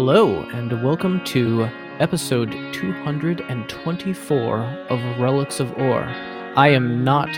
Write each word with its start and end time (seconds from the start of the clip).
Hello, 0.00 0.42
and 0.52 0.80
welcome 0.84 1.20
to 1.24 1.64
episode 1.98 2.52
224 2.72 4.60
of 4.88 5.18
Relics 5.18 5.58
of 5.58 5.76
Orr. 5.76 6.04
I 6.54 6.68
am 6.68 7.02
not 7.02 7.28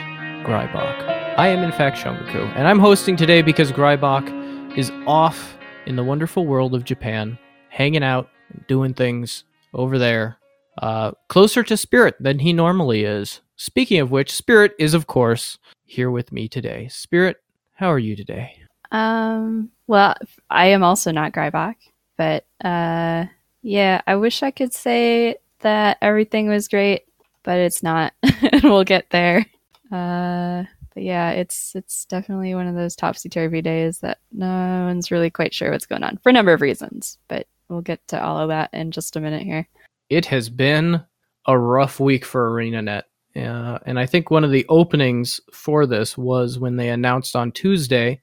Grybach. 0.44 1.38
I 1.38 1.49
am, 1.49 1.62
in 1.62 1.73
fact, 1.73 1.96
Shomoku, 1.96 2.54
and 2.54 2.68
I'm 2.68 2.78
hosting 2.78 3.17
today 3.17 3.41
because 3.41 3.73
Grybach 3.73 4.76
is 4.76 4.92
off 5.07 5.57
in 5.86 5.96
the 5.96 6.04
wonderful 6.04 6.44
world 6.44 6.75
of 6.75 6.84
Japan, 6.84 7.38
hanging 7.70 8.04
out, 8.04 8.28
doing 8.68 8.92
things 8.92 9.45
over 9.72 9.98
there, 9.98 10.36
uh, 10.82 11.12
closer 11.30 11.62
to 11.62 11.79
Spirit 11.79 12.16
than 12.20 12.40
he 12.40 12.52
normally 12.52 13.04
is. 13.04 13.40
Speaking 13.56 14.00
of 14.00 14.11
which, 14.11 14.30
Spirit 14.30 14.74
is, 14.79 14.92
of 14.92 15.06
course, 15.06 15.56
here 15.86 16.11
with 16.11 16.30
me 16.30 16.46
today. 16.46 16.88
Spirit, 16.88 17.38
how 17.72 17.90
are 17.90 17.98
you 17.98 18.14
today? 18.14 18.52
Um, 18.92 19.70
well, 19.86 20.14
I 20.50 20.66
am 20.66 20.82
also 20.82 21.11
not 21.11 21.32
Grybach, 21.32 21.77
but 22.21 22.45
uh, 22.62 23.25
yeah, 23.62 24.02
I 24.07 24.16
wish 24.16 24.42
I 24.42 24.51
could 24.51 24.74
say 24.74 25.37
that 25.61 25.97
everything 26.02 26.51
was 26.51 26.69
great, 26.69 27.05
but 27.42 27.59
it's 27.59 27.83
not. 27.83 28.12
And 28.52 28.62
we'll 28.62 28.84
get 28.84 29.09
there. 29.11 29.47
Uh, 29.91 30.64
but 30.92 31.02
yeah, 31.02 31.30
it's 31.30 31.75
it's 31.75 32.05
definitely 32.05 32.55
one 32.55 32.66
of 32.66 32.75
those 32.75 32.95
topsy 32.95 33.30
turvy 33.30 33.62
days 33.62 34.01
that 34.01 34.19
no 34.33 34.84
one's 34.87 35.11
really 35.11 35.30
quite 35.30 35.55
sure 35.55 35.70
what's 35.70 35.87
going 35.87 36.02
on 36.02 36.19
for 36.19 36.28
a 36.28 36.33
number 36.33 36.52
of 36.52 36.61
reasons. 36.61 37.16
But 37.28 37.47
we'll 37.69 37.80
get 37.80 38.06
to 38.09 38.23
all 38.23 38.39
of 38.39 38.48
that 38.48 38.69
in 38.75 38.91
just 38.91 39.16
a 39.16 39.20
minute 39.20 39.42
here. 39.42 39.66
It 40.11 40.27
has 40.27 40.50
been 40.50 41.02
a 41.47 41.59
rough 41.59 42.00
week 42.00 42.27
for 42.27 42.50
ArenaNet. 42.50 43.05
Uh, 43.34 43.78
and 43.87 43.98
I 43.98 44.05
think 44.05 44.30
one 44.30 44.45
of 44.45 44.50
the 44.50 44.66
openings 44.69 45.41
for 45.52 45.87
this 45.87 46.19
was 46.19 46.59
when 46.59 46.77
they 46.77 46.91
announced 46.91 47.34
on 47.34 47.50
Tuesday 47.52 48.20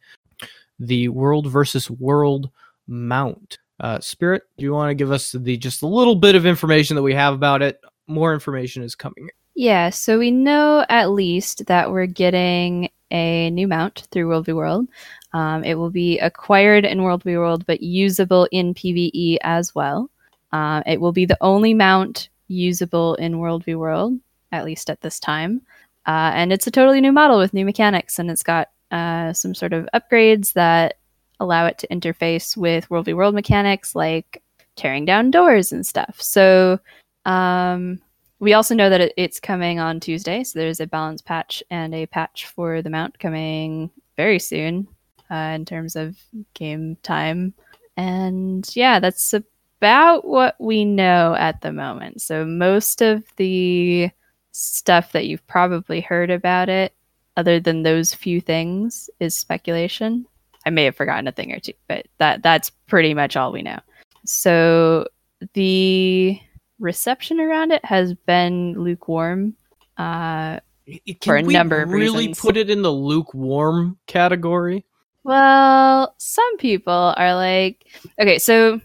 the 0.79 1.07
World 1.09 1.47
versus 1.47 1.89
World 1.89 2.51
mount. 2.87 3.57
Uh, 3.79 3.99
Spirit, 3.99 4.43
do 4.57 4.63
you 4.63 4.73
want 4.73 4.89
to 4.89 4.95
give 4.95 5.11
us 5.11 5.31
the 5.31 5.57
just 5.57 5.81
a 5.81 5.87
little 5.87 6.15
bit 6.15 6.35
of 6.35 6.45
information 6.45 6.95
that 6.95 7.03
we 7.03 7.13
have 7.13 7.33
about 7.33 7.61
it? 7.61 7.79
More 8.07 8.33
information 8.33 8.83
is 8.83 8.95
coming. 8.95 9.29
Yeah, 9.55 9.89
so 9.89 10.19
we 10.19 10.31
know 10.31 10.85
at 10.89 11.11
least 11.11 11.65
that 11.65 11.91
we're 11.91 12.05
getting 12.05 12.89
a 13.11 13.49
new 13.51 13.67
mount 13.67 14.07
through 14.11 14.27
World 14.27 14.45
v 14.45 14.53
World. 14.53 14.87
Um, 15.33 15.63
it 15.63 15.75
will 15.75 15.89
be 15.89 16.19
acquired 16.19 16.85
in 16.85 17.03
World 17.03 17.23
v 17.23 17.37
World, 17.37 17.65
but 17.65 17.81
usable 17.81 18.47
in 18.51 18.73
PvE 18.73 19.37
as 19.41 19.73
well. 19.73 20.09
Uh, 20.51 20.81
it 20.85 21.01
will 21.01 21.11
be 21.11 21.25
the 21.25 21.37
only 21.41 21.73
mount 21.73 22.29
usable 22.47 23.15
in 23.15 23.39
World 23.39 23.65
v 23.65 23.75
World, 23.75 24.13
at 24.51 24.65
least 24.65 24.89
at 24.89 25.01
this 25.01 25.19
time. 25.19 25.61
Uh, 26.05 26.31
and 26.33 26.53
it's 26.53 26.67
a 26.67 26.71
totally 26.71 27.01
new 27.01 27.11
model 27.11 27.37
with 27.37 27.53
new 27.53 27.65
mechanics, 27.65 28.17
and 28.19 28.31
it's 28.31 28.43
got 28.43 28.69
uh, 28.91 29.33
some 29.33 29.53
sort 29.53 29.73
of 29.73 29.89
upgrades 29.93 30.53
that 30.53 30.97
allow 31.39 31.65
it 31.65 31.77
to 31.79 31.87
interface 31.87 32.57
with 32.57 32.89
World 32.89 33.05
v 33.05 33.13
World 33.13 33.35
mechanics 33.35 33.95
like 33.95 34.41
tearing 34.75 35.05
down 35.05 35.31
doors 35.31 35.71
and 35.71 35.85
stuff. 35.85 36.21
So 36.21 36.79
um, 37.25 37.99
we 38.39 38.53
also 38.53 38.75
know 38.75 38.89
that 38.89 39.13
it's 39.17 39.39
coming 39.39 39.79
on 39.79 39.99
Tuesday. 39.99 40.43
So 40.43 40.59
there's 40.59 40.79
a 40.79 40.87
balance 40.87 41.21
patch 41.21 41.63
and 41.69 41.93
a 41.93 42.05
patch 42.05 42.45
for 42.45 42.81
the 42.81 42.89
mount 42.89 43.19
coming 43.19 43.89
very 44.15 44.39
soon 44.39 44.87
uh, 45.31 45.53
in 45.55 45.65
terms 45.65 45.95
of 45.95 46.17
game 46.53 46.97
time. 47.03 47.53
And 47.97 48.69
yeah, 48.75 48.99
that's 48.99 49.33
about 49.33 50.25
what 50.25 50.55
we 50.59 50.85
know 50.85 51.35
at 51.35 51.61
the 51.61 51.73
moment. 51.73 52.21
So 52.21 52.45
most 52.45 53.01
of 53.01 53.23
the 53.37 54.11
stuff 54.51 55.11
that 55.11 55.25
you've 55.25 55.45
probably 55.47 56.01
heard 56.01 56.29
about 56.29 56.69
it, 56.69 56.93
other 57.35 57.59
than 57.59 57.83
those 57.83 58.13
few 58.13 58.39
things, 58.41 59.09
is 59.19 59.35
speculation. 59.35 60.25
I 60.67 60.69
may 60.69 60.83
have 60.83 60.97
forgotten 60.97 61.27
a 61.27 61.31
thing 61.31 61.53
or 61.53 61.59
two, 61.61 61.71
but 61.87 62.05
that 62.17 62.43
that's 62.43 62.69
pretty 62.87 63.13
much 63.13 63.37
all 63.37 63.53
we 63.53 63.61
know. 63.61 63.79
So 64.25 65.07
the 65.53 66.37
reception 66.77 67.39
around 67.39 67.71
it 67.71 67.83
has 67.85 68.13
been 68.13 68.73
lukewarm 68.73 69.55
uh, 69.97 70.59
Can 70.85 71.15
for 71.23 71.37
a 71.37 71.41
we 71.41 71.53
number 71.53 71.81
of 71.81 71.89
really 71.89 72.27
reasons. 72.27 72.41
put 72.41 72.57
it 72.57 72.69
in 72.69 72.81
the 72.81 72.91
lukewarm 72.91 73.97
category? 74.07 74.83
Well, 75.23 76.13
some 76.17 76.57
people 76.57 77.13
are 77.15 77.33
like, 77.33 77.85
okay, 78.19 78.37
so 78.37 78.81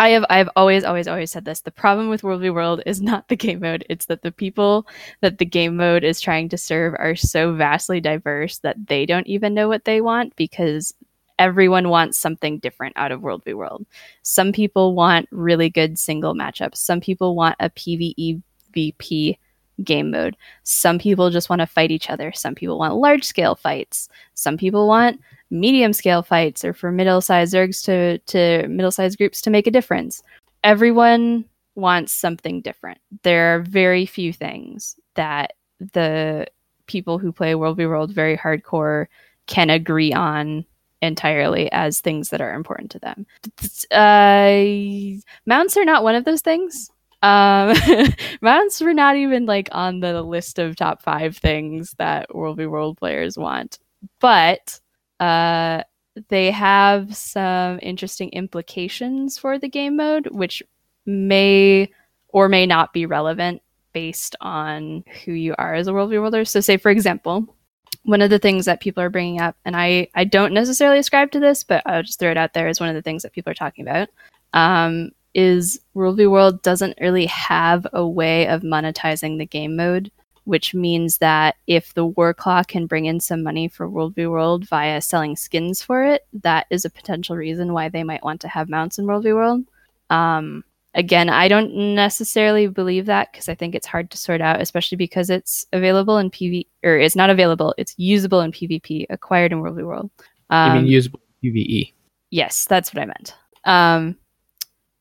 I 0.00 0.08
have 0.08 0.24
I've 0.28 0.48
always 0.56 0.82
always 0.82 1.06
always 1.06 1.30
said 1.30 1.44
this. 1.44 1.60
The 1.60 1.70
problem 1.70 2.08
with 2.08 2.24
World 2.24 2.40
v 2.40 2.50
World 2.50 2.82
is 2.86 3.00
not 3.00 3.28
the 3.28 3.36
game 3.36 3.60
mode; 3.60 3.86
it's 3.88 4.06
that 4.06 4.22
the 4.22 4.32
people 4.32 4.88
that 5.20 5.38
the 5.38 5.44
game 5.44 5.76
mode 5.76 6.02
is 6.02 6.20
trying 6.20 6.48
to 6.48 6.58
serve 6.58 6.94
are 6.98 7.14
so 7.14 7.54
vastly 7.54 8.00
diverse 8.00 8.58
that 8.58 8.88
they 8.88 9.06
don't 9.06 9.28
even 9.28 9.54
know 9.54 9.68
what 9.68 9.84
they 9.84 10.00
want 10.00 10.34
because 10.34 10.92
everyone 11.38 11.88
wants 11.88 12.18
something 12.18 12.58
different 12.58 12.94
out 12.96 13.12
of 13.12 13.22
World 13.22 13.44
v 13.44 13.54
World. 13.54 13.86
Some 14.22 14.52
people 14.52 14.94
want 14.94 15.28
really 15.30 15.70
good 15.70 15.98
single 15.98 16.34
matchups. 16.34 16.76
Some 16.76 17.00
people 17.00 17.34
want 17.34 17.56
a 17.60 17.70
PvE 17.70 18.42
VP 18.72 19.38
game 19.84 20.10
mode. 20.10 20.36
Some 20.62 20.98
people 20.98 21.30
just 21.30 21.48
want 21.48 21.60
to 21.60 21.66
fight 21.66 21.90
each 21.90 22.10
other. 22.10 22.32
Some 22.32 22.54
people 22.54 22.78
want 22.78 22.94
large 22.94 23.24
scale 23.24 23.54
fights. 23.54 24.08
Some 24.34 24.56
people 24.56 24.86
want 24.86 25.20
medium 25.50 25.92
scale 25.92 26.22
fights 26.22 26.64
or 26.64 26.72
for 26.72 26.90
middle 26.92 27.20
sized 27.20 27.54
zergs 27.54 27.84
to, 27.84 28.18
to 28.18 28.66
middle 28.68 28.90
sized 28.90 29.18
groups 29.18 29.40
to 29.42 29.50
make 29.50 29.66
a 29.66 29.70
difference. 29.70 30.22
Everyone 30.64 31.44
wants 31.74 32.12
something 32.12 32.60
different. 32.60 32.98
There 33.22 33.54
are 33.54 33.60
very 33.60 34.06
few 34.06 34.32
things 34.32 34.96
that 35.14 35.54
the 35.92 36.46
people 36.86 37.18
who 37.18 37.32
play 37.32 37.54
World 37.54 37.76
v 37.76 37.86
World 37.86 38.12
very 38.12 38.36
hardcore 38.36 39.06
can 39.46 39.70
agree 39.70 40.12
on 40.12 40.64
entirely 41.02 41.70
as 41.72 42.00
things 42.00 42.30
that 42.30 42.40
are 42.40 42.54
important 42.54 42.92
to 42.92 42.98
them. 43.00 43.26
Uh, 43.90 45.20
mounts 45.44 45.76
are 45.76 45.84
not 45.84 46.04
one 46.04 46.14
of 46.14 46.24
those 46.24 46.40
things. 46.40 46.90
Um, 47.22 47.76
mounts 48.40 48.80
were 48.80 48.94
not 48.94 49.16
even 49.16 49.44
like 49.44 49.68
on 49.72 50.00
the 50.00 50.22
list 50.22 50.58
of 50.58 50.76
top 50.76 51.02
five 51.02 51.36
things 51.36 51.94
that 51.98 52.34
World 52.34 52.56
v 52.56 52.66
World 52.66 52.98
players 52.98 53.36
want, 53.36 53.78
but 54.20 54.80
uh, 55.20 55.82
they 56.28 56.50
have 56.50 57.16
some 57.16 57.78
interesting 57.82 58.30
implications 58.30 59.38
for 59.38 59.58
the 59.58 59.68
game 59.68 59.96
mode, 59.96 60.28
which 60.30 60.62
may 61.04 61.90
or 62.28 62.48
may 62.48 62.66
not 62.66 62.92
be 62.92 63.06
relevant 63.06 63.62
based 63.92 64.36
on 64.40 65.04
who 65.24 65.32
you 65.32 65.54
are 65.58 65.74
as 65.74 65.86
a 65.86 65.92
World 65.92 66.10
v 66.10 66.18
Worlder. 66.18 66.44
So, 66.44 66.60
say 66.60 66.76
for 66.76 66.90
example, 66.90 67.54
one 68.04 68.20
of 68.22 68.30
the 68.30 68.38
things 68.38 68.64
that 68.64 68.80
people 68.80 69.02
are 69.02 69.10
bringing 69.10 69.40
up, 69.40 69.56
and 69.64 69.76
I, 69.76 70.08
I 70.14 70.24
don't 70.24 70.52
necessarily 70.52 70.98
ascribe 70.98 71.30
to 71.32 71.40
this, 71.40 71.62
but 71.62 71.82
I'll 71.86 72.02
just 72.02 72.18
throw 72.18 72.30
it 72.30 72.36
out 72.36 72.52
there 72.52 72.68
as 72.68 72.80
one 72.80 72.88
of 72.88 72.94
the 72.94 73.02
things 73.02 73.22
that 73.22 73.32
people 73.32 73.50
are 73.50 73.54
talking 73.54 73.86
about, 73.86 74.08
um, 74.52 75.10
is 75.34 75.80
World 75.94 76.16
v. 76.16 76.26
World 76.26 76.62
doesn't 76.62 76.98
really 77.00 77.26
have 77.26 77.86
a 77.92 78.06
way 78.06 78.48
of 78.48 78.62
monetizing 78.62 79.38
the 79.38 79.46
game 79.46 79.76
mode, 79.76 80.10
which 80.44 80.74
means 80.74 81.18
that 81.18 81.56
if 81.66 81.94
the 81.94 82.06
Warclaw 82.06 82.66
can 82.66 82.86
bring 82.86 83.06
in 83.06 83.20
some 83.20 83.42
money 83.42 83.68
for 83.68 83.88
World 83.88 84.14
v. 84.14 84.26
World 84.26 84.68
via 84.68 85.00
selling 85.00 85.36
skins 85.36 85.80
for 85.82 86.04
it, 86.04 86.26
that 86.42 86.66
is 86.70 86.84
a 86.84 86.90
potential 86.90 87.36
reason 87.36 87.72
why 87.72 87.88
they 87.88 88.02
might 88.02 88.24
want 88.24 88.40
to 88.40 88.48
have 88.48 88.68
mounts 88.68 88.98
in 88.98 89.06
World 89.06 89.22
v. 89.22 89.32
World. 89.32 89.64
Um, 90.10 90.64
again, 90.94 91.28
I 91.28 91.48
don't 91.48 91.94
necessarily 91.94 92.66
believe 92.66 93.06
that 93.06 93.32
because 93.32 93.48
I 93.48 93.54
think 93.54 93.74
it's 93.74 93.86
hard 93.86 94.10
to 94.10 94.16
sort 94.16 94.40
out, 94.40 94.60
especially 94.60 94.96
because 94.96 95.30
it's 95.30 95.64
available 95.72 96.18
in 96.18 96.30
PV 96.30 96.66
or 96.84 96.98
it's 96.98 97.16
not 97.16 97.30
available. 97.30 97.74
It's 97.78 97.94
usable 97.96 98.40
in 98.40 98.52
PvP, 98.52 99.06
acquired 99.10 99.52
in 99.52 99.60
World 99.60 99.76
v 99.76 99.82
World. 99.82 100.10
I 100.50 100.68
Um, 100.70 100.82
mean, 100.82 100.86
usable 100.86 101.20
PVE. 101.42 101.92
Yes, 102.30 102.64
that's 102.66 102.92
what 102.94 103.02
I 103.02 103.06
meant. 103.06 103.34
Um, 103.64 104.16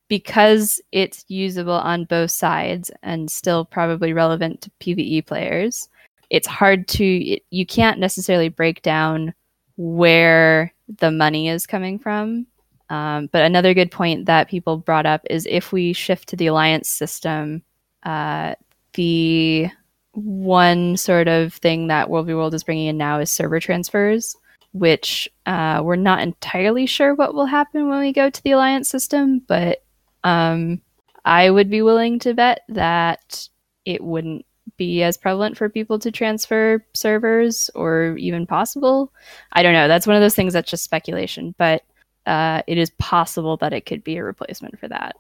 because 0.07 0.81
it's 0.91 1.24
usable 1.29 1.74
on 1.74 2.06
both 2.06 2.31
sides 2.31 2.91
and 3.02 3.31
still 3.31 3.63
probably 3.63 4.12
relevant 4.13 4.62
to 4.62 4.72
PvE 4.81 5.25
players, 5.25 5.88
it's 6.29 6.47
hard 6.47 6.88
to, 6.90 7.06
it, 7.06 7.44
you 7.50 7.66
can't 7.66 8.00
necessarily 8.00 8.50
break 8.50 8.81
down 8.81 9.34
where 9.78 10.73
the 11.00 11.12
money 11.12 11.47
is 11.50 11.66
coming 11.66 11.97
from. 11.97 12.46
Um, 12.91 13.29
but 13.31 13.44
another 13.44 13.74
good 13.74 13.90
point 13.90 14.25
that 14.25 14.50
people 14.50 14.78
brought 14.78 15.06
up 15.06 15.22
is 15.29 15.47
if 15.49 15.72
we 15.72 15.93
shift 15.93 16.29
to 16.29 16.35
the 16.35 16.47
alliance 16.47 16.90
system, 16.90 17.64
uh, 18.03 18.55
the 18.93 19.70
one 20.11 20.97
sort 20.97 21.28
of 21.28 21.53
thing 21.53 21.88
that 21.88 22.09
World 22.09 22.28
v 22.28 22.34
World 22.34 22.53
is 22.53 22.64
bringing 22.64 22.88
in 22.88 22.97
now 22.97 23.20
is 23.20 23.32
server 23.32 23.59
transfers 23.59 24.35
which 24.73 25.29
uh, 25.46 25.82
we're 25.84 25.96
not 25.96 26.22
entirely 26.22 26.85
sure 26.85 27.14
what 27.14 27.34
will 27.34 27.46
happen 27.46 27.90
when 27.90 27.99
we 27.99 28.14
go 28.14 28.29
to 28.29 28.43
the 28.43 28.52
alliance 28.52 28.90
system, 28.90 29.40
but 29.40 29.84
um, 30.23 30.82
I 31.26 31.49
would 31.49 31.70
be 31.70 31.82
willing 31.82 32.20
to 32.20 32.34
bet 32.34 32.61
that 32.70 33.47
it 33.85 34.03
wouldn't 34.03 34.46
be 34.78 35.03
as 35.03 35.17
prevalent 35.17 35.58
for 35.58 35.67
people 35.67 35.99
to 35.99 36.11
transfer 36.11 36.85
servers 36.93 37.70
or 37.76 38.16
even 38.17 38.47
possible. 38.47 39.11
I 39.52 39.61
don't 39.64 39.73
know. 39.73 39.88
That's 39.88 40.08
one 40.08 40.16
of 40.16 40.22
those 40.22 40.35
things 40.35 40.53
that's 40.53 40.72
just 40.72 40.84
speculation, 40.84 41.53
but 41.58 41.84
uh, 42.31 42.61
it 42.67 42.78
is 42.78 42.91
possible 42.97 43.57
that 43.57 43.73
it 43.73 43.85
could 43.85 44.03
be 44.03 44.16
a 44.17 44.23
replacement 44.23 44.79
for 44.79 44.87
that 44.87 45.16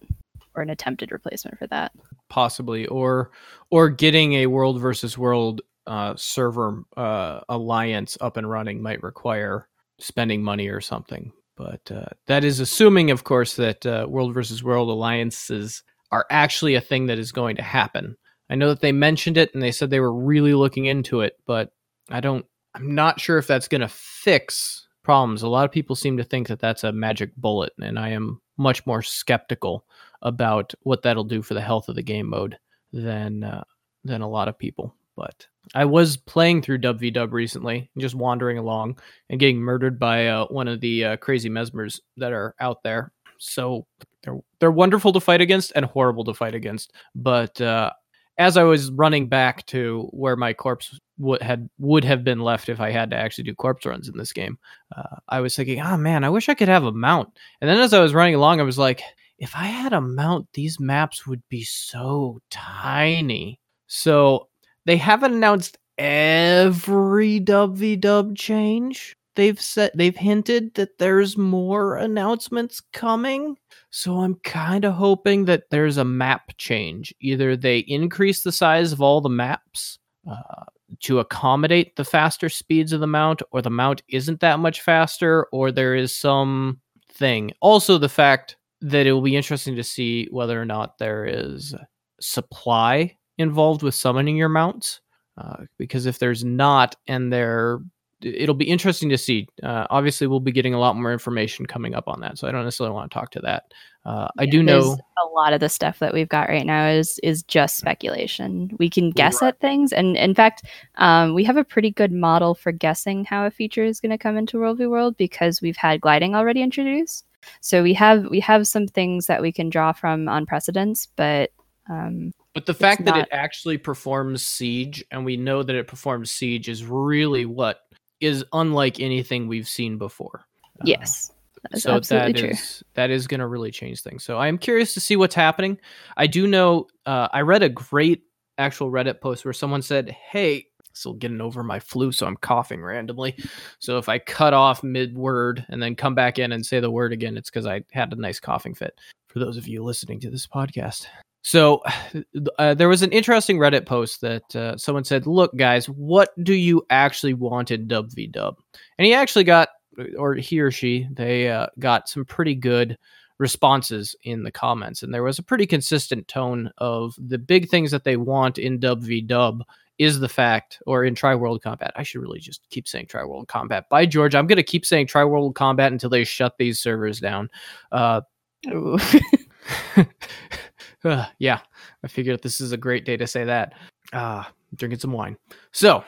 or 0.55 0.61
an 0.63 0.69
attempted 0.69 1.11
replacement 1.11 1.57
for 1.59 1.67
that. 1.67 1.91
possibly 2.29 2.85
or 2.87 3.31
or 3.69 3.89
getting 3.89 4.33
a 4.33 4.45
world 4.47 4.79
versus 4.79 5.17
world 5.17 5.61
uh, 5.87 6.13
server 6.15 6.83
uh, 6.97 7.41
alliance 7.49 8.17
up 8.21 8.37
and 8.37 8.49
running 8.49 8.81
might 8.81 9.01
require 9.03 9.67
spending 9.99 10.41
money 10.43 10.67
or 10.67 10.81
something 10.81 11.31
But 11.61 11.91
uh, 11.91 12.05
that 12.27 12.43
is 12.43 12.59
assuming, 12.59 13.11
of 13.11 13.23
course, 13.23 13.55
that 13.57 13.85
uh, 13.85 14.07
World 14.09 14.33
versus 14.33 14.63
World 14.63 14.89
alliances 14.89 15.83
are 16.11 16.25
actually 16.29 16.75
a 16.75 16.81
thing 16.81 17.05
that 17.07 17.19
is 17.19 17.31
going 17.31 17.55
to 17.57 17.61
happen. 17.61 18.17
I 18.49 18.55
know 18.55 18.69
that 18.69 18.81
they 18.81 18.91
mentioned 18.91 19.37
it 19.37 19.53
and 19.53 19.61
they 19.61 19.71
said 19.71 19.89
they 19.89 19.99
were 19.99 20.13
really 20.13 20.53
looking 20.53 20.85
into 20.85 21.21
it, 21.21 21.37
but 21.45 21.71
I 22.09 22.19
don't. 22.19 22.45
I'm 22.73 22.95
not 22.95 23.19
sure 23.19 23.37
if 23.37 23.47
that's 23.47 23.67
going 23.67 23.81
to 23.81 23.89
fix 23.89 24.87
problems. 25.11 25.41
A 25.41 25.49
lot 25.49 25.65
of 25.65 25.73
people 25.73 25.97
seem 25.97 26.15
to 26.15 26.23
think 26.23 26.47
that 26.47 26.61
that's 26.61 26.85
a 26.85 26.91
magic 26.93 27.35
bullet, 27.35 27.73
and 27.81 27.99
I 27.99 28.11
am 28.11 28.39
much 28.55 28.85
more 28.85 29.01
skeptical 29.01 29.83
about 30.21 30.73
what 30.83 31.01
that'll 31.01 31.25
do 31.25 31.41
for 31.41 31.53
the 31.53 31.59
health 31.59 31.89
of 31.89 31.95
the 31.95 32.01
game 32.01 32.29
mode 32.29 32.57
than 32.93 33.43
uh, 33.43 33.65
than 34.05 34.21
a 34.21 34.29
lot 34.29 34.47
of 34.47 34.57
people. 34.57 34.95
But 35.17 35.47
I 35.75 35.83
was 35.83 36.15
playing 36.15 36.61
through 36.61 36.77
WVW 36.77 37.29
recently, 37.29 37.89
just 37.97 38.15
wandering 38.15 38.57
along 38.57 38.99
and 39.29 39.37
getting 39.37 39.59
murdered 39.59 39.99
by 39.99 40.27
uh, 40.27 40.45
one 40.45 40.69
of 40.69 40.79
the 40.79 41.03
uh, 41.03 41.17
crazy 41.17 41.49
mesmers 41.49 41.99
that 42.15 42.31
are 42.31 42.55
out 42.61 42.81
there. 42.81 43.11
So 43.37 43.85
they're 44.23 44.39
they're 44.61 44.71
wonderful 44.71 45.11
to 45.11 45.19
fight 45.19 45.41
against 45.41 45.73
and 45.75 45.83
horrible 45.83 46.23
to 46.23 46.33
fight 46.33 46.55
against. 46.55 46.93
But 47.15 47.59
uh, 47.59 47.91
as 48.37 48.55
I 48.55 48.63
was 48.63 48.91
running 48.91 49.27
back 49.27 49.65
to 49.65 50.07
where 50.11 50.37
my 50.37 50.53
corpse 50.53 50.97
would 51.21 51.41
had 51.41 51.69
would 51.77 52.03
have 52.03 52.23
been 52.23 52.39
left 52.39 52.67
if 52.67 52.79
I 52.79 52.91
had 52.91 53.11
to 53.11 53.15
actually 53.15 53.45
do 53.45 53.55
corpse 53.55 53.85
runs 53.85 54.09
in 54.09 54.17
this 54.17 54.33
game, 54.33 54.57
uh, 54.95 55.17
I 55.29 55.39
was 55.39 55.55
thinking, 55.55 55.79
oh 55.79 55.97
man, 55.97 56.23
I 56.23 56.29
wish 56.29 56.49
I 56.49 56.53
could 56.53 56.67
have 56.67 56.83
a 56.83 56.91
mount. 56.91 57.29
And 57.61 57.69
then 57.69 57.79
as 57.79 57.93
I 57.93 58.01
was 58.01 58.13
running 58.13 58.35
along, 58.35 58.59
I 58.59 58.63
was 58.63 58.77
like, 58.77 59.01
if 59.37 59.55
I 59.55 59.65
had 59.65 59.93
a 59.93 60.01
mount, 60.01 60.47
these 60.53 60.79
maps 60.79 61.25
would 61.25 61.41
be 61.49 61.63
so 61.63 62.41
tiny. 62.49 63.59
So 63.87 64.49
they 64.85 64.97
haven't 64.97 65.33
announced 65.33 65.77
every 65.97 67.39
WVW 67.39 68.37
change. 68.37 69.15
They've 69.35 69.59
said 69.59 69.91
they've 69.95 70.15
hinted 70.15 70.73
that 70.73 70.97
there's 70.97 71.37
more 71.37 71.95
announcements 71.95 72.81
coming. 72.91 73.57
So 73.89 74.19
I'm 74.19 74.35
kind 74.43 74.83
of 74.83 74.93
hoping 74.93 75.45
that 75.45 75.69
there's 75.69 75.97
a 75.97 76.05
map 76.05 76.51
change. 76.57 77.13
Either 77.21 77.55
they 77.55 77.79
increase 77.79 78.43
the 78.43 78.51
size 78.51 78.91
of 78.91 79.01
all 79.01 79.21
the 79.21 79.29
maps 79.29 79.99
uh, 80.29 80.65
to 80.99 81.19
accommodate 81.19 81.95
the 81.95 82.03
faster 82.03 82.49
speeds 82.49 82.93
of 82.93 82.99
the 82.99 83.07
mount, 83.07 83.41
or 83.51 83.61
the 83.61 83.69
mount 83.69 84.03
isn't 84.09 84.39
that 84.41 84.59
much 84.59 84.81
faster, 84.81 85.47
or 85.51 85.71
there 85.71 85.95
is 85.95 86.15
some 86.15 86.79
thing. 87.11 87.51
Also, 87.61 87.97
the 87.97 88.09
fact 88.09 88.57
that 88.81 89.05
it 89.05 89.11
will 89.13 89.21
be 89.21 89.35
interesting 89.35 89.75
to 89.75 89.83
see 89.83 90.27
whether 90.31 90.59
or 90.61 90.65
not 90.65 90.97
there 90.97 91.25
is 91.25 91.75
supply 92.19 93.15
involved 93.37 93.83
with 93.83 93.95
summoning 93.95 94.35
your 94.37 94.49
mounts. 94.49 95.01
Uh, 95.37 95.63
because 95.77 96.05
if 96.05 96.19
there's 96.19 96.43
not, 96.43 96.95
and 97.07 97.31
there, 97.31 97.79
it'll 98.21 98.55
be 98.55 98.69
interesting 98.69 99.09
to 99.09 99.17
see. 99.17 99.47
Uh, 99.63 99.87
obviously, 99.89 100.27
we'll 100.27 100.39
be 100.39 100.51
getting 100.51 100.73
a 100.73 100.79
lot 100.79 100.95
more 100.95 101.11
information 101.11 101.65
coming 101.65 101.95
up 101.95 102.07
on 102.07 102.21
that, 102.21 102.37
so 102.37 102.47
I 102.47 102.51
don't 102.51 102.63
necessarily 102.63 102.93
want 102.93 103.11
to 103.11 103.13
talk 103.13 103.31
to 103.31 103.39
that. 103.41 103.73
Uh, 104.03 104.27
I 104.37 104.45
do 104.45 104.63
know 104.63 104.97
a 105.23 105.27
lot 105.35 105.53
of 105.53 105.59
the 105.59 105.69
stuff 105.69 105.99
that 105.99 106.13
we've 106.13 106.29
got 106.29 106.49
right 106.49 106.65
now 106.65 106.89
is 106.89 107.19
is 107.23 107.43
just 107.43 107.77
speculation. 107.77 108.71
We 108.79 108.89
can 108.89 109.11
guess 109.11 109.41
right. 109.41 109.49
at 109.49 109.59
things, 109.59 109.93
and 109.93 110.17
in 110.17 110.33
fact, 110.33 110.63
um, 110.95 111.33
we 111.33 111.43
have 111.43 111.57
a 111.57 111.63
pretty 111.63 111.91
good 111.91 112.11
model 112.11 112.55
for 112.55 112.71
guessing 112.71 113.25
how 113.25 113.45
a 113.45 113.51
feature 113.51 113.83
is 113.83 113.99
going 113.99 114.11
to 114.11 114.17
come 114.17 114.37
into 114.37 114.59
World 114.59 114.77
v 114.77 114.87
World 114.87 115.17
because 115.17 115.61
we've 115.61 115.77
had 115.77 116.01
gliding 116.01 116.35
already 116.35 116.61
introduced. 116.61 117.25
So 117.59 117.83
we 117.83 117.93
have 117.95 118.25
we 118.29 118.39
have 118.39 118.67
some 118.67 118.87
things 118.87 119.27
that 119.27 119.41
we 119.41 119.51
can 119.51 119.69
draw 119.69 119.91
from 119.91 120.27
on 120.27 120.45
precedents, 120.45 121.07
but 121.15 121.51
um, 121.89 122.33
but 122.53 122.65
the 122.65 122.73
fact 122.73 123.05
that 123.05 123.17
it 123.17 123.29
actually 123.31 123.77
performs 123.77 124.45
siege, 124.45 125.03
and 125.09 125.23
we 125.23 125.37
know 125.37 125.63
that 125.63 125.75
it 125.75 125.87
performs 125.87 126.31
siege, 126.31 126.67
is 126.67 126.83
really 126.83 127.45
what 127.45 127.81
is 128.21 128.45
unlike 128.53 128.99
anything 128.99 129.47
we've 129.47 129.67
seen 129.67 129.97
before. 129.97 130.45
Uh, 130.79 130.85
yes. 130.85 131.31
Uh, 131.73 131.77
so 131.77 131.99
that 131.99 132.35
true. 132.35 132.49
is 132.49 132.83
that 132.95 133.11
is 133.11 133.27
going 133.27 133.39
to 133.39 133.47
really 133.47 133.71
change 133.71 134.01
things. 134.01 134.23
So 134.23 134.37
I 134.37 134.47
am 134.47 134.57
curious 134.57 134.93
to 134.95 134.99
see 134.99 135.15
what's 135.15 135.35
happening. 135.35 135.77
I 136.17 136.27
do 136.27 136.47
know 136.47 136.87
uh, 137.05 137.27
I 137.31 137.41
read 137.41 137.61
a 137.61 137.69
great 137.69 138.23
actual 138.57 138.91
Reddit 138.91 139.21
post 139.21 139.45
where 139.45 139.53
someone 139.53 139.83
said, 139.83 140.09
"Hey, 140.09 140.65
still 140.93 141.13
getting 141.13 141.41
over 141.41 141.63
my 141.63 141.79
flu, 141.79 142.11
so 142.11 142.25
I'm 142.25 142.37
coughing 142.37 142.81
randomly. 142.81 143.35
So 143.79 143.97
if 143.97 144.09
I 144.09 144.19
cut 144.19 144.53
off 144.53 144.83
mid 144.83 145.15
word 145.15 145.65
and 145.69 145.81
then 145.81 145.95
come 145.95 146.15
back 146.15 146.39
in 146.39 146.51
and 146.51 146.65
say 146.65 146.79
the 146.79 146.91
word 146.91 147.13
again, 147.13 147.37
it's 147.37 147.49
because 147.49 147.65
I 147.65 147.81
had 147.91 148.11
a 148.11 148.15
nice 148.15 148.39
coughing 148.39 148.73
fit. 148.73 148.99
For 149.27 149.39
those 149.39 149.57
of 149.57 149.67
you 149.67 149.83
listening 149.83 150.19
to 150.21 150.29
this 150.29 150.47
podcast, 150.47 151.05
so 151.41 151.81
uh, 152.59 152.73
there 152.73 152.89
was 152.89 153.01
an 153.01 153.11
interesting 153.11 153.57
Reddit 153.57 153.85
post 153.85 154.21
that 154.21 154.55
uh, 154.55 154.77
someone 154.77 155.03
said, 155.03 155.27
"Look, 155.27 155.55
guys, 155.55 155.87
what 155.87 156.29
do 156.43 156.53
you 156.53 156.85
actually 156.89 157.33
want 157.33 157.71
in 157.71 157.87
Dub 157.87 158.11
v 158.11 158.27
Dub?" 158.27 158.57
And 158.97 159.05
he 159.05 159.13
actually 159.13 159.43
got, 159.43 159.69
or 160.17 160.35
he 160.35 160.59
or 160.59 160.71
she, 160.71 161.07
they 161.11 161.49
uh, 161.49 161.67
got 161.79 162.09
some 162.09 162.25
pretty 162.25 162.55
good 162.55 162.97
responses 163.37 164.15
in 164.23 164.43
the 164.43 164.51
comments, 164.51 165.03
and 165.03 165.13
there 165.13 165.23
was 165.23 165.39
a 165.39 165.43
pretty 165.43 165.65
consistent 165.65 166.27
tone 166.27 166.71
of 166.77 167.15
the 167.17 167.39
big 167.39 167.69
things 167.69 167.91
that 167.91 168.03
they 168.03 168.17
want 168.17 168.57
in 168.57 168.79
Dub 168.79 169.01
v 169.01 169.21
Dub 169.21 169.63
is 169.97 170.19
the 170.19 170.29
fact, 170.29 170.81
or 170.87 171.05
in 171.05 171.13
Tri 171.13 171.35
World 171.35 171.61
Combat. 171.61 171.91
I 171.95 172.01
should 172.01 172.21
really 172.21 172.39
just 172.39 172.67
keep 172.71 172.87
saying 172.87 173.05
Tri 173.05 173.23
World 173.23 173.47
Combat. 173.47 173.87
By 173.87 174.07
George, 174.07 174.33
I'm 174.33 174.47
going 174.47 174.55
to 174.55 174.63
keep 174.63 174.83
saying 174.83 175.05
Tri 175.05 175.23
World 175.23 175.53
Combat 175.53 175.91
until 175.91 176.09
they 176.09 176.23
shut 176.23 176.57
these 176.57 176.79
servers 176.79 177.19
down. 177.19 177.51
Uh, 181.03 181.25
yeah, 181.39 181.59
I 182.03 182.07
figured 182.07 182.41
this 182.41 182.61
is 182.61 182.71
a 182.71 182.77
great 182.77 183.05
day 183.05 183.17
to 183.17 183.27
say 183.27 183.43
that. 183.43 183.73
Uh, 184.13 184.43
drinking 184.75 184.99
some 184.99 185.11
wine. 185.11 185.37
So, 185.71 186.03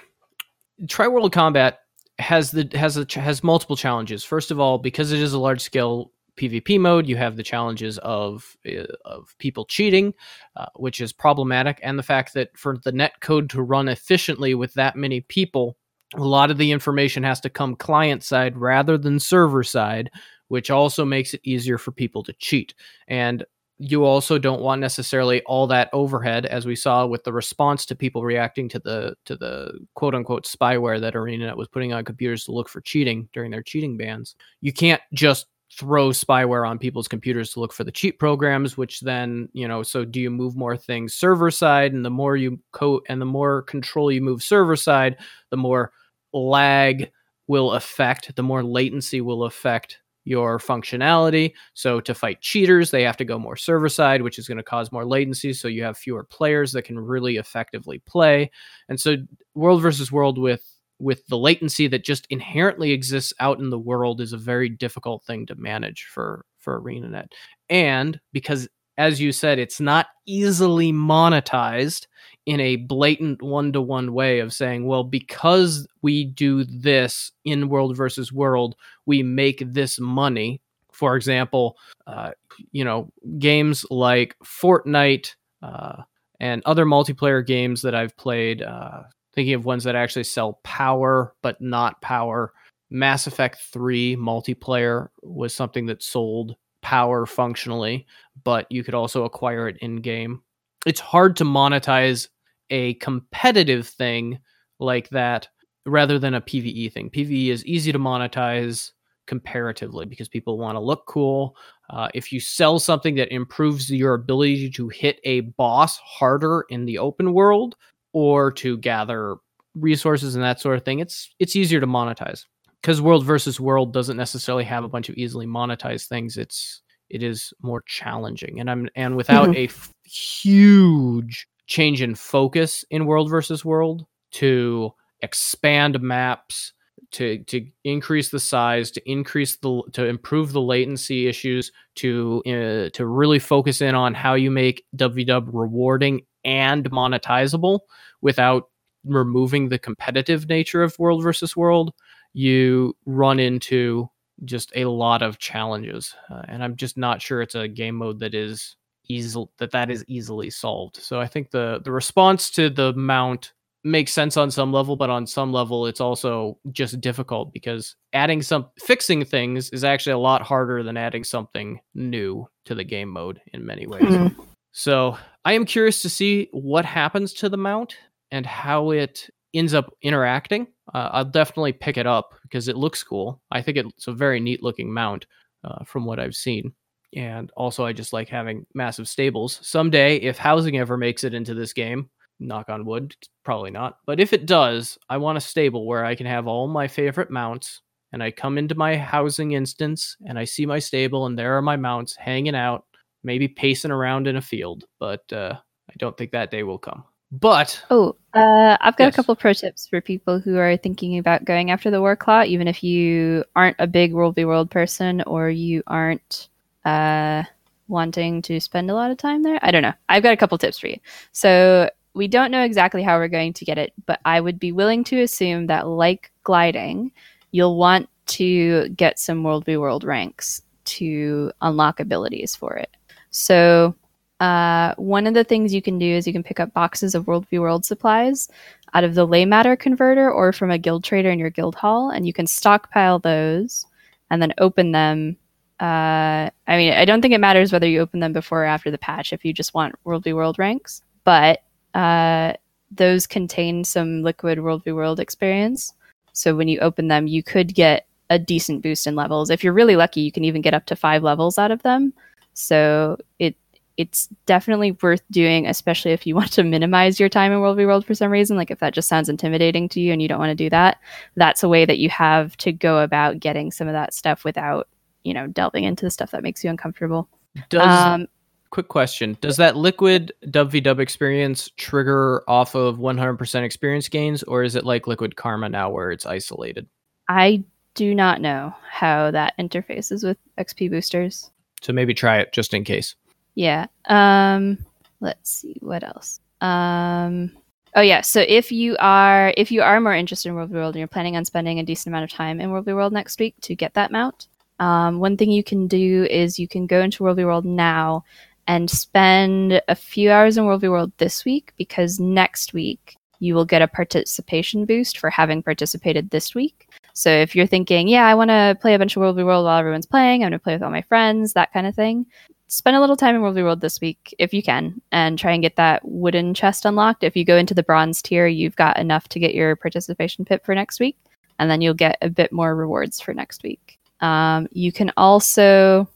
Tri 0.88 1.08
World 1.08 1.32
Combat 1.32 1.80
has 2.20 2.52
the 2.52 2.70
has 2.74 2.98
a 2.98 3.06
has 3.20 3.44
multiple 3.44 3.76
challenges. 3.76 4.24
First 4.24 4.52
of 4.52 4.60
all, 4.60 4.78
because 4.78 5.12
it 5.12 5.20
is 5.20 5.34
a 5.34 5.40
large 5.40 5.62
scale 5.62 6.12
PvP 6.38 6.80
mode, 6.80 7.08
you 7.08 7.16
have 7.16 7.36
the 7.36 7.44
challenges 7.44 7.98
of 8.00 8.56
uh, 8.68 8.86
of 9.06 9.36
people 9.40 9.66
cheating, 9.66 10.14
uh, 10.56 10.66
which 10.76 11.02
is 11.02 11.14
problematic, 11.14 11.80
and 11.84 11.98
the 11.98 12.04
fact 12.04 12.34
that 12.34 12.56
for 12.58 12.78
the 12.84 12.92
net 12.92 13.20
code 13.22 13.50
to 13.52 13.62
run 13.62 13.88
efficiently 13.88 14.56
with 14.56 14.74
that 14.76 14.96
many 14.96 15.22
people, 15.22 15.78
a 16.16 16.24
lot 16.24 16.52
of 16.52 16.58
the 16.58 16.72
information 16.72 17.24
has 17.24 17.40
to 17.42 17.50
come 17.50 17.76
client 17.76 18.24
side 18.24 18.58
rather 18.58 18.98
than 18.98 19.20
server 19.20 19.64
side, 19.64 20.10
which 20.48 20.70
also 20.70 21.06
makes 21.06 21.34
it 21.34 21.42
easier 21.44 21.78
for 21.78 21.92
people 21.92 22.24
to 22.24 22.34
cheat. 22.34 22.74
And 23.08 23.44
you 23.80 24.06
also 24.06 24.38
don't 24.38 24.62
want 24.62 24.82
necessarily 24.82 25.42
all 25.44 25.68
that 25.68 25.90
overhead 25.94 26.46
as 26.46 26.66
we 26.66 26.76
saw 26.76 27.06
with 27.06 27.24
the 27.24 27.34
response 27.34 27.86
to 27.88 27.96
people 27.96 28.24
reacting 28.24 28.70
to 28.70 28.80
the 28.80 29.16
to 29.26 29.36
the 29.36 29.72
quote 29.96 30.16
unquote 30.16 30.46
spyware 30.46 31.02
that 31.02 31.16
ArenaNet 31.16 31.58
was 31.58 31.68
putting 31.68 31.92
on 31.92 32.06
computers 32.06 32.46
to 32.46 32.52
look 32.52 32.70
for 32.70 32.82
cheating 32.82 33.28
during 33.34 33.52
their 33.52 33.64
cheating 33.64 33.98
bans. 33.98 34.36
You 34.62 34.72
can't 34.74 35.02
just 35.14 35.48
throw 35.78 36.10
spyware 36.10 36.68
on 36.68 36.78
people's 36.78 37.08
computers 37.08 37.52
to 37.52 37.60
look 37.60 37.74
for 37.74 37.84
the 37.84 37.92
cheat 37.92 38.20
programs 38.20 38.78
which 38.78 39.00
then 39.00 39.50
you 39.54 39.68
know 39.68 39.82
so 39.82 40.06
do 40.06 40.22
you 40.22 40.30
move 40.30 40.56
more 40.56 40.78
things 40.78 41.16
server 41.16 41.50
side 41.50 41.94
and 41.94 42.06
the 42.06 42.12
more 42.12 42.38
you 42.38 42.60
code 42.74 43.02
and 43.10 43.20
the 43.20 43.26
more 43.26 43.64
control 43.64 44.12
you 44.12 44.22
move 44.22 44.44
server 44.44 44.76
side 44.76 45.18
the 45.50 45.58
more 45.58 45.92
lag 46.32 47.12
will 47.48 47.72
affect 47.72 48.36
the 48.36 48.44
more 48.44 48.64
latency 48.64 49.20
will 49.20 49.46
affect 49.46 50.00
your 50.26 50.60
functionality. 50.60 51.54
So 51.74 52.00
to 52.02 52.14
fight 52.14 52.42
cheaters, 52.42 52.92
they 52.92 53.04
have 53.04 53.18
to 53.18 53.26
go 53.26 53.38
more 53.38 53.56
server 53.56 53.90
side, 53.90 54.22
which 54.22 54.40
is 54.40 54.48
going 54.48 54.58
to 54.58 54.64
cause 54.64 54.92
more 54.92 55.06
latency. 55.06 55.54
So 55.54 55.68
you 55.68 55.84
have 55.84 55.98
fewer 55.98 56.24
players 56.24 56.72
that 56.74 56.84
can 56.84 57.00
really 57.00 57.38
effectively 57.38 58.00
play. 58.00 58.52
And 58.90 59.00
so 59.00 59.18
world 59.56 59.82
versus 59.82 60.12
world 60.12 60.38
with 60.38 60.70
with 61.00 61.26
the 61.28 61.38
latency 61.38 61.88
that 61.88 62.06
just 62.06 62.26
inherently 62.30 62.92
exists 62.92 63.34
out 63.40 63.60
in 63.60 63.70
the 63.70 63.80
world 63.80 64.22
is 64.22 64.32
a 64.32 64.38
very 64.38 64.70
difficult 64.70 65.24
thing 65.26 65.46
to 65.48 65.56
manage 65.56 66.06
for 66.06 66.46
for 66.60 66.80
ArenaNet. 66.82 67.28
And 67.70 68.20
because 68.32 68.68
as 68.98 69.20
you 69.20 69.32
said, 69.32 69.58
it's 69.60 69.82
not 69.82 70.08
easily 70.26 70.94
monetized 70.94 72.08
in 72.46 72.60
a 72.60 72.76
blatant 72.76 73.42
one 73.42 73.72
to 73.74 73.82
one 73.82 74.14
way 74.14 74.40
of 74.40 74.54
saying, 74.54 74.86
well, 74.86 75.04
because 75.04 75.88
we 76.02 76.26
do 76.26 76.64
this 76.66 77.32
in 77.46 77.70
world 77.70 77.96
versus 77.96 78.34
world, 78.34 78.76
we 79.06 79.24
make 79.24 79.64
this 79.66 80.00
money. 80.00 80.62
For 80.92 81.16
example, 81.16 81.78
uh, 82.06 82.32
you 82.72 82.84
know, 82.84 83.10
games 83.40 83.86
like 83.90 84.36
Fortnite 84.44 85.36
uh, 85.62 86.04
and 86.40 86.62
other 86.66 86.86
multiplayer 86.86 87.46
games 87.46 87.82
that 87.82 87.96
I've 87.96 88.16
played, 88.18 88.62
uh, 88.62 89.04
thinking 89.34 89.54
of 89.54 89.66
ones 89.66 89.86
that 89.86 89.96
actually 89.96 90.26
sell 90.26 90.60
power 90.64 91.34
but 91.42 91.60
not 91.62 92.02
power. 92.02 92.54
Mass 92.90 93.26
Effect 93.26 93.58
3 93.72 94.16
multiplayer 94.18 95.08
was 95.24 95.56
something 95.56 95.88
that 95.88 96.04
sold 96.04 96.56
power 96.82 97.26
functionally, 97.26 98.06
but 98.44 98.68
you 98.70 98.84
could 98.84 98.94
also 98.94 99.24
acquire 99.24 99.68
it 99.68 99.78
in 99.78 99.96
game. 99.96 100.44
It's 100.86 101.00
hard 101.00 101.38
to 101.38 101.46
monetize 101.46 102.28
a 102.74 102.96
competitive 102.96 103.88
thing 103.88 104.40
like 104.80 105.08
that 105.10 105.48
rather 105.86 106.18
than 106.18 106.34
a 106.34 106.42
PvE 106.42 106.92
thing. 106.92 107.10
PvE 107.10 107.48
is 107.50 107.66
easy 107.66 107.92
to 107.92 108.00
monetize 108.00 108.92
comparatively 109.28 110.06
because 110.06 110.28
people 110.28 110.58
want 110.58 110.76
to 110.76 110.80
look 110.80 111.06
cool. 111.08 111.56
Uh, 111.90 112.08
if 112.14 112.32
you 112.34 112.40
sell 112.40 112.80
something 112.80 113.16
that 113.16 113.32
improves 113.34 113.90
your 113.90 114.16
ability 114.16 114.70
to 114.72 114.90
hit 114.90 115.20
a 115.24 115.42
boss 115.62 115.98
harder 116.00 116.66
in 116.70 116.86
the 116.86 116.98
open 116.98 117.34
world 117.34 117.76
or 118.14 118.52
to 118.52 118.78
gather 118.78 119.36
resources 119.76 120.36
and 120.36 120.44
that 120.44 120.60
sort 120.60 120.76
of 120.78 120.84
thing, 120.86 121.00
it's 121.00 121.34
it's 121.40 121.56
easier 121.56 121.80
to 121.80 121.88
monetize. 121.88 122.46
because 122.82 123.00
world 123.02 123.24
versus 123.26 123.60
world 123.62 123.94
doesn't 123.94 124.18
necessarily 124.18 124.66
have 124.66 124.84
a 124.84 124.90
bunch 124.90 125.08
of 125.10 125.16
easily 125.16 125.46
monetized 125.48 126.08
things. 126.10 126.38
It's 126.38 126.82
it 127.10 127.24
is 127.24 127.54
more 127.62 127.82
challenging, 127.88 128.60
and 128.60 128.70
I'm 128.70 128.90
and 128.96 129.16
without 129.16 129.50
Mhm. 129.50 129.56
a 129.56 129.64
f- 129.66 129.92
huge 130.06 131.48
change 131.74 132.04
in 132.04 132.14
focus 132.14 132.86
in 132.92 133.08
world 133.08 133.28
versus 133.32 133.66
world 133.66 134.06
to 134.30 134.94
expand 135.22 136.00
maps 136.00 136.72
to 137.10 137.40
to 137.46 137.66
increase 137.84 138.30
the 138.30 138.40
size 138.40 138.92
to 138.92 139.02
increase 139.12 139.56
the 139.58 139.82
to 139.92 140.06
improve 140.06 140.52
the 140.52 140.62
latency 140.62 141.28
issues 141.28 141.72
to 141.96 142.44
uh, 142.46 142.90
to 142.94 143.08
really 143.08 143.40
focus 143.40 143.82
in 143.82 143.96
on 143.96 144.14
how 144.14 144.36
you 144.36 144.52
make 144.52 144.86
wvw 144.96 145.50
rewarding 145.52 146.22
and 146.46 146.92
monetizable 146.92 147.80
without 148.22 148.70
removing 149.04 149.70
the 149.70 149.80
competitive 149.80 150.48
nature 150.48 150.84
of 150.84 151.00
world 151.00 151.24
versus 151.24 151.58
world 151.58 151.92
you 152.34 152.96
run 153.08 153.40
into 153.40 154.08
just 154.46 154.72
a 154.76 154.86
lot 154.86 155.22
of 155.24 155.40
challenges. 155.40 156.14
Uh, 156.30 156.44
and 156.48 156.64
i'm 156.64 156.76
just 156.76 156.98
not 156.98 157.20
sure 157.20 157.42
it's 157.42 157.56
a 157.56 157.68
game 157.68 157.96
mode 157.96 158.20
that 158.20 158.36
is 158.36 158.76
easy 159.10 159.44
that 159.58 159.72
that 159.72 159.90
is 159.92 160.04
easily 160.08 160.50
solved 160.50 160.96
so 160.98 161.20
i 161.20 161.28
think 161.28 161.52
the 161.52 161.82
the 161.84 161.92
response 161.92 162.50
to 162.50 162.70
the 162.70 162.94
mount 162.94 163.54
makes 163.86 164.14
sense 164.14 164.38
on 164.38 164.50
some 164.50 164.72
level 164.72 164.96
but 164.96 165.10
on 165.10 165.28
some 165.28 165.52
level 165.52 165.86
it's 165.86 166.00
also 166.00 166.58
just 166.72 167.02
difficult 167.02 167.52
because 167.54 167.96
adding 168.14 168.42
some 168.42 168.66
fixing 168.80 169.26
things 169.26 169.70
is 169.72 169.84
actually 169.84 170.14
a 170.14 170.18
lot 170.18 170.42
harder 170.42 170.84
than 170.84 170.96
adding 170.96 171.24
something 171.24 171.80
new 171.94 172.48
to 172.64 172.74
the 172.76 172.84
game 172.84 173.10
mode 173.10 173.42
in 173.54 173.66
many 173.66 173.86
ways 173.86 174.04
Mhm. 174.04 174.36
so 174.72 175.18
I 175.46 175.52
am 175.54 175.66
curious 175.66 176.02
to 176.04 176.10
see 176.10 176.48
what 176.54 176.86
happens 176.86 177.34
to 177.34 177.50
the 177.50 177.58
mount 177.58 177.98
and 178.32 178.46
how 178.46 178.92
it 178.92 179.30
ends 179.54 179.74
up 179.74 179.94
interacting. 180.02 180.68
Uh, 180.94 181.10
I'll 181.12 181.26
definitely 181.26 181.74
pick 181.74 181.98
it 181.98 182.08
up 182.08 182.30
because 182.44 182.70
it 182.70 182.78
looks 182.78 183.04
cool. 183.04 183.42
I 183.52 183.62
think 183.62 183.76
it's 183.78 184.08
a 184.08 184.14
very 184.14 184.40
neat 184.40 184.64
looking 184.64 184.92
mount 184.94 185.26
uh, 185.66 185.84
from 185.84 186.06
what 186.06 186.18
I've 186.18 186.34
seen. 186.34 186.74
And 187.16 187.52
also, 187.56 187.86
I 187.86 187.94
just 187.94 188.14
like 188.14 188.30
having 188.30 188.66
massive 188.74 189.08
stables. 189.08 189.60
Someday, 189.62 190.18
if 190.18 190.38
housing 190.38 190.78
ever 190.78 190.98
makes 190.98 191.24
it 191.24 191.34
into 191.34 191.54
this 191.54 191.74
game, 191.74 192.10
knock 192.40 192.70
on 192.70 192.86
wood, 192.86 193.16
probably 193.44 193.72
not. 193.72 193.98
But 194.06 194.20
if 194.20 194.34
it 194.34 194.46
does, 194.46 194.98
I 195.10 195.18
want 195.18 195.38
a 195.38 195.42
stable 195.42 195.86
where 195.86 196.06
I 196.06 196.16
can 196.16 196.26
have 196.26 196.48
all 196.48 196.68
my 196.68 196.88
favorite 196.88 197.30
mounts. 197.32 197.82
And 198.12 198.22
I 198.22 198.32
come 198.32 198.58
into 198.58 198.76
my 198.76 198.96
housing 198.96 199.54
instance 199.54 200.16
and 200.28 200.38
I 200.38 200.44
see 200.46 200.66
my 200.66 200.80
stable, 200.80 201.26
and 201.26 201.38
there 201.38 201.58
are 201.58 201.62
my 201.64 201.76
mounts 201.78 202.16
hanging 202.16 202.56
out 202.56 202.86
maybe 203.24 203.48
pacing 203.48 203.92
around 203.92 204.28
in 204.28 204.36
a 204.36 204.42
field, 204.42 204.84
but 205.00 205.32
uh, 205.32 205.54
I 205.90 205.94
don't 205.98 206.16
think 206.18 206.32
that 206.32 206.52
day 206.52 206.64
will 206.64 206.78
come. 206.78 207.04
But 207.32 207.82
Oh, 207.90 208.16
uh, 208.36 208.78
I've 208.82 208.98
got 208.98 209.06
Yes. 209.06 209.14
a 209.14 209.16
couple 209.16 209.36
pro 209.36 209.54
tips 209.54 209.88
for 209.88 210.02
people 210.02 210.40
who 210.40 210.58
are 210.58 210.78
thinking 210.78 211.18
about 211.18 211.46
going 211.46 211.72
after 211.72 211.90
the 211.90 212.02
Warclaw, 212.02 212.46
even 212.46 212.68
if 212.68 212.84
you 212.84 213.44
aren't 213.56 213.78
a 213.80 213.88
big 213.88 214.14
World 214.14 214.36
v 214.36 214.46
World 214.46 214.70
person 214.70 215.22
or 215.24 215.50
you 215.50 215.82
aren't 215.88 216.50
uh, 216.86 217.44
wanting 217.88 218.42
to 218.44 218.60
spend 218.60 218.90
a 218.90 218.96
lot 218.96 219.12
of 219.12 219.18
time 219.18 219.44
there. 219.44 219.60
I 219.62 219.72
don't 219.72 219.82
know. 219.82 219.94
I've 220.10 220.24
got 220.24 220.34
a 220.34 220.38
couple 220.38 220.58
tips 220.58 220.80
for 220.80 220.88
you. 220.88 220.98
So 221.32 221.90
we 222.14 222.28
don't 222.28 222.52
know 222.52 222.64
exactly 222.64 223.04
how 223.04 223.18
we're 223.18 223.28
going 223.28 223.54
to 223.54 223.66
get 223.66 223.78
it, 223.78 223.94
but 224.06 224.20
I 224.26 224.40
would 224.40 224.60
be 224.60 224.72
willing 224.72 225.04
to 225.06 225.22
assume 225.22 225.68
that, 225.68 225.88
like 225.88 226.32
gliding, 226.44 227.12
you'll 227.52 227.78
want 227.78 228.08
to 228.26 228.90
get 228.90 229.20
some 229.20 229.44
World 229.44 229.66
v 229.66 229.78
World 229.78 230.04
ranks 230.04 230.62
to 230.86 231.52
unlock 231.62 232.00
abilities 232.00 232.56
for 232.56 232.76
it. 232.76 232.90
So 233.32 233.96
uh, 234.40 234.94
one 234.96 235.26
of 235.26 235.34
the 235.34 235.44
things 235.44 235.74
you 235.74 235.82
can 235.82 235.98
do 235.98 236.06
is 236.06 236.28
you 236.28 236.34
can 236.34 236.44
pick 236.44 236.60
up 236.60 236.74
boxes 236.74 237.16
of 237.16 237.28
World 237.28 237.48
v 237.50 237.60
World 237.60 237.86
supplies 237.86 238.50
out 238.94 239.04
of 239.04 239.16
the 239.16 239.26
lay 239.26 239.46
matter 239.46 239.76
converter 239.76 240.32
or 240.32 240.54
from 240.54 240.70
a 240.70 240.78
guild 240.78 241.04
trader 241.04 241.32
in 241.32 241.40
your 241.40 241.50
guild 241.50 241.76
hall, 241.76 242.10
and 242.10 242.28
you 242.28 242.34
can 242.34 242.46
stockpile 242.46 243.20
those 243.20 243.86
and 244.30 244.42
then 244.42 244.54
open 244.60 244.92
them. 244.92 245.38
Uh, 245.84 246.50
I 246.66 246.78
mean, 246.78 246.94
I 246.94 247.04
don't 247.04 247.22
think 247.22 247.34
it 247.34 247.42
matters 247.42 247.74
whether 247.74 247.88
you 247.88 248.00
open 248.00 248.22
them 248.22 248.32
before 248.32 248.64
or 248.64 248.66
after 248.66 248.90
the 248.90 248.98
patch 248.98 249.34
if 249.34 249.44
you 249.44 249.52
just 249.52 249.74
want 249.74 249.96
World 250.06 250.24
v 250.24 250.32
World 250.32 250.58
ranks, 250.58 251.02
but 251.26 251.62
uh, 251.94 252.54
those 252.90 253.28
contain 253.28 253.84
some 253.84 254.24
liquid 254.24 254.64
World 254.64 254.86
v 254.86 254.94
World 254.94 255.20
experience. 255.20 255.94
So 256.32 256.56
when 256.56 256.70
you 256.70 256.80
open 256.80 257.10
them, 257.10 257.28
you 257.28 257.44
could 257.44 257.76
get 257.76 258.08
a 258.30 258.40
decent 258.40 258.82
boost 258.82 259.08
in 259.08 259.16
levels. 259.16 259.50
If 259.50 259.62
you're 259.62 259.74
really 259.74 259.98
lucky, 259.98 260.22
you 260.22 260.32
can 260.32 260.46
even 260.46 260.62
get 260.62 260.74
up 260.74 260.86
to 260.86 260.96
five 260.96 261.22
levels 261.22 261.60
out 261.60 261.70
of 261.70 261.82
them. 261.82 262.14
So 262.54 263.18
it 263.40 263.58
it's 263.98 264.28
definitely 264.46 264.94
worth 265.04 265.22
doing, 265.32 265.68
especially 265.68 266.14
if 266.14 266.26
you 266.26 266.34
want 266.40 266.54
to 266.54 266.64
minimize 266.64 267.20
your 267.20 267.28
time 267.28 267.52
in 267.52 267.60
World 267.60 267.76
v 267.76 267.86
World 267.86 268.06
for 268.06 268.16
some 268.16 268.32
reason. 268.32 268.56
Like 268.56 268.72
if 268.72 268.80
that 268.80 268.94
just 268.94 269.10
sounds 269.10 269.28
intimidating 269.28 269.90
to 269.90 270.00
you 270.00 270.14
and 270.14 270.22
you 270.22 270.30
don't 270.30 270.40
want 270.40 270.52
to 270.52 270.56
do 270.56 270.70
that, 270.70 271.00
that's 271.36 271.62
a 271.62 271.68
way 271.68 271.84
that 271.84 272.00
you 272.00 272.10
have 272.10 272.56
to 272.58 272.72
go 272.72 273.00
about 273.00 273.42
getting 273.42 273.70
some 273.70 273.90
of 273.90 273.94
that 273.94 274.14
stuff 274.14 274.46
without, 274.46 274.88
you 275.24 275.34
know, 275.34 275.48
delving 275.48 275.84
into 275.84 276.06
the 276.06 276.12
stuff 276.12 276.32
that 276.32 276.44
makes 276.44 276.64
you 276.64 276.70
uncomfortable. 276.70 277.28
does 277.70 277.82
Um, 277.88 278.28
quick 278.70 278.88
question: 278.88 279.38
Does 279.42 279.58
that 279.58 279.76
liquid 279.76 280.34
WVW 280.48 281.00
experience 281.00 281.70
trigger 281.78 282.44
off 282.48 282.76
of 282.76 282.98
100% 282.98 283.64
experience 283.64 284.10
gains, 284.10 284.44
or 284.44 284.64
is 284.64 284.76
it 284.76 284.86
like 284.86 285.08
liquid 285.08 285.36
karma 285.36 285.70
now, 285.70 285.90
where 285.90 286.12
it's 286.12 286.26
isolated? 286.26 286.88
I 287.30 287.64
do 287.96 288.16
not 288.16 288.42
know 288.42 288.74
how 288.90 289.32
that 289.32 289.54
interfaces 289.60 290.24
with 290.24 290.38
XP 290.58 290.90
boosters. 290.90 291.52
So 291.82 291.94
maybe 291.94 292.14
try 292.14 292.40
it 292.40 292.54
just 292.54 292.74
in 292.74 292.84
case. 292.84 293.16
Yeah. 293.56 293.88
Um 294.06 294.78
let's 295.20 295.52
see 295.52 295.76
what 295.80 296.04
else. 296.04 296.40
Um 296.62 297.52
oh 297.96 298.02
yeah, 298.02 298.22
so 298.22 298.44
if 298.48 298.72
you 298.72 298.96
are 299.00 299.54
if 299.58 299.72
you 299.72 299.82
are 299.82 300.02
more 300.02 300.16
interested 300.16 300.50
in 300.50 300.56
World 300.56 300.70
v 300.70 300.76
World 300.76 300.96
and 300.96 301.00
you're 301.00 301.08
planning 301.08 301.38
on 301.38 301.46
spending 301.46 301.80
a 301.80 301.84
decent 301.84 302.12
amount 302.12 302.24
of 302.24 302.32
time 302.32 302.60
in 302.60 302.72
World 302.72 302.86
v 302.86 302.94
World 302.94 303.14
next 303.14 303.40
week 303.40 303.56
to 303.62 303.76
get 303.76 303.94
that 303.94 304.12
mount, 304.12 304.48
um, 304.80 305.20
one 305.20 305.38
thing 305.38 305.52
you 305.52 305.64
can 305.64 305.88
do 305.88 306.28
is 306.30 306.60
you 306.60 306.68
can 306.68 306.88
go 306.88 307.02
into 307.02 307.24
World 307.24 307.38
v 307.38 307.46
World 307.46 307.66
now 307.66 308.24
and 308.68 308.90
spend 308.90 309.82
a 309.88 309.96
few 309.96 310.32
hours 310.32 310.58
in 310.58 310.66
World 310.66 310.82
v 310.82 310.88
World 310.88 311.12
this 311.18 311.46
week 311.46 311.74
because 311.78 312.20
next 312.20 312.74
week 312.74 313.18
you 313.40 313.56
will 313.56 313.66
get 313.66 313.82
a 313.82 313.88
participation 313.88 314.86
boost 314.86 315.18
for 315.18 315.30
having 315.30 315.62
participated 315.62 316.30
this 316.30 316.56
week. 316.56 316.90
So 317.14 317.30
if 317.30 317.56
you're 317.56 317.68
thinking, 317.68 318.08
yeah, 318.08 318.26
I 318.26 318.36
want 318.36 318.50
to 318.50 318.78
play 318.80 318.94
a 318.94 319.00
bunch 319.00 319.16
of 319.16 319.22
World 319.22 319.36
v 319.36 319.44
World 319.44 319.66
while 319.66 319.78
everyone's 319.78 320.06
playing, 320.06 320.44
I'm 320.44 320.50
going 320.50 320.60
to 320.60 320.64
play 320.64 320.74
with 320.74 320.84
all 320.84 320.90
my 320.90 321.02
friends, 321.02 321.54
that 321.54 321.74
kind 321.74 321.86
of 321.86 321.94
thing, 321.94 322.26
spend 322.68 322.96
a 322.96 323.02
little 323.02 323.18
time 323.18 323.36
in 323.36 323.42
World 323.42 323.56
v 323.56 323.64
World 323.64 323.82
this 323.82 324.02
week 324.02 324.34
if 324.40 324.54
you 324.54 324.64
can, 324.64 325.00
and 325.12 325.38
try 325.38 325.52
and 325.52 325.62
get 325.62 325.76
that 325.76 326.02
wooden 326.04 326.54
chest 326.54 326.86
unlocked. 326.86 327.24
If 327.24 327.36
you 327.36 327.46
go 327.46 327.58
into 327.58 327.74
the 327.74 327.84
bronze 327.84 328.22
tier, 328.22 328.48
you've 328.48 328.76
got 328.76 328.98
enough 328.98 329.28
to 329.30 329.40
get 329.40 329.54
your 329.54 329.76
participation 329.76 330.46
pip 330.46 330.66
for 330.66 330.74
next 330.74 331.00
week, 331.00 331.18
and 331.60 331.70
then 331.70 331.82
you'll 331.82 331.94
get 331.94 332.18
a 332.22 332.30
bit 332.30 332.52
more 332.52 332.76
rewards 332.76 333.20
for 333.20 333.34
next 333.34 333.62
week. 333.62 334.00
Um, 334.20 334.68
you 334.72 334.92
can 334.92 335.12
also, 335.18 336.08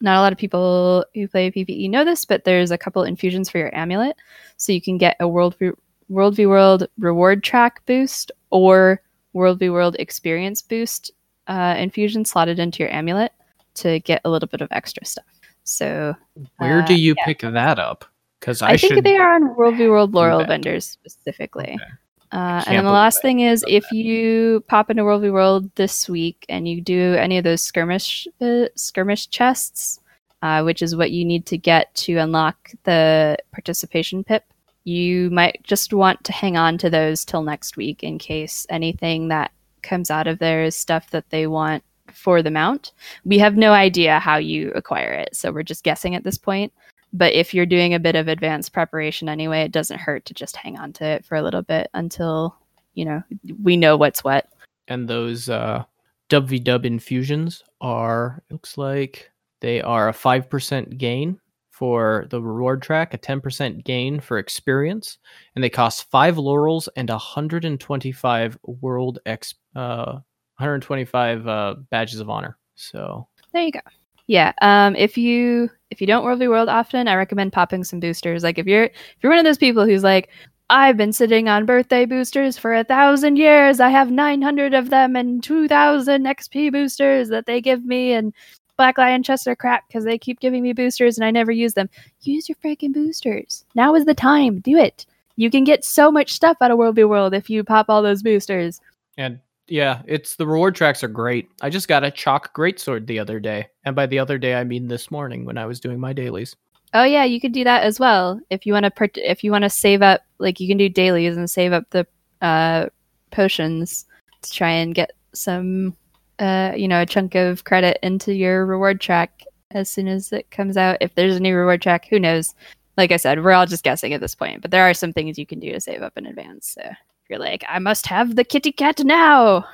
not 0.00 0.16
a 0.16 0.20
lot 0.20 0.32
of 0.32 0.38
people 0.38 1.04
who 1.14 1.28
play 1.28 1.50
PvE 1.50 1.88
know 1.90 2.04
this, 2.04 2.24
but 2.24 2.44
there's 2.44 2.70
a 2.70 2.78
couple 2.78 3.02
infusions 3.04 3.48
for 3.48 3.58
your 3.58 3.74
amulet, 3.74 4.16
so 4.56 4.72
you 4.72 4.80
can 4.80 4.98
get 4.98 5.16
a 5.20 5.28
World 5.28 5.56
v 5.58 5.70
World 6.08 6.36
v 6.36 6.46
World 6.46 6.88
reward 6.98 7.42
track 7.42 7.84
boost 7.86 8.32
or 8.50 9.00
World 9.32 9.58
v 9.58 9.70
World 9.70 9.96
experience 9.98 10.60
boost 10.60 11.12
uh, 11.46 11.74
infusion 11.78 12.24
slotted 12.24 12.58
into 12.58 12.82
your 12.82 12.92
amulet 12.92 13.32
to 13.74 14.00
get 14.00 14.20
a 14.24 14.30
little 14.30 14.48
bit 14.48 14.60
of 14.60 14.68
extra 14.70 15.04
stuff. 15.04 15.24
So 15.64 16.14
Where 16.58 16.82
Uh, 16.82 16.86
do 16.86 16.94
you 16.94 17.14
pick 17.24 17.40
that 17.40 17.78
up? 17.78 18.04
Because 18.40 18.60
I, 18.62 18.70
I, 18.70 18.76
think 18.76 18.94
should. 18.94 19.04
they 19.04 19.16
are 19.16 19.34
on 19.34 19.54
World 19.54 19.76
v 19.76 19.88
World 19.88 20.14
Laurel 20.14 20.44
vendors 20.44 20.86
specifically. 20.86 21.78
Okay. 21.80 21.92
Uh, 22.32 22.62
and 22.66 22.76
then 22.76 22.84
the 22.84 22.90
last 22.90 23.20
thing 23.20 23.40
is 23.40 23.64
if 23.68 23.84
that. 23.90 23.94
you 23.96 24.64
pop 24.66 24.88
into 24.90 25.04
World 25.04 25.22
v 25.22 25.30
World 25.30 25.70
this 25.74 26.08
week 26.08 26.46
and 26.48 26.66
you 26.66 26.80
do 26.80 27.14
any 27.14 27.36
of 27.36 27.44
those 27.44 27.62
skirmish 27.62 28.26
uh, 28.40 28.66
skirmish 28.74 29.28
chests, 29.28 30.00
uh, 30.40 30.62
which 30.62 30.80
is 30.80 30.96
what 30.96 31.10
you 31.10 31.24
need 31.24 31.44
to 31.46 31.58
get 31.58 31.94
to 31.94 32.16
unlock 32.16 32.70
the 32.84 33.36
participation 33.52 34.24
pip, 34.24 34.44
you 34.84 35.30
might 35.30 35.60
just 35.62 35.92
want 35.92 36.24
to 36.24 36.32
hang 36.32 36.56
on 36.56 36.78
to 36.78 36.90
those 36.90 37.24
till 37.24 37.42
next 37.42 37.76
week 37.76 38.02
in 38.02 38.18
case 38.18 38.66
anything 38.70 39.28
that 39.28 39.52
comes 39.82 40.10
out 40.10 40.26
of 40.26 40.38
there 40.38 40.64
is 40.64 40.74
stuff 40.74 41.10
that 41.10 41.28
they 41.30 41.46
want 41.46 41.84
for 42.12 42.42
the 42.42 42.50
mount. 42.50 42.92
We 43.24 43.38
have 43.38 43.56
no 43.56 43.72
idea 43.72 44.18
how 44.18 44.36
you 44.36 44.70
acquire 44.74 45.12
it, 45.12 45.36
so 45.36 45.52
we're 45.52 45.62
just 45.62 45.84
guessing 45.84 46.14
at 46.14 46.24
this 46.24 46.38
point. 46.38 46.72
But 47.12 47.32
if 47.34 47.52
you're 47.52 47.66
doing 47.66 47.94
a 47.94 48.00
bit 48.00 48.16
of 48.16 48.28
advanced 48.28 48.72
preparation 48.72 49.28
anyway, 49.28 49.62
it 49.62 49.72
doesn't 49.72 50.00
hurt 50.00 50.24
to 50.26 50.34
just 50.34 50.56
hang 50.56 50.78
on 50.78 50.92
to 50.94 51.04
it 51.04 51.24
for 51.24 51.36
a 51.36 51.42
little 51.42 51.62
bit 51.62 51.88
until, 51.94 52.56
you 52.94 53.04
know, 53.04 53.22
we 53.62 53.76
know 53.76 53.96
what's 53.96 54.24
what. 54.24 54.48
and 54.88 55.06
those 55.08 55.48
uh, 55.48 55.84
WVW 56.30 56.84
infusions 56.86 57.62
are 57.80 58.42
it 58.48 58.52
looks 58.52 58.78
like 58.78 59.30
they 59.60 59.80
are 59.82 60.08
a 60.08 60.12
five 60.12 60.48
percent 60.48 60.96
gain 60.98 61.38
for 61.70 62.26
the 62.30 62.40
reward 62.40 62.80
track, 62.82 63.12
a 63.14 63.18
ten 63.18 63.40
percent 63.40 63.84
gain 63.84 64.18
for 64.20 64.38
experience, 64.38 65.18
and 65.54 65.62
they 65.62 65.70
cost 65.70 66.10
five 66.10 66.38
laurels 66.38 66.88
and 66.96 67.10
hundred 67.10 67.64
and 67.64 67.78
twenty-five 67.78 68.58
world 68.64 69.18
X, 69.26 69.54
uh, 69.76 70.20
125 70.58 71.46
uh, 71.46 71.74
badges 71.90 72.20
of 72.20 72.30
honor. 72.30 72.56
So 72.74 73.26
There 73.52 73.62
you 73.62 73.72
go. 73.72 73.80
Yeah. 74.26 74.52
Um, 74.62 74.94
if 74.96 75.18
you 75.18 75.68
if 75.92 76.00
you 76.00 76.06
don't 76.06 76.24
World 76.24 76.38
v 76.38 76.48
World 76.48 76.68
often, 76.68 77.06
I 77.06 77.14
recommend 77.14 77.52
popping 77.52 77.84
some 77.84 78.00
boosters. 78.00 78.42
Like 78.42 78.58
if 78.58 78.66
you're 78.66 78.84
if 78.84 79.16
you're 79.20 79.30
one 79.30 79.38
of 79.38 79.44
those 79.44 79.58
people 79.58 79.84
who's 79.84 80.02
like, 80.02 80.30
I've 80.70 80.96
been 80.96 81.12
sitting 81.12 81.48
on 81.48 81.66
birthday 81.66 82.06
boosters 82.06 82.56
for 82.56 82.74
a 82.74 82.82
thousand 82.82 83.36
years. 83.36 83.78
I 83.78 83.90
have 83.90 84.10
900 84.10 84.72
of 84.72 84.88
them 84.88 85.16
and 85.16 85.42
2,000 85.42 86.24
XP 86.24 86.72
boosters 86.72 87.28
that 87.28 87.44
they 87.44 87.60
give 87.60 87.84
me, 87.84 88.12
and 88.12 88.32
Black 88.78 88.96
Lion 88.96 89.22
chests 89.22 89.46
are 89.46 89.54
crap 89.54 89.86
because 89.86 90.04
they 90.04 90.16
keep 90.16 90.40
giving 90.40 90.62
me 90.62 90.72
boosters 90.72 91.18
and 91.18 91.26
I 91.26 91.30
never 91.30 91.52
use 91.52 91.74
them. 91.74 91.90
Use 92.22 92.48
your 92.48 92.56
freaking 92.56 92.94
boosters. 92.94 93.66
Now 93.74 93.94
is 93.94 94.06
the 94.06 94.14
time. 94.14 94.60
Do 94.60 94.78
it. 94.78 95.04
You 95.36 95.50
can 95.50 95.64
get 95.64 95.84
so 95.84 96.10
much 96.10 96.32
stuff 96.32 96.56
out 96.60 96.70
of 96.70 96.78
World 96.78 96.96
v 96.96 97.04
World 97.04 97.34
if 97.34 97.50
you 97.50 97.64
pop 97.64 97.86
all 97.90 98.02
those 98.02 98.22
boosters. 98.22 98.80
And 99.18 99.40
yeah, 99.72 100.02
it's 100.04 100.36
the 100.36 100.46
reward 100.46 100.74
tracks 100.74 101.02
are 101.02 101.08
great. 101.08 101.50
I 101.62 101.70
just 101.70 101.88
got 101.88 102.04
a 102.04 102.10
chalk 102.10 102.54
greatsword 102.54 103.06
the 103.06 103.18
other 103.18 103.40
day, 103.40 103.68
and 103.86 103.96
by 103.96 104.04
the 104.04 104.18
other 104.18 104.36
day 104.36 104.54
I 104.54 104.64
mean 104.64 104.86
this 104.86 105.10
morning 105.10 105.46
when 105.46 105.56
I 105.56 105.64
was 105.64 105.80
doing 105.80 105.98
my 105.98 106.12
dailies. 106.12 106.54
Oh 106.92 107.04
yeah, 107.04 107.24
you 107.24 107.40
could 107.40 107.52
do 107.52 107.64
that 107.64 107.82
as 107.82 107.98
well 107.98 108.38
if 108.50 108.66
you 108.66 108.74
want 108.74 108.84
to. 108.84 109.30
If 109.30 109.42
you 109.42 109.50
want 109.50 109.62
to 109.62 109.70
save 109.70 110.02
up, 110.02 110.20
like 110.38 110.60
you 110.60 110.68
can 110.68 110.76
do 110.76 110.90
dailies 110.90 111.38
and 111.38 111.48
save 111.48 111.72
up 111.72 111.88
the 111.88 112.06
uh, 112.42 112.90
potions 113.30 114.04
to 114.42 114.52
try 114.52 114.68
and 114.68 114.94
get 114.94 115.12
some, 115.32 115.96
uh, 116.38 116.72
you 116.76 116.86
know, 116.86 117.00
a 117.00 117.06
chunk 117.06 117.34
of 117.34 117.64
credit 117.64 117.98
into 118.02 118.34
your 118.34 118.66
reward 118.66 119.00
track 119.00 119.42
as 119.70 119.88
soon 119.88 120.06
as 120.06 120.34
it 120.34 120.50
comes 120.50 120.76
out. 120.76 120.98
If 121.00 121.14
there's 121.14 121.36
a 121.36 121.40
new 121.40 121.56
reward 121.56 121.80
track, 121.80 122.06
who 122.10 122.20
knows? 122.20 122.54
Like 122.98 123.10
I 123.10 123.16
said, 123.16 123.42
we're 123.42 123.52
all 123.52 123.64
just 123.64 123.84
guessing 123.84 124.12
at 124.12 124.20
this 124.20 124.34
point, 124.34 124.60
but 124.60 124.70
there 124.70 124.82
are 124.82 124.92
some 124.92 125.14
things 125.14 125.38
you 125.38 125.46
can 125.46 125.60
do 125.60 125.72
to 125.72 125.80
save 125.80 126.02
up 126.02 126.18
in 126.18 126.26
advance. 126.26 126.76
So 126.78 126.90
you're 127.28 127.38
like, 127.38 127.64
I 127.68 127.78
must 127.78 128.06
have 128.06 128.36
the 128.36 128.44
kitty 128.44 128.72
cat 128.72 129.04
now. 129.04 129.64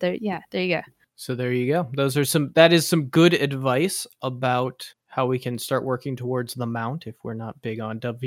There, 0.00 0.14
yeah, 0.14 0.40
there 0.50 0.62
you 0.62 0.76
go. 0.76 0.82
So 1.14 1.34
there 1.34 1.52
you 1.52 1.72
go. 1.72 1.88
Those 1.94 2.16
are 2.16 2.24
some. 2.24 2.52
That 2.54 2.72
is 2.72 2.86
some 2.86 3.06
good 3.06 3.32
advice 3.32 4.06
about 4.22 4.86
how 5.06 5.24
we 5.26 5.38
can 5.38 5.58
start 5.58 5.84
working 5.84 6.14
towards 6.14 6.52
the 6.52 6.66
mount 6.66 7.06
if 7.06 7.14
we're 7.22 7.32
not 7.32 7.60
big 7.62 7.80
on 7.80 7.98
dub 7.98 8.20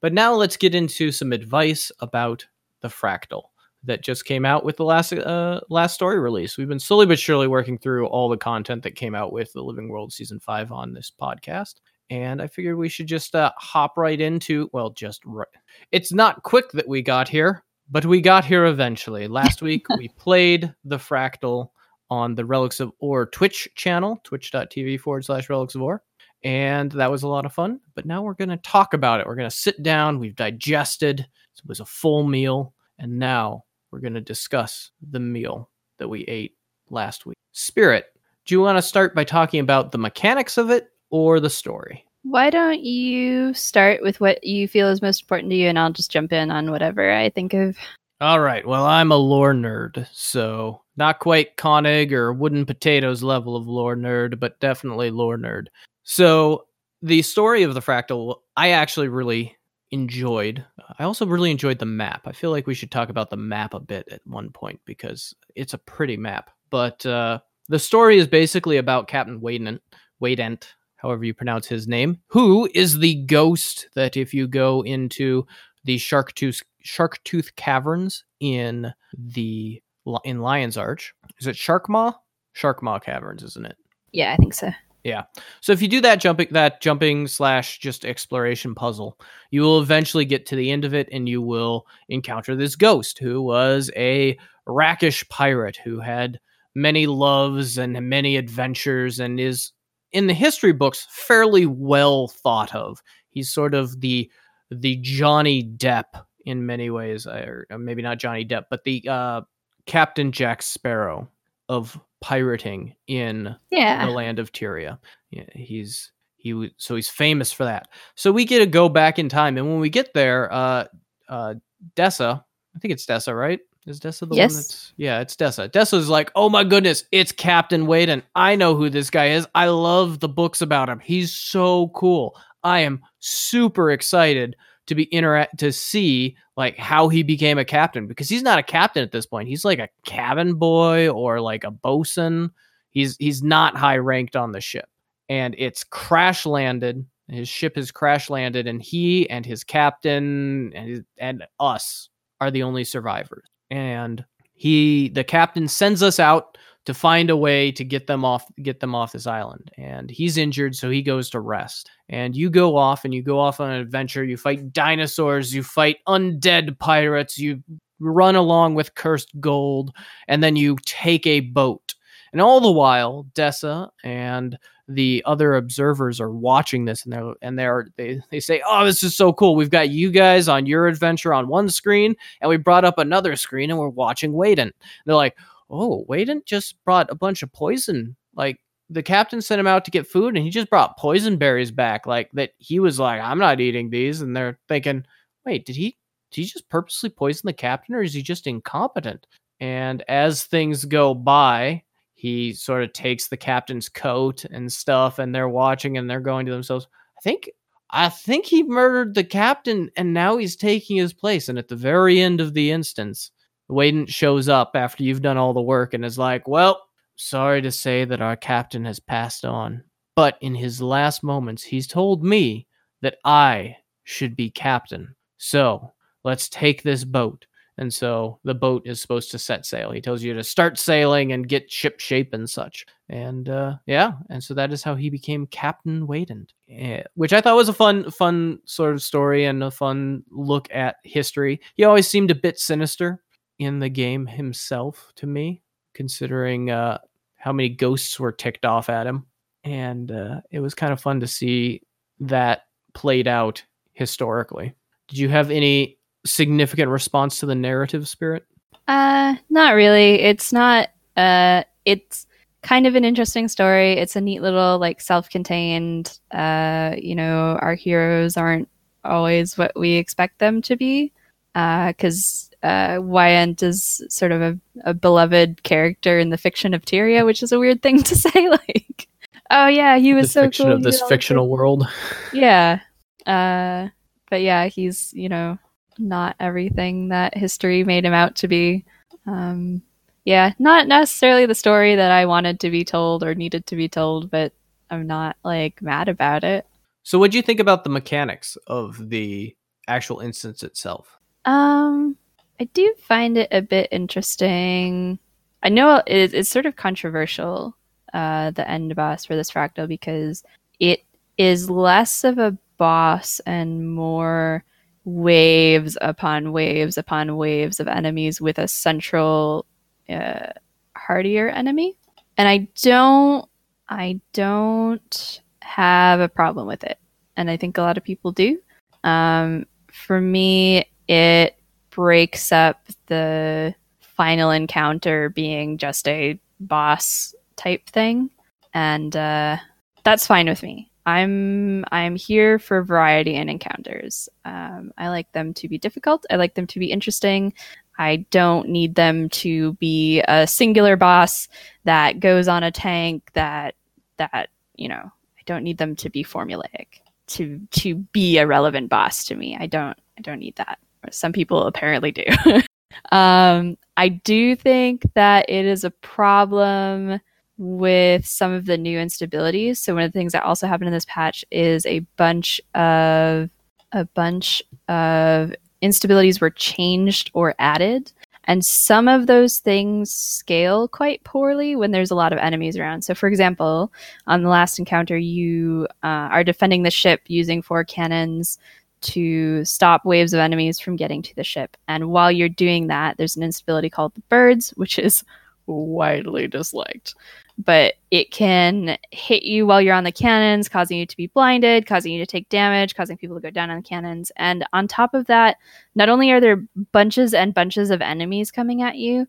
But 0.00 0.12
now 0.12 0.34
let's 0.34 0.56
get 0.56 0.74
into 0.74 1.12
some 1.12 1.32
advice 1.32 1.92
about 2.00 2.44
the 2.82 2.88
fractal 2.88 3.44
that 3.84 4.02
just 4.02 4.24
came 4.24 4.44
out 4.44 4.64
with 4.64 4.76
the 4.76 4.84
last 4.84 5.12
uh, 5.12 5.60
last 5.70 5.94
story 5.94 6.18
release. 6.18 6.58
We've 6.58 6.68
been 6.68 6.80
slowly 6.80 7.06
but 7.06 7.18
surely 7.18 7.46
working 7.46 7.78
through 7.78 8.06
all 8.08 8.28
the 8.28 8.36
content 8.36 8.82
that 8.82 8.96
came 8.96 9.14
out 9.14 9.32
with 9.32 9.52
the 9.52 9.62
Living 9.62 9.88
World 9.88 10.12
season 10.12 10.40
five 10.40 10.72
on 10.72 10.92
this 10.92 11.12
podcast, 11.20 11.76
and 12.10 12.42
I 12.42 12.48
figured 12.48 12.76
we 12.76 12.88
should 12.88 13.06
just 13.06 13.34
uh, 13.34 13.52
hop 13.56 13.96
right 13.96 14.20
into 14.20 14.68
well, 14.72 14.90
just 14.90 15.22
right. 15.24 15.46
It's 15.92 16.12
not 16.12 16.42
quick 16.42 16.72
that 16.72 16.88
we 16.88 17.02
got 17.02 17.28
here, 17.28 17.62
but 17.90 18.04
we 18.04 18.20
got 18.20 18.44
here 18.44 18.66
eventually. 18.66 19.28
Last 19.28 19.62
week 19.62 19.88
we 19.98 20.08
played 20.16 20.74
the 20.84 20.98
fractal 20.98 21.70
on 22.10 22.34
the 22.34 22.44
Relics 22.44 22.80
of 22.80 22.92
Orr 23.00 23.26
Twitch 23.26 23.68
channel, 23.74 24.20
twitch.tv 24.24 25.00
forward 25.00 25.24
slash 25.24 25.48
Relics 25.48 25.74
of 25.74 25.82
Orr 25.82 26.02
and 26.46 26.92
that 26.92 27.10
was 27.10 27.24
a 27.24 27.28
lot 27.28 27.44
of 27.44 27.52
fun. 27.52 27.80
But 27.94 28.06
now 28.06 28.22
we're 28.22 28.34
going 28.34 28.50
to 28.50 28.56
talk 28.58 28.94
about 28.94 29.20
it. 29.20 29.26
We're 29.26 29.34
going 29.34 29.50
to 29.50 29.56
sit 29.56 29.82
down. 29.82 30.20
We've 30.20 30.36
digested. 30.36 31.20
It 31.20 31.66
was 31.66 31.80
a 31.80 31.84
full 31.84 32.22
meal, 32.22 32.72
and 32.98 33.18
now 33.18 33.64
we're 33.90 33.98
going 34.00 34.14
to 34.14 34.20
discuss 34.20 34.92
the 35.10 35.18
meal 35.18 35.70
that 35.98 36.08
we 36.08 36.20
ate 36.26 36.54
last 36.88 37.26
week. 37.26 37.36
Spirit, 37.50 38.04
do 38.44 38.54
you 38.54 38.60
want 38.60 38.78
to 38.78 38.82
start 38.82 39.14
by 39.14 39.24
talking 39.24 39.58
about 39.58 39.90
the 39.90 39.98
mechanics 39.98 40.56
of 40.56 40.70
it 40.70 40.90
or 41.10 41.40
the 41.40 41.50
story? 41.50 42.04
Why 42.28 42.50
don't 42.50 42.80
you 42.80 43.54
start 43.54 44.02
with 44.02 44.20
what 44.20 44.42
you 44.42 44.66
feel 44.66 44.88
is 44.88 45.00
most 45.00 45.22
important 45.22 45.50
to 45.50 45.56
you, 45.56 45.68
and 45.68 45.78
I'll 45.78 45.92
just 45.92 46.10
jump 46.10 46.32
in 46.32 46.50
on 46.50 46.72
whatever 46.72 47.08
I 47.08 47.30
think 47.30 47.54
of. 47.54 47.76
All 48.20 48.40
right. 48.40 48.66
Well, 48.66 48.84
I'm 48.84 49.12
a 49.12 49.16
lore 49.16 49.54
nerd, 49.54 50.08
so 50.12 50.82
not 50.96 51.20
quite 51.20 51.56
Konig 51.56 52.10
or 52.10 52.34
WoodenPotatoes 52.34 53.22
level 53.22 53.54
of 53.54 53.68
lore 53.68 53.94
nerd, 53.94 54.40
but 54.40 54.58
definitely 54.58 55.10
lore 55.10 55.38
nerd. 55.38 55.66
So 56.02 56.66
the 57.00 57.22
story 57.22 57.62
of 57.62 57.74
the 57.74 57.80
fractal, 57.80 58.40
I 58.56 58.70
actually 58.70 59.08
really 59.08 59.56
enjoyed. 59.92 60.64
I 60.98 61.04
also 61.04 61.26
really 61.26 61.52
enjoyed 61.52 61.78
the 61.78 61.86
map. 61.86 62.22
I 62.26 62.32
feel 62.32 62.50
like 62.50 62.66
we 62.66 62.74
should 62.74 62.90
talk 62.90 63.08
about 63.08 63.30
the 63.30 63.36
map 63.36 63.72
a 63.72 63.80
bit 63.80 64.08
at 64.10 64.22
one 64.24 64.50
point 64.50 64.80
because 64.84 65.32
it's 65.54 65.74
a 65.74 65.78
pretty 65.78 66.16
map. 66.16 66.50
But 66.70 67.06
uh, 67.06 67.38
the 67.68 67.78
story 67.78 68.18
is 68.18 68.26
basically 68.26 68.78
about 68.78 69.06
Captain 69.06 69.40
Waydent, 69.40 69.78
Waydent, 70.20 70.64
however 71.06 71.24
you 71.24 71.34
pronounce 71.34 71.66
his 71.66 71.86
name, 71.86 72.18
who 72.26 72.68
is 72.74 72.98
the 72.98 73.14
ghost 73.26 73.88
that 73.94 74.16
if 74.16 74.34
you 74.34 74.48
go 74.48 74.82
into 74.82 75.46
the 75.84 75.98
Shark 75.98 76.34
Tooth 76.34 76.62
Shark 76.82 77.22
Tooth 77.24 77.54
Caverns 77.56 78.24
in 78.40 78.92
the 79.16 79.80
in 80.24 80.40
Lion's 80.40 80.76
Arch, 80.76 81.14
is 81.38 81.46
it 81.46 81.56
Sharkmaw? 81.56 82.12
Sharkmaw 82.54 82.98
Caverns, 83.00 83.42
isn't 83.42 83.66
it? 83.66 83.76
Yeah, 84.12 84.32
I 84.32 84.36
think 84.36 84.54
so. 84.54 84.70
Yeah. 85.04 85.22
So 85.60 85.72
if 85.72 85.80
you 85.80 85.86
do 85.86 86.00
that 86.00 86.20
jumping 86.20 86.48
that 86.50 86.80
jumping 86.80 87.28
slash 87.28 87.78
just 87.78 88.04
exploration 88.04 88.74
puzzle, 88.74 89.16
you 89.50 89.62
will 89.62 89.80
eventually 89.80 90.24
get 90.24 90.46
to 90.46 90.56
the 90.56 90.72
end 90.72 90.84
of 90.84 90.94
it 90.94 91.08
and 91.12 91.28
you 91.28 91.40
will 91.40 91.86
encounter 92.08 92.56
this 92.56 92.74
ghost 92.74 93.20
who 93.20 93.40
was 93.40 93.90
a 93.94 94.36
rakish 94.66 95.28
pirate 95.28 95.76
who 95.76 96.00
had 96.00 96.40
many 96.74 97.06
loves 97.06 97.78
and 97.78 97.92
many 98.08 98.36
adventures 98.36 99.20
and 99.20 99.38
is 99.38 99.70
in 100.16 100.28
the 100.28 100.34
history 100.34 100.72
books 100.72 101.06
fairly 101.10 101.66
well 101.66 102.26
thought 102.26 102.74
of. 102.74 103.02
He's 103.28 103.52
sort 103.52 103.74
of 103.74 104.00
the 104.00 104.30
the 104.70 104.96
Johnny 105.02 105.62
Depp 105.62 106.24
in 106.46 106.64
many 106.64 106.88
ways, 106.88 107.26
or 107.26 107.66
maybe 107.78 108.00
not 108.00 108.18
Johnny 108.18 108.42
Depp, 108.42 108.64
but 108.70 108.84
the 108.84 109.04
uh, 109.06 109.42
Captain 109.84 110.32
Jack 110.32 110.62
Sparrow 110.62 111.28
of 111.68 112.00
pirating 112.22 112.94
in 113.06 113.54
yeah. 113.70 114.06
the 114.06 114.12
land 114.12 114.38
of 114.38 114.52
Tyria. 114.52 114.98
Yeah, 115.30 115.44
he's 115.52 116.12
he 116.36 116.70
so 116.78 116.94
he's 116.94 117.10
famous 117.10 117.52
for 117.52 117.64
that. 117.64 117.88
So 118.14 118.32
we 118.32 118.46
get 118.46 118.60
to 118.60 118.66
go 118.66 118.88
back 118.88 119.18
in 119.18 119.28
time, 119.28 119.58
and 119.58 119.68
when 119.68 119.80
we 119.80 119.90
get 119.90 120.14
there, 120.14 120.50
uh, 120.50 120.86
uh, 121.28 121.54
Dessa, 121.94 122.42
I 122.74 122.78
think 122.78 122.92
it's 122.92 123.04
Dessa, 123.04 123.38
right? 123.38 123.60
Is 123.86 124.00
Dessa 124.00 124.28
the 124.28 124.34
yes. 124.34 124.52
one 124.52 124.56
that's 124.56 124.92
yeah, 124.96 125.20
it's 125.20 125.36
Dessa. 125.36 125.70
Dessa's 125.70 126.08
like, 126.08 126.32
oh 126.34 126.48
my 126.48 126.64
goodness, 126.64 127.04
it's 127.12 127.30
Captain 127.30 127.86
Waydent. 127.86 128.22
I 128.34 128.56
know 128.56 128.74
who 128.74 128.90
this 128.90 129.10
guy 129.10 129.30
is. 129.30 129.46
I 129.54 129.68
love 129.68 130.18
the 130.18 130.28
books 130.28 130.60
about 130.60 130.88
him. 130.88 130.98
He's 130.98 131.32
so 131.32 131.88
cool. 131.88 132.36
I 132.64 132.80
am 132.80 133.00
super 133.20 133.92
excited 133.92 134.56
to 134.86 134.96
be 134.96 135.04
interact 135.04 135.58
to 135.58 135.72
see 135.72 136.36
like 136.56 136.76
how 136.78 137.08
he 137.08 137.22
became 137.22 137.58
a 137.58 137.64
captain 137.64 138.08
because 138.08 138.28
he's 138.28 138.42
not 138.42 138.58
a 138.58 138.64
captain 138.64 139.04
at 139.04 139.12
this 139.12 139.26
point. 139.26 139.48
He's 139.48 139.64
like 139.64 139.78
a 139.78 139.88
cabin 140.04 140.54
boy 140.54 141.08
or 141.08 141.40
like 141.40 141.62
a 141.62 141.70
bosun. 141.70 142.50
He's 142.90 143.16
he's 143.18 143.42
not 143.42 143.76
high 143.76 143.98
ranked 143.98 144.34
on 144.34 144.50
the 144.50 144.60
ship. 144.60 144.88
And 145.28 145.54
it's 145.58 145.84
crash 145.84 146.44
landed. 146.44 147.06
His 147.28 147.48
ship 147.48 147.76
has 147.76 147.92
crash 147.92 148.30
landed 148.30 148.66
and 148.66 148.82
he 148.82 149.30
and 149.30 149.46
his 149.46 149.62
captain 149.62 150.72
and 150.74 150.88
his, 150.88 151.02
and 151.18 151.44
us 151.60 152.08
are 152.40 152.50
the 152.50 152.64
only 152.64 152.82
survivors. 152.82 153.44
And 153.70 154.24
he 154.54 155.08
the 155.10 155.24
captain 155.24 155.68
sends 155.68 156.02
us 156.02 156.18
out 156.18 156.56
to 156.86 156.94
find 156.94 157.30
a 157.30 157.36
way 157.36 157.72
to 157.72 157.84
get 157.84 158.06
them 158.06 158.24
off 158.24 158.46
get 158.62 158.80
them 158.80 158.94
off 158.94 159.12
this 159.12 159.26
island. 159.26 159.70
And 159.76 160.10
he's 160.10 160.36
injured 160.36 160.74
so 160.74 160.88
he 160.88 161.02
goes 161.02 161.28
to 161.30 161.40
rest. 161.40 161.90
And 162.08 162.36
you 162.36 162.48
go 162.48 162.76
off 162.76 163.04
and 163.04 163.12
you 163.12 163.22
go 163.22 163.38
off 163.38 163.60
on 163.60 163.70
an 163.70 163.80
adventure. 163.80 164.24
You 164.24 164.36
fight 164.36 164.72
dinosaurs 164.72 165.54
you 165.54 165.62
fight 165.62 165.98
undead 166.08 166.78
pirates 166.78 167.38
you 167.38 167.62
run 167.98 168.36
along 168.36 168.74
with 168.74 168.94
cursed 168.94 169.30
gold 169.40 169.90
and 170.28 170.42
then 170.42 170.56
you 170.56 170.76
take 170.84 171.26
a 171.26 171.40
boat. 171.40 171.94
And 172.32 172.40
all 172.40 172.60
the 172.60 172.72
while 172.72 173.26
dessa 173.34 173.90
and 174.04 174.58
the 174.88 175.22
other 175.26 175.56
observers 175.56 176.20
are 176.20 176.30
watching 176.30 176.84
this 176.84 177.04
and 177.04 177.12
they're 177.12 177.34
and 177.42 177.58
they're 177.58 177.88
they, 177.96 178.20
they 178.30 178.38
say 178.38 178.62
oh 178.66 178.84
this 178.84 179.02
is 179.02 179.16
so 179.16 179.32
cool 179.32 179.56
we've 179.56 179.70
got 179.70 179.90
you 179.90 180.12
guys 180.12 180.48
on 180.48 180.64
your 180.64 180.86
adventure 180.86 181.34
on 181.34 181.48
one 181.48 181.68
screen 181.68 182.14
and 182.40 182.48
we 182.48 182.56
brought 182.56 182.84
up 182.84 182.98
another 182.98 183.34
screen 183.34 183.68
and 183.70 183.80
we're 183.80 183.88
watching 183.88 184.32
Waydent. 184.32 184.70
they're 185.04 185.16
like 185.16 185.36
oh, 185.70 186.04
Waydent 186.08 186.44
just 186.44 186.82
brought 186.84 187.10
a 187.10 187.14
bunch 187.14 187.42
of 187.42 187.52
poison. 187.52 188.16
Like 188.34 188.60
the 188.90 189.02
captain 189.02 189.40
sent 189.40 189.60
him 189.60 189.66
out 189.66 189.84
to 189.84 189.90
get 189.90 190.06
food 190.06 190.36
and 190.36 190.44
he 190.44 190.50
just 190.50 190.70
brought 190.70 190.98
poison 190.98 191.36
berries 191.36 191.70
back. 191.70 192.06
Like 192.06 192.30
that 192.32 192.52
he 192.58 192.78
was 192.78 192.98
like, 192.98 193.20
I'm 193.20 193.38
not 193.38 193.60
eating 193.60 193.90
these. 193.90 194.20
And 194.20 194.36
they're 194.36 194.58
thinking, 194.68 195.04
wait, 195.44 195.66
did 195.66 195.76
he 195.76 195.96
did 196.30 196.42
he 196.42 196.46
just 196.46 196.68
purposely 196.68 197.10
poison 197.10 197.42
the 197.46 197.52
captain 197.52 197.94
or 197.94 198.02
is 198.02 198.14
he 198.14 198.22
just 198.22 198.46
incompetent? 198.46 199.26
And 199.60 200.02
as 200.08 200.44
things 200.44 200.84
go 200.84 201.14
by, 201.14 201.82
he 202.16 202.54
sort 202.54 202.82
of 202.82 202.92
takes 202.94 203.28
the 203.28 203.36
captain's 203.36 203.88
coat 203.90 204.44
and 204.46 204.72
stuff, 204.72 205.18
and 205.18 205.34
they're 205.34 205.48
watching 205.48 205.98
and 205.98 206.08
they're 206.08 206.18
going 206.18 206.46
to 206.46 206.52
themselves, 206.52 206.88
I 207.18 207.20
think 207.22 207.50
I 207.90 208.08
think 208.08 208.46
he 208.46 208.62
murdered 208.62 209.14
the 209.14 209.22
captain 209.22 209.90
and 209.96 210.12
now 210.12 210.38
he's 210.38 210.56
taking 210.56 210.96
his 210.96 211.12
place. 211.12 211.48
And 211.48 211.58
at 211.58 211.68
the 211.68 211.76
very 211.76 212.20
end 212.20 212.40
of 212.40 212.52
the 212.52 212.72
instance, 212.72 213.30
Waydent 213.70 214.08
shows 214.08 214.48
up 214.48 214.72
after 214.74 215.04
you've 215.04 215.22
done 215.22 215.36
all 215.36 215.52
the 215.52 215.60
work 215.60 215.94
and 215.94 216.04
is 216.04 216.18
like, 216.18 216.48
Well, 216.48 216.82
sorry 217.16 217.62
to 217.62 217.70
say 217.70 218.04
that 218.04 218.22
our 218.22 218.36
captain 218.36 218.84
has 218.86 218.98
passed 218.98 219.44
on. 219.44 219.84
But 220.16 220.38
in 220.40 220.54
his 220.54 220.80
last 220.80 221.22
moments, 221.22 221.62
he's 221.62 221.86
told 221.86 222.24
me 222.24 222.66
that 223.02 223.18
I 223.24 223.76
should 224.04 224.34
be 224.34 224.50
captain. 224.50 225.14
So 225.36 225.92
let's 226.24 226.48
take 226.48 226.82
this 226.82 227.04
boat 227.04 227.46
And 227.78 227.92
so 227.92 228.38
the 228.42 228.54
boat 228.54 228.82
is 228.86 229.02
supposed 229.02 229.30
to 229.32 229.38
set 229.38 229.66
sail. 229.66 229.90
He 229.90 230.00
tells 230.00 230.22
you 230.22 230.32
to 230.34 230.42
start 230.42 230.78
sailing 230.78 231.32
and 231.32 231.48
get 231.48 231.70
ship 231.70 232.00
shape 232.00 232.32
and 232.32 232.48
such. 232.48 232.86
And 233.08 233.48
uh, 233.48 233.76
yeah, 233.86 234.12
and 234.30 234.42
so 234.42 234.54
that 234.54 234.72
is 234.72 234.82
how 234.82 234.94
he 234.94 235.10
became 235.10 235.46
Captain 235.46 236.06
Wadent, 236.06 236.52
eh, 236.70 237.02
which 237.14 237.32
I 237.32 237.40
thought 237.40 237.56
was 237.56 237.68
a 237.68 237.74
fun, 237.74 238.10
fun 238.10 238.60
sort 238.64 238.94
of 238.94 239.02
story 239.02 239.44
and 239.44 239.62
a 239.62 239.70
fun 239.70 240.24
look 240.30 240.68
at 240.72 240.96
history. 241.02 241.60
He 241.74 241.84
always 241.84 242.08
seemed 242.08 242.30
a 242.30 242.34
bit 242.34 242.58
sinister 242.58 243.22
in 243.58 243.78
the 243.78 243.90
game 243.90 244.26
himself 244.26 245.12
to 245.16 245.26
me, 245.26 245.62
considering 245.94 246.70
uh, 246.70 246.98
how 247.36 247.52
many 247.52 247.68
ghosts 247.68 248.18
were 248.18 248.32
ticked 248.32 248.64
off 248.64 248.88
at 248.88 249.06
him. 249.06 249.26
And 249.64 250.10
uh, 250.10 250.40
it 250.50 250.60
was 250.60 250.74
kind 250.74 250.92
of 250.92 251.00
fun 251.00 251.20
to 251.20 251.26
see 251.26 251.82
that 252.20 252.62
played 252.94 253.28
out 253.28 253.62
historically. 253.92 254.74
Did 255.08 255.18
you 255.18 255.28
have 255.28 255.50
any 255.50 255.95
significant 256.26 256.90
response 256.90 257.40
to 257.40 257.46
the 257.46 257.54
narrative 257.54 258.08
spirit? 258.08 258.44
Uh, 258.88 259.34
not 259.50 259.74
really. 259.74 260.20
It's 260.20 260.52
not. 260.52 260.90
Uh, 261.16 261.64
it's 261.84 262.26
kind 262.62 262.86
of 262.86 262.94
an 262.94 263.04
interesting 263.04 263.48
story. 263.48 263.92
It's 263.92 264.16
a 264.16 264.20
neat 264.20 264.42
little 264.42 264.78
like 264.78 265.00
self-contained. 265.00 266.18
Uh, 266.30 266.94
you 266.98 267.14
know, 267.14 267.58
our 267.60 267.74
heroes 267.74 268.36
aren't 268.36 268.68
always 269.04 269.56
what 269.56 269.72
we 269.76 269.92
expect 269.92 270.38
them 270.38 270.62
to 270.62 270.76
be. 270.76 271.12
Because 271.54 272.50
uh, 272.62 272.66
uh, 272.66 272.98
Wyant 273.00 273.62
is 273.62 274.04
sort 274.10 274.30
of 274.30 274.42
a, 274.42 274.58
a 274.84 274.92
beloved 274.92 275.62
character 275.62 276.18
in 276.18 276.28
the 276.28 276.36
fiction 276.36 276.74
of 276.74 276.82
Tyria, 276.82 277.24
which 277.24 277.42
is 277.42 277.50
a 277.50 277.58
weird 277.58 277.82
thing 277.82 278.02
to 278.02 278.14
say. 278.16 278.50
like, 278.50 279.08
oh 279.50 279.66
yeah, 279.66 279.96
he 279.96 280.12
was 280.12 280.26
the 280.26 280.32
so 280.32 280.42
fiction 280.42 280.66
cool. 280.66 280.74
of 280.74 280.82
this 280.82 281.00
fictional 281.08 281.48
world. 281.48 281.88
yeah. 282.32 282.80
Uh, 283.24 283.88
but 284.28 284.42
yeah, 284.42 284.66
he's, 284.66 285.12
you 285.14 285.28
know, 285.30 285.58
not 285.98 286.36
everything 286.40 287.08
that 287.08 287.36
history 287.36 287.84
made 287.84 288.04
him 288.04 288.12
out 288.12 288.36
to 288.36 288.48
be. 288.48 288.84
Um, 289.26 289.82
yeah, 290.24 290.52
not 290.58 290.88
necessarily 290.88 291.46
the 291.46 291.54
story 291.54 291.94
that 291.96 292.10
I 292.10 292.26
wanted 292.26 292.60
to 292.60 292.70
be 292.70 292.84
told 292.84 293.22
or 293.22 293.34
needed 293.34 293.66
to 293.66 293.76
be 293.76 293.88
told, 293.88 294.30
but 294.30 294.52
I'm 294.90 295.06
not 295.06 295.36
like 295.44 295.80
mad 295.82 296.08
about 296.08 296.44
it. 296.44 296.66
So, 297.02 297.18
what 297.18 297.30
do 297.30 297.36
you 297.36 297.42
think 297.42 297.60
about 297.60 297.84
the 297.84 297.90
mechanics 297.90 298.56
of 298.66 299.08
the 299.08 299.54
actual 299.86 300.20
instance 300.20 300.62
itself? 300.62 301.16
Um, 301.44 302.16
I 302.58 302.64
do 302.64 302.94
find 302.98 303.38
it 303.38 303.48
a 303.52 303.62
bit 303.62 303.88
interesting. 303.92 305.18
I 305.62 305.68
know 305.68 306.02
it, 306.06 306.34
it's 306.34 306.50
sort 306.50 306.66
of 306.66 306.76
controversial, 306.76 307.76
uh, 308.12 308.50
the 308.50 308.68
end 308.68 308.94
boss 308.96 309.24
for 309.24 309.36
this 309.36 309.50
fractal 309.50 309.86
because 309.86 310.42
it 310.80 311.04
is 311.38 311.70
less 311.70 312.24
of 312.24 312.38
a 312.38 312.56
boss 312.78 313.40
and 313.46 313.94
more 313.94 314.64
waves 315.06 315.96
upon 316.00 316.50
waves 316.50 316.98
upon 316.98 317.36
waves 317.36 317.78
of 317.78 317.86
enemies 317.86 318.40
with 318.40 318.58
a 318.58 318.66
central 318.66 319.64
uh, 320.08 320.48
hardier 320.96 321.48
enemy. 321.48 321.96
And 322.36 322.48
i 322.48 322.68
don't 322.82 323.48
i 323.88 324.20
don't 324.34 325.40
have 325.62 326.20
a 326.20 326.28
problem 326.28 326.66
with 326.66 326.84
it. 326.84 326.98
And 327.36 327.48
i 327.48 327.56
think 327.56 327.78
a 327.78 327.82
lot 327.82 327.96
of 327.96 328.04
people 328.04 328.32
do. 328.32 328.58
Um, 329.04 329.66
for 329.92 330.20
me 330.20 330.90
it 331.08 331.56
breaks 331.90 332.50
up 332.50 332.84
the 333.06 333.74
final 334.00 334.50
encounter 334.50 335.28
being 335.30 335.78
just 335.78 336.08
a 336.08 336.38
boss 336.58 337.32
type 337.54 337.88
thing. 337.90 338.28
And 338.74 339.16
uh, 339.16 339.58
that's 340.02 340.26
fine 340.26 340.48
with 340.48 340.62
me 340.64 340.90
I'm 341.06 341.84
I'm 341.92 342.16
here 342.16 342.58
for 342.58 342.82
variety 342.82 343.36
and 343.36 343.48
encounters. 343.48 344.28
Um, 344.44 344.92
I 344.98 345.08
like 345.08 345.30
them 345.32 345.54
to 345.54 345.68
be 345.68 345.78
difficult. 345.78 346.26
I 346.30 346.36
like 346.36 346.54
them 346.54 346.66
to 346.66 346.80
be 346.80 346.90
interesting. 346.90 347.54
I 347.98 348.26
don't 348.30 348.68
need 348.68 348.96
them 348.96 349.28
to 349.30 349.74
be 349.74 350.20
a 350.28 350.46
singular 350.46 350.96
boss 350.96 351.48
that 351.84 352.20
goes 352.20 352.48
on 352.48 352.64
a 352.64 352.72
tank 352.72 353.30
that 353.34 353.76
that 354.18 354.50
you 354.74 354.88
know. 354.88 355.12
I 355.38 355.42
don't 355.46 355.62
need 355.62 355.78
them 355.78 355.94
to 355.96 356.10
be 356.10 356.24
formulaic 356.24 357.00
to 357.28 357.60
to 357.70 357.94
be 357.94 358.38
a 358.38 358.46
relevant 358.46 358.90
boss 358.90 359.24
to 359.26 359.36
me. 359.36 359.56
I 359.58 359.66
don't 359.66 359.96
I 360.18 360.22
don't 360.22 360.40
need 360.40 360.56
that. 360.56 360.78
Some 361.12 361.32
people 361.32 361.66
apparently 361.66 362.10
do. 362.10 362.24
um, 363.12 363.78
I 363.96 364.08
do 364.08 364.56
think 364.56 365.02
that 365.14 365.48
it 365.48 365.64
is 365.66 365.84
a 365.84 365.90
problem 365.90 367.20
with 367.58 368.26
some 368.26 368.52
of 368.52 368.66
the 368.66 368.76
new 368.76 368.98
instabilities. 368.98 369.78
So 369.78 369.94
one 369.94 370.02
of 370.02 370.12
the 370.12 370.18
things 370.18 370.32
that 370.32 370.42
also 370.42 370.66
happened 370.66 370.88
in 370.88 370.94
this 370.94 371.06
patch 371.08 371.44
is 371.50 371.86
a 371.86 372.00
bunch 372.16 372.60
of 372.74 373.48
a 373.92 374.04
bunch 374.14 374.62
of 374.88 375.54
instabilities 375.82 376.40
were 376.40 376.50
changed 376.50 377.30
or 377.32 377.54
added. 377.58 378.12
And 378.44 378.64
some 378.64 379.08
of 379.08 379.26
those 379.26 379.58
things 379.58 380.12
scale 380.12 380.86
quite 380.86 381.24
poorly 381.24 381.74
when 381.74 381.90
there's 381.90 382.12
a 382.12 382.14
lot 382.16 382.32
of 382.32 382.38
enemies 382.38 382.76
around. 382.76 383.02
So, 383.02 383.14
for 383.14 383.28
example, 383.28 383.92
on 384.26 384.42
the 384.42 384.48
last 384.48 384.78
encounter, 384.78 385.16
you 385.16 385.88
uh, 386.04 386.30
are 386.30 386.44
defending 386.44 386.84
the 386.84 386.90
ship 386.90 387.22
using 387.26 387.60
four 387.60 387.82
cannons 387.82 388.58
to 389.02 389.64
stop 389.64 390.04
waves 390.04 390.32
of 390.32 390.40
enemies 390.40 390.78
from 390.78 390.96
getting 390.96 391.22
to 391.22 391.34
the 391.34 391.44
ship. 391.44 391.76
And 391.88 392.10
while 392.10 392.30
you're 392.30 392.48
doing 392.48 392.86
that, 392.86 393.16
there's 393.16 393.36
an 393.36 393.42
instability 393.42 393.90
called 393.90 394.14
the 394.14 394.22
birds, 394.28 394.70
which 394.70 394.98
is 394.98 395.24
widely 395.66 396.46
disliked 396.46 397.14
but 397.58 397.94
it 398.10 398.30
can 398.30 398.98
hit 399.10 399.42
you 399.42 399.66
while 399.66 399.80
you're 399.80 399.94
on 399.94 400.04
the 400.04 400.12
cannons, 400.12 400.68
causing 400.68 400.98
you 400.98 401.06
to 401.06 401.16
be 401.16 401.28
blinded, 401.28 401.86
causing 401.86 402.12
you 402.12 402.18
to 402.20 402.30
take 402.30 402.48
damage, 402.48 402.94
causing 402.94 403.16
people 403.16 403.36
to 403.36 403.42
go 403.42 403.50
down 403.50 403.70
on 403.70 403.76
the 403.76 403.82
cannons. 403.82 404.30
And 404.36 404.66
on 404.72 404.86
top 404.86 405.14
of 405.14 405.26
that, 405.26 405.56
not 405.94 406.08
only 406.08 406.30
are 406.30 406.40
there 406.40 406.62
bunches 406.92 407.32
and 407.32 407.54
bunches 407.54 407.90
of 407.90 408.02
enemies 408.02 408.50
coming 408.50 408.82
at 408.82 408.96
you, 408.96 409.26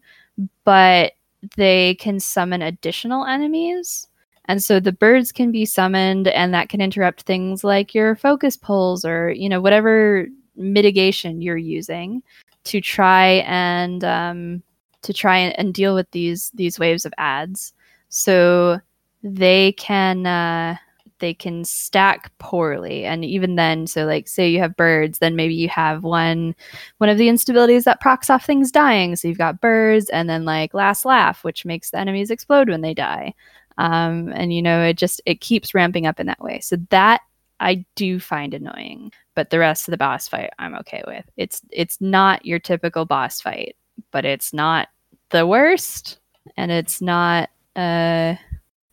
but 0.66 1.14
they 1.56 1.96
can 1.96 2.20
summon 2.20 2.62
additional 2.62 3.26
enemies. 3.26 4.08
And 4.46 4.62
so 4.62 4.80
the 4.80 4.92
birds 4.92 5.32
can 5.32 5.52
be 5.52 5.66
summoned, 5.66 6.28
and 6.28 6.54
that 6.54 6.70
can 6.70 6.82
interrupt 6.82 7.22
things 7.22 7.64
like 7.64 7.94
your 7.94 8.16
focus 8.16 8.56
pulls 8.56 9.04
or, 9.04 9.32
you 9.32 9.50
know, 9.50 9.62
whatever 9.62 10.28
mitigation 10.56 11.42
you're 11.42 11.58
using 11.58 12.24
to 12.64 12.82
try 12.82 13.44
and 13.46 14.04
um, 14.04 14.64
to 15.02 15.14
try 15.14 15.38
and, 15.38 15.58
and 15.60 15.74
deal 15.74 15.96
with 15.96 16.10
these 16.12 16.52
these 16.52 16.80
waves 16.80 17.06
of 17.06 17.14
ads 17.18 17.74
so 18.10 18.80
they 19.24 19.74
can 19.74 20.26
uh, 20.26 20.78
they 21.20 21.34
can 21.34 21.66
stack 21.66 22.32
poorly. 22.38 23.06
And 23.06 23.26
even 23.26 23.56
then 23.56 23.88
so 23.88 24.06
like 24.06 24.28
say 24.28 24.50
you 24.50 24.60
have 24.60 24.76
birds 24.76 25.20
then 25.20 25.36
maybe 25.36 25.56
you 25.56 25.70
have 25.70 26.04
one 26.04 26.56
one 27.00 27.10
of 27.10 27.18
the 27.18 27.28
instabilities 27.28 27.84
that 27.84 28.02
procs 28.02 28.30
off 28.30 28.46
things 28.46 28.72
dying. 28.72 29.16
So 29.16 29.28
you've 29.28 29.38
got 29.38 29.62
birds 29.62 30.10
and 30.10 30.30
then 30.30 30.46
like 30.46 30.74
last 30.74 31.06
laugh 31.06 31.44
which 31.44 31.66
makes 31.66 31.92
the 31.92 32.00
enemies 32.00 32.32
explode 32.32 32.70
when 32.70 32.82
they 32.82 32.94
die. 32.94 33.34
Um, 33.80 34.30
and 34.34 34.54
you 34.54 34.62
know 34.62 34.84
it 34.84 34.98
just 34.98 35.22
it 35.26 35.42
keeps 35.42 35.74
ramping 35.74 36.06
up 36.06 36.20
in 36.20 36.28
that 36.28 36.42
way. 36.42 36.60
So 36.60 36.78
that 36.90 37.22
i 37.60 37.84
do 37.96 38.20
find 38.20 38.54
annoying 38.54 39.12
but 39.34 39.50
the 39.50 39.58
rest 39.58 39.88
of 39.88 39.92
the 39.92 39.98
boss 39.98 40.28
fight 40.28 40.52
i'm 40.60 40.76
okay 40.76 41.04
with. 41.08 41.26
It's 41.38 41.62
it's 41.72 42.00
not 42.00 42.46
your 42.46 42.60
typical 42.60 43.06
boss 43.06 43.42
fight 43.42 43.76
but 44.12 44.26
it's 44.26 44.54
not 44.54 44.90
the 45.32 45.48
worst 45.48 46.20
and 46.56 46.72
it's 46.72 47.02
not 47.02 47.50
uh 47.78 48.36